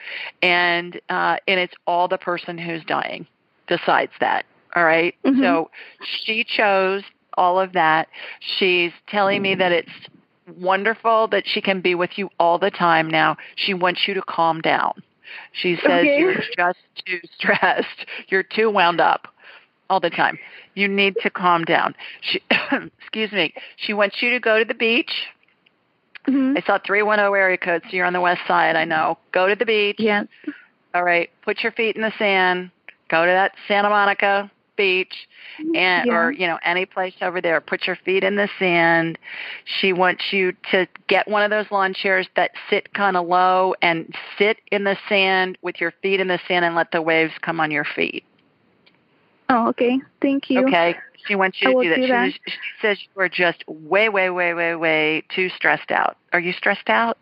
And 0.41 0.99
uh 1.09 1.38
and 1.47 1.59
it's 1.59 1.74
all 1.86 2.07
the 2.07 2.17
person 2.17 2.57
who's 2.57 2.84
dying 2.86 3.28
decides 3.67 4.13
that. 4.19 4.45
All 4.76 4.86
right? 4.86 5.15
Mhm. 5.26 5.41
So 5.41 5.69
she 6.01 6.43
chose 6.45 7.03
all 7.36 7.59
of 7.59 7.74
that. 7.74 8.07
She's 8.57 8.91
telling 9.07 9.41
me 9.41 9.55
that 9.55 9.71
it's 9.71 9.91
wonderful 10.58 11.28
that 11.30 11.44
she 11.46 11.62
can 11.62 11.82
be 11.82 11.96
with 11.96 12.12
you 12.18 12.30
all 12.39 12.60
the 12.60 12.72
time 12.72 13.10
now. 13.10 13.38
She 13.56 13.74
wants 13.74 14.02
you 14.08 14.14
to 14.14 14.22
calm 14.22 14.62
down. 14.62 14.94
She 15.54 15.76
says 15.78 16.02
Okay. 16.02 16.20
you're 16.20 16.36
just 16.36 16.80
too 17.06 17.20
stressed. 17.38 18.06
You're 18.28 18.44
too 18.44 18.70
wound 18.70 19.00
up 19.02 19.28
all 19.89 20.00
the 20.00 20.10
time. 20.10 20.38
You 20.76 20.88
need 20.88 21.16
to 21.22 21.30
calm 21.30 21.64
down. 21.66 21.96
She, 22.22 22.41
excuse 23.02 23.32
me. 23.32 23.54
She 23.78 23.94
wants 23.94 24.22
you 24.22 24.32
to 24.32 24.39
go 24.39 24.60
to 24.60 24.66
the 24.66 24.74
beach. 24.74 25.12
Mm-hmm. 26.28 26.58
I 26.58 26.62
saw 26.66 26.80
310 26.86 27.36
area 27.36 27.58
code, 27.58 27.82
so 27.84 27.89
you're 27.96 28.06
on 28.06 28.14
the 28.14 28.22
west 28.22 28.41
side, 28.48 28.76
I 28.76 28.86
know. 28.86 29.18
Go 29.34 29.48
to 29.48 29.56
the 29.56 29.66
beach. 29.66 29.98
Yes. 30.00 30.28
All 30.94 31.04
right. 31.04 31.30
Put 31.44 31.64
your 31.64 31.72
feet 31.74 31.96
in 31.96 32.02
the 32.02 32.14
sand. 32.18 32.72
Go 33.10 33.26
to 33.26 33.32
that 33.32 33.52
Santa 33.68 33.89
Monica 33.89 34.50
beach 34.76 35.28
mm, 35.61 35.76
and 35.78 36.07
Yeah. 36.07 36.13
or 36.13 36.32
you 36.32 36.47
know 36.47 36.59
any 36.63 36.86
place 36.86 37.13
over 37.21 37.41
there 37.41 37.61
put 37.61 37.86
your 37.88 37.95
feet 37.95 38.24
in 38.24 38.36
the 38.36 38.49
sand 38.59 39.17
she 39.80 39.93
wants 39.93 40.32
you 40.32 40.53
to 40.71 40.88
get 41.07 41.28
one 41.28 41.43
of 41.43 41.49
those 41.51 41.69
lawn 41.71 41.93
chairs 41.93 42.28
that 42.36 42.51
sit 42.69 42.93
kind 42.93 43.15
of 43.17 43.28
low 43.28 43.76
and 43.82 44.13
sit 44.38 44.57
in 44.71 44.84
the 44.84 44.97
sand 45.07 45.57
with 45.61 45.80
your 45.80 45.91
feet 46.01 46.19
in 46.19 46.28
the 46.28 46.39
sand 46.47 46.65
and 46.65 46.76
let 46.76 46.91
the 46.91 47.01
waves 47.01 47.34
come 47.41 47.59
on 47.59 47.71
your 47.71 47.86
feet 47.86 48.24
Oh, 49.49 49.67
okay. 49.69 49.99
Thank 50.21 50.49
you. 50.49 50.65
Okay. 50.65 50.95
She 51.28 51.36
wants 51.36 51.61
you 51.61 51.69
I 51.69 51.74
to 51.74 51.84
do 51.84 51.89
that. 51.89 51.95
do 52.01 52.07
that. 52.07 52.26
was- 52.26 52.34
she 52.34 52.51
says 52.82 52.97
you 53.15 53.21
are 53.21 53.30
just 53.30 53.63
way, 53.67 54.09
way, 54.09 54.30
way, 54.30 54.53
way, 54.53 54.76
way 54.76 55.24
too 55.30 55.49
stressed 55.49 55.91
out. 55.91 56.17
Are 56.32 56.39
you 56.39 56.53
stressed 56.53 56.89
out? 56.89 57.17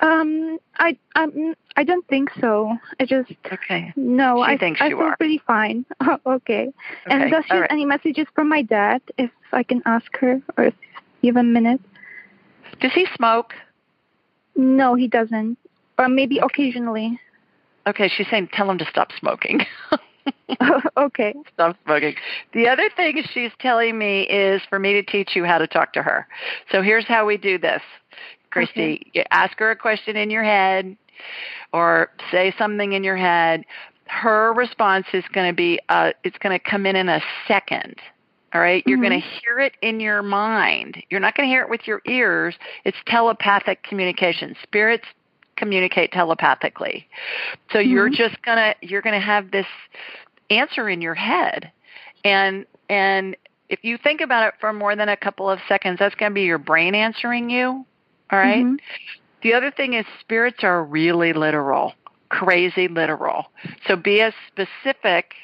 Um, 0.00 0.58
I 0.78 0.96
um, 1.14 1.54
I 1.76 1.84
don't 1.84 2.06
think 2.08 2.30
so. 2.40 2.76
I 3.00 3.06
just 3.06 3.30
Okay. 3.52 3.92
no. 3.96 4.44
She 4.44 4.52
I 4.52 4.58
thinks 4.58 4.80
I 4.80 4.88
feel 4.88 5.00
are. 5.00 5.16
pretty 5.16 5.38
fine. 5.46 5.84
okay. 6.02 6.14
Okay. 6.26 6.72
And 7.06 7.30
does 7.30 7.44
she 7.46 7.52
All 7.52 7.60
have 7.60 7.68
any 7.70 7.84
messages 7.84 8.26
from 8.34 8.48
my 8.48 8.62
dad? 8.62 9.02
If 9.18 9.30
I 9.52 9.62
can 9.62 9.82
ask 9.86 10.06
her, 10.18 10.40
or 10.56 10.64
if 10.64 10.74
you 11.20 11.32
have 11.32 11.40
a 11.40 11.46
minute? 11.46 11.80
Does 12.80 12.92
he 12.92 13.06
smoke? 13.16 13.54
No, 14.56 14.94
he 14.94 15.06
doesn't. 15.08 15.58
Or 15.98 16.08
maybe 16.08 16.38
occasionally. 16.38 17.18
Okay, 17.86 18.08
she's 18.08 18.26
saying 18.30 18.48
tell 18.52 18.70
him 18.70 18.78
to 18.78 18.86
stop 18.86 19.10
smoking. 19.18 19.60
okay. 20.96 21.34
Stop 21.52 21.76
smoking. 21.84 22.14
The 22.52 22.68
other 22.68 22.88
thing 22.96 23.22
she's 23.32 23.50
telling 23.60 23.98
me 23.98 24.22
is 24.22 24.62
for 24.68 24.78
me 24.78 24.92
to 24.94 25.02
teach 25.02 25.36
you 25.36 25.44
how 25.44 25.58
to 25.58 25.66
talk 25.66 25.92
to 25.94 26.02
her. 26.02 26.26
So 26.72 26.82
here's 26.82 27.06
how 27.06 27.26
we 27.26 27.36
do 27.36 27.58
this. 27.58 27.82
Christy, 28.54 29.06
okay. 29.10 29.26
ask 29.30 29.58
her 29.58 29.70
a 29.70 29.76
question 29.76 30.16
in 30.16 30.30
your 30.30 30.44
head 30.44 30.96
or 31.72 32.10
say 32.30 32.54
something 32.58 32.92
in 32.92 33.04
your 33.04 33.16
head. 33.16 33.64
Her 34.06 34.52
response 34.52 35.06
is 35.12 35.24
going 35.32 35.50
to 35.50 35.56
be 35.56 35.80
uh 35.88 36.12
it's 36.24 36.38
going 36.38 36.58
to 36.58 36.70
come 36.70 36.86
in 36.86 36.96
in 36.96 37.08
a 37.08 37.20
second. 37.48 37.96
All 38.52 38.60
right? 38.60 38.82
mm-hmm. 38.82 38.90
You're 38.90 39.00
going 39.00 39.20
to 39.20 39.26
hear 39.26 39.58
it 39.60 39.72
in 39.82 40.00
your 40.00 40.22
mind. 40.22 41.02
You're 41.10 41.20
not 41.20 41.36
going 41.36 41.48
to 41.48 41.52
hear 41.52 41.62
it 41.62 41.68
with 41.68 41.86
your 41.86 42.00
ears. 42.06 42.54
It's 42.84 42.96
telepathic 43.06 43.82
communication. 43.82 44.54
Spirits 44.62 45.04
communicate 45.56 46.12
telepathically. 46.12 47.08
So 47.70 47.78
mm-hmm. 47.78 47.90
you're 47.90 48.10
just 48.10 48.40
going 48.42 48.58
to 48.58 48.74
you're 48.80 49.02
going 49.02 49.18
to 49.18 49.26
have 49.26 49.50
this 49.50 49.66
answer 50.50 50.88
in 50.88 51.00
your 51.00 51.14
head. 51.14 51.70
And 52.24 52.66
and 52.88 53.36
if 53.68 53.80
you 53.82 53.98
think 53.98 54.20
about 54.20 54.46
it 54.48 54.54
for 54.60 54.72
more 54.72 54.94
than 54.94 55.08
a 55.08 55.16
couple 55.16 55.50
of 55.50 55.58
seconds, 55.66 55.98
that's 55.98 56.14
going 56.14 56.30
to 56.30 56.34
be 56.34 56.42
your 56.42 56.58
brain 56.58 56.94
answering 56.94 57.50
you. 57.50 57.84
All 58.30 58.38
right? 58.38 58.64
mm-hmm. 58.64 58.76
The 59.42 59.54
other 59.54 59.70
thing 59.70 59.92
is 59.94 60.06
spirits 60.20 60.60
are 60.62 60.82
really 60.82 61.32
literal, 61.32 61.92
crazy 62.30 62.88
literal. 62.88 63.46
So 63.86 63.96
be 63.96 64.20
as 64.22 64.32
specific 64.48 65.34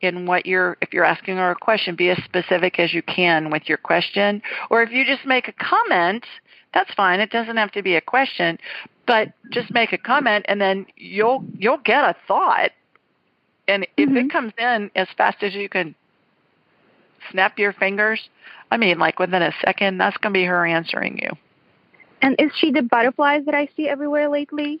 in 0.00 0.26
what 0.26 0.44
you're 0.44 0.76
if 0.80 0.92
you're 0.92 1.04
asking 1.04 1.36
her 1.36 1.52
a 1.52 1.54
question, 1.54 1.94
be 1.94 2.10
as 2.10 2.18
specific 2.24 2.78
as 2.80 2.92
you 2.92 3.02
can 3.02 3.50
with 3.50 3.68
your 3.68 3.78
question. 3.78 4.42
Or 4.70 4.82
if 4.82 4.90
you 4.90 5.04
just 5.04 5.24
make 5.24 5.46
a 5.46 5.52
comment, 5.52 6.24
that's 6.72 6.92
fine. 6.94 7.20
It 7.20 7.30
doesn't 7.30 7.56
have 7.56 7.70
to 7.72 7.82
be 7.82 7.94
a 7.94 8.00
question, 8.00 8.58
but 9.06 9.32
just 9.50 9.72
make 9.72 9.92
a 9.92 9.98
comment 9.98 10.46
and 10.48 10.60
then 10.60 10.86
you'll 10.96 11.44
you'll 11.56 11.78
get 11.78 12.02
a 12.02 12.16
thought 12.26 12.72
and 13.68 13.86
if 13.96 14.08
mm-hmm. 14.08 14.16
it 14.16 14.30
comes 14.30 14.52
in 14.58 14.90
as 14.94 15.08
fast 15.16 15.42
as 15.42 15.54
you 15.54 15.68
can 15.68 15.94
snap 17.30 17.58
your 17.58 17.72
fingers, 17.72 18.28
I 18.70 18.76
mean, 18.76 18.98
like 18.98 19.18
within 19.18 19.42
a 19.42 19.52
second, 19.64 19.98
that's 19.98 20.16
going 20.18 20.34
to 20.34 20.38
be 20.38 20.44
her 20.44 20.66
answering 20.66 21.18
you. 21.18 21.30
And 22.24 22.36
is 22.38 22.50
she 22.56 22.70
the 22.70 22.80
butterflies 22.80 23.44
that 23.44 23.54
I 23.54 23.68
see 23.76 23.86
everywhere 23.86 24.30
lately? 24.30 24.80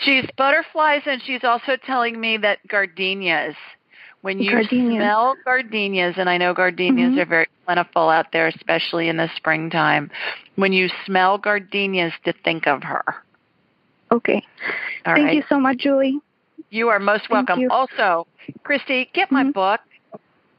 She's 0.00 0.26
butterflies, 0.36 1.00
and 1.06 1.22
she's 1.24 1.42
also 1.42 1.78
telling 1.86 2.20
me 2.20 2.36
that 2.36 2.58
gardenias. 2.68 3.54
When 4.20 4.38
you 4.38 4.50
gardenias. 4.50 4.98
smell 4.98 5.34
gardenias, 5.42 6.16
and 6.18 6.28
I 6.28 6.36
know 6.36 6.52
gardenias 6.52 7.12
mm-hmm. 7.12 7.20
are 7.20 7.24
very 7.24 7.46
plentiful 7.64 8.10
out 8.10 8.26
there, 8.32 8.46
especially 8.48 9.08
in 9.08 9.16
the 9.16 9.30
springtime. 9.36 10.10
When 10.56 10.74
you 10.74 10.90
smell 11.06 11.38
gardenias, 11.38 12.12
to 12.26 12.34
think 12.44 12.66
of 12.66 12.82
her. 12.82 13.02
Okay. 14.12 14.42
All 15.06 15.14
Thank 15.14 15.26
right. 15.26 15.36
you 15.36 15.44
so 15.48 15.58
much, 15.58 15.78
Julie. 15.78 16.20
You 16.68 16.90
are 16.90 16.98
most 16.98 17.30
welcome. 17.30 17.70
Also, 17.70 18.26
Christy, 18.64 19.08
get 19.14 19.32
my 19.32 19.44
mm-hmm. 19.44 19.52
book. 19.52 19.80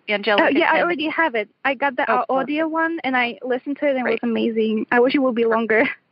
Angelica. 0.10 0.46
Uh, 0.46 0.50
yeah, 0.50 0.70
I 0.74 0.82
already 0.82 1.08
have 1.10 1.36
it. 1.36 1.48
I 1.64 1.76
got 1.76 1.96
the 1.96 2.06
oh, 2.12 2.26
audio 2.28 2.68
one 2.68 3.00
and 3.06 3.16
I 3.16 3.40
listened 3.42 3.78
to 3.78 3.88
it 3.88 3.96
and 3.96 4.06
it 4.06 4.12
was 4.12 4.20
amazing. 4.22 4.86
I 4.92 5.00
wish 5.00 5.16
it 5.16 5.20
would 5.20 5.36
be 5.36 5.46
longer. 5.46 5.86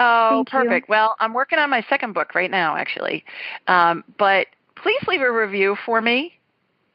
Oh, 0.00 0.44
perfect. 0.50 0.88
You. 0.88 0.92
Well, 0.92 1.14
I'm 1.20 1.34
working 1.34 1.58
on 1.58 1.70
my 1.70 1.84
second 1.88 2.14
book 2.14 2.34
right 2.34 2.50
now, 2.50 2.76
actually. 2.76 3.24
Um, 3.66 4.02
but 4.18 4.46
please 4.76 5.00
leave 5.06 5.20
a 5.20 5.30
review 5.30 5.76
for 5.84 6.00
me. 6.00 6.32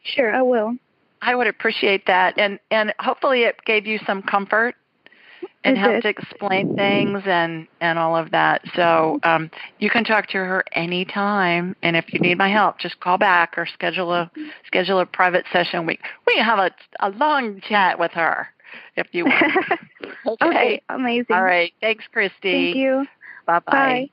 Sure, 0.04 0.34
I 0.34 0.42
will. 0.42 0.76
I 1.22 1.36
would 1.36 1.48
appreciate 1.48 2.08
that, 2.08 2.38
and 2.38 2.60
and 2.72 2.94
hopefully 3.00 3.44
it 3.44 3.56
gave 3.66 3.88
you 3.88 4.00
some 4.06 4.22
comfort 4.22 4.76
and 5.64 5.78
help 5.78 6.02
to 6.02 6.08
explain 6.08 6.70
things 6.76 7.24
and 7.26 7.68
and 7.82 7.98
all 7.98 8.16
of 8.16 8.32
that. 8.32 8.62
So 8.76 9.20
um, 9.24 9.50
you 9.80 9.90
can 9.90 10.04
talk 10.04 10.28
to 10.28 10.38
her 10.38 10.64
anytime, 10.74 11.76
and 11.82 11.96
if 11.96 12.14
you 12.14 12.20
need 12.20 12.38
my 12.38 12.50
help, 12.50 12.80
just 12.80 13.00
call 13.00 13.18
back 13.18 13.58
or 13.58 13.66
schedule 13.66 14.14
a 14.14 14.32
schedule 14.68 15.00
a 15.00 15.06
private 15.06 15.46
session. 15.52 15.86
We 15.86 16.00
we 16.28 16.38
have 16.38 16.60
a 16.60 16.72
a 17.00 17.10
long 17.10 17.62
chat 17.68 18.00
with 18.00 18.12
her 18.12 18.48
if 18.96 19.08
you 19.12 19.26
want. 19.26 19.80
okay. 20.26 20.48
okay, 20.48 20.82
amazing. 20.90 21.36
All 21.36 21.44
right, 21.44 21.74
thanks, 21.82 22.06
Christy. 22.12 22.74
Thank 22.74 22.76
you. 22.76 23.06
Bye-bye. 23.46 23.72
Bye. 23.72 24.10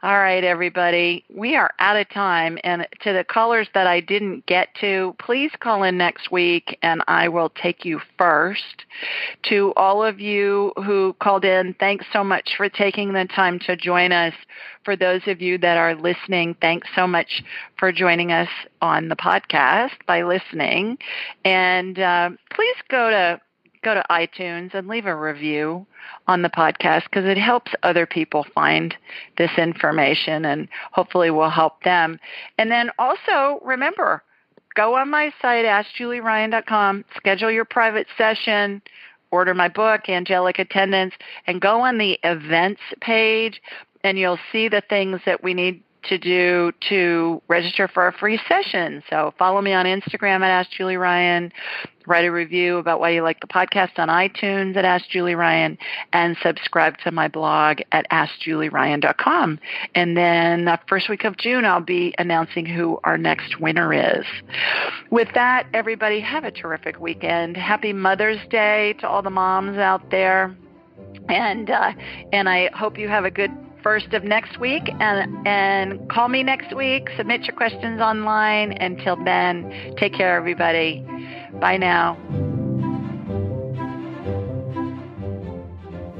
All 0.00 0.16
right, 0.16 0.44
everybody. 0.44 1.24
We 1.28 1.56
are 1.56 1.72
out 1.80 1.96
of 1.96 2.08
time. 2.10 2.56
And 2.62 2.86
to 3.00 3.12
the 3.12 3.24
callers 3.24 3.66
that 3.74 3.88
I 3.88 3.98
didn't 3.98 4.46
get 4.46 4.68
to, 4.80 5.16
please 5.18 5.50
call 5.58 5.82
in 5.82 5.98
next 5.98 6.30
week 6.30 6.78
and 6.82 7.02
I 7.08 7.26
will 7.26 7.50
take 7.50 7.84
you 7.84 8.00
first. 8.16 8.84
To 9.48 9.72
all 9.76 10.04
of 10.04 10.20
you 10.20 10.72
who 10.76 11.16
called 11.20 11.44
in, 11.44 11.74
thanks 11.80 12.06
so 12.12 12.22
much 12.22 12.50
for 12.56 12.68
taking 12.68 13.12
the 13.12 13.24
time 13.24 13.58
to 13.66 13.76
join 13.76 14.12
us. 14.12 14.34
For 14.84 14.94
those 14.94 15.22
of 15.26 15.40
you 15.40 15.58
that 15.58 15.76
are 15.76 15.96
listening, 15.96 16.54
thanks 16.60 16.86
so 16.94 17.08
much 17.08 17.42
for 17.76 17.90
joining 17.90 18.30
us 18.30 18.48
on 18.80 19.08
the 19.08 19.16
podcast 19.16 19.96
by 20.06 20.22
listening. 20.22 20.98
And 21.44 21.98
uh, 21.98 22.30
please 22.54 22.76
go 22.88 23.10
to 23.10 23.40
go 23.82 23.94
to 23.94 24.04
iTunes 24.10 24.74
and 24.74 24.88
leave 24.88 25.06
a 25.06 25.14
review 25.14 25.86
on 26.26 26.42
the 26.42 26.48
podcast 26.48 27.04
because 27.04 27.24
it 27.24 27.38
helps 27.38 27.72
other 27.82 28.06
people 28.06 28.46
find 28.54 28.96
this 29.36 29.50
information 29.58 30.44
and 30.44 30.68
hopefully 30.92 31.30
will 31.30 31.50
help 31.50 31.82
them. 31.82 32.18
And 32.58 32.70
then 32.70 32.90
also 32.98 33.60
remember, 33.64 34.22
go 34.74 34.96
on 34.96 35.10
my 35.10 35.32
site, 35.40 35.64
askjulieryan.com, 35.64 37.04
schedule 37.16 37.50
your 37.50 37.64
private 37.64 38.06
session, 38.16 38.82
order 39.30 39.54
my 39.54 39.68
book, 39.68 40.08
Angelic 40.08 40.58
Attendants, 40.58 41.16
and 41.46 41.60
go 41.60 41.80
on 41.80 41.98
the 41.98 42.18
events 42.24 42.80
page 43.00 43.60
and 44.04 44.18
you'll 44.18 44.38
see 44.52 44.68
the 44.68 44.82
things 44.88 45.20
that 45.26 45.42
we 45.42 45.54
need 45.54 45.82
to 46.08 46.18
do 46.18 46.72
to 46.88 47.42
register 47.48 47.88
for 47.88 48.08
a 48.08 48.12
free 48.12 48.40
session. 48.48 49.02
So 49.08 49.32
follow 49.38 49.60
me 49.60 49.72
on 49.72 49.86
Instagram 49.86 50.40
at 50.42 50.50
Ask 50.50 50.70
Julie 50.70 50.96
Ryan, 50.96 51.52
write 52.06 52.24
a 52.24 52.32
review 52.32 52.78
about 52.78 53.00
why 53.00 53.10
you 53.10 53.22
like 53.22 53.40
the 53.40 53.46
podcast 53.46 53.98
on 53.98 54.08
iTunes 54.08 54.76
at 54.76 54.84
Ask 54.84 55.08
Julie 55.10 55.34
Ryan, 55.34 55.78
and 56.12 56.36
subscribe 56.42 56.98
to 56.98 57.12
my 57.12 57.28
blog 57.28 57.80
at 57.92 58.08
AskJulieRyan.com. 58.10 59.58
And 59.94 60.16
then 60.16 60.64
the 60.64 60.78
first 60.88 61.08
week 61.08 61.24
of 61.24 61.36
June, 61.36 61.64
I'll 61.64 61.80
be 61.80 62.14
announcing 62.18 62.66
who 62.66 62.98
our 63.04 63.18
next 63.18 63.60
winner 63.60 63.92
is. 63.92 64.24
With 65.10 65.28
that, 65.34 65.66
everybody 65.74 66.20
have 66.20 66.44
a 66.44 66.50
terrific 66.50 66.98
weekend. 66.98 67.56
Happy 67.56 67.92
Mother's 67.92 68.40
Day 68.50 68.94
to 69.00 69.08
all 69.08 69.22
the 69.22 69.30
moms 69.30 69.76
out 69.76 70.10
there. 70.10 70.56
And 71.28 71.70
uh, 71.70 71.92
and 72.32 72.48
I 72.48 72.70
hope 72.74 72.98
you 72.98 73.08
have 73.08 73.24
a 73.24 73.30
good 73.30 73.50
first 73.82 74.12
of 74.12 74.24
next 74.24 74.58
week 74.58 74.82
and 75.00 75.46
and 75.46 76.10
call 76.10 76.28
me 76.28 76.42
next 76.42 76.74
week 76.74 77.08
submit 77.16 77.42
your 77.42 77.56
questions 77.56 78.00
online 78.00 78.72
until 78.72 79.16
then 79.24 79.94
take 79.98 80.14
care 80.14 80.36
everybody 80.36 81.06
bye 81.60 81.76
now 81.76 82.16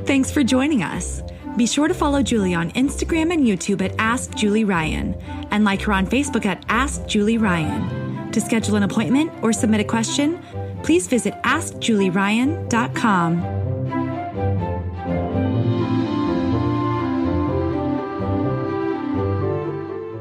thanks 0.04 0.30
for 0.30 0.42
joining 0.42 0.82
us 0.82 1.22
be 1.56 1.66
sure 1.66 1.88
to 1.88 1.94
follow 1.94 2.22
Julie 2.22 2.54
on 2.54 2.70
Instagram 2.72 3.32
and 3.32 3.44
YouTube 3.44 3.82
at 3.82 3.92
Ask 3.98 4.32
Julie 4.36 4.62
Ryan 4.62 5.14
and 5.50 5.64
like 5.64 5.82
her 5.82 5.92
on 5.92 6.06
Facebook 6.06 6.46
at 6.46 6.64
Ask 6.68 7.04
Julie 7.08 7.36
Ryan. 7.36 8.30
To 8.30 8.40
schedule 8.40 8.76
an 8.76 8.84
appointment 8.84 9.32
or 9.42 9.52
submit 9.52 9.80
a 9.80 9.84
question, 9.84 10.40
please 10.84 11.08
visit 11.08 11.34
AskJulieRyan.com. 11.42 13.67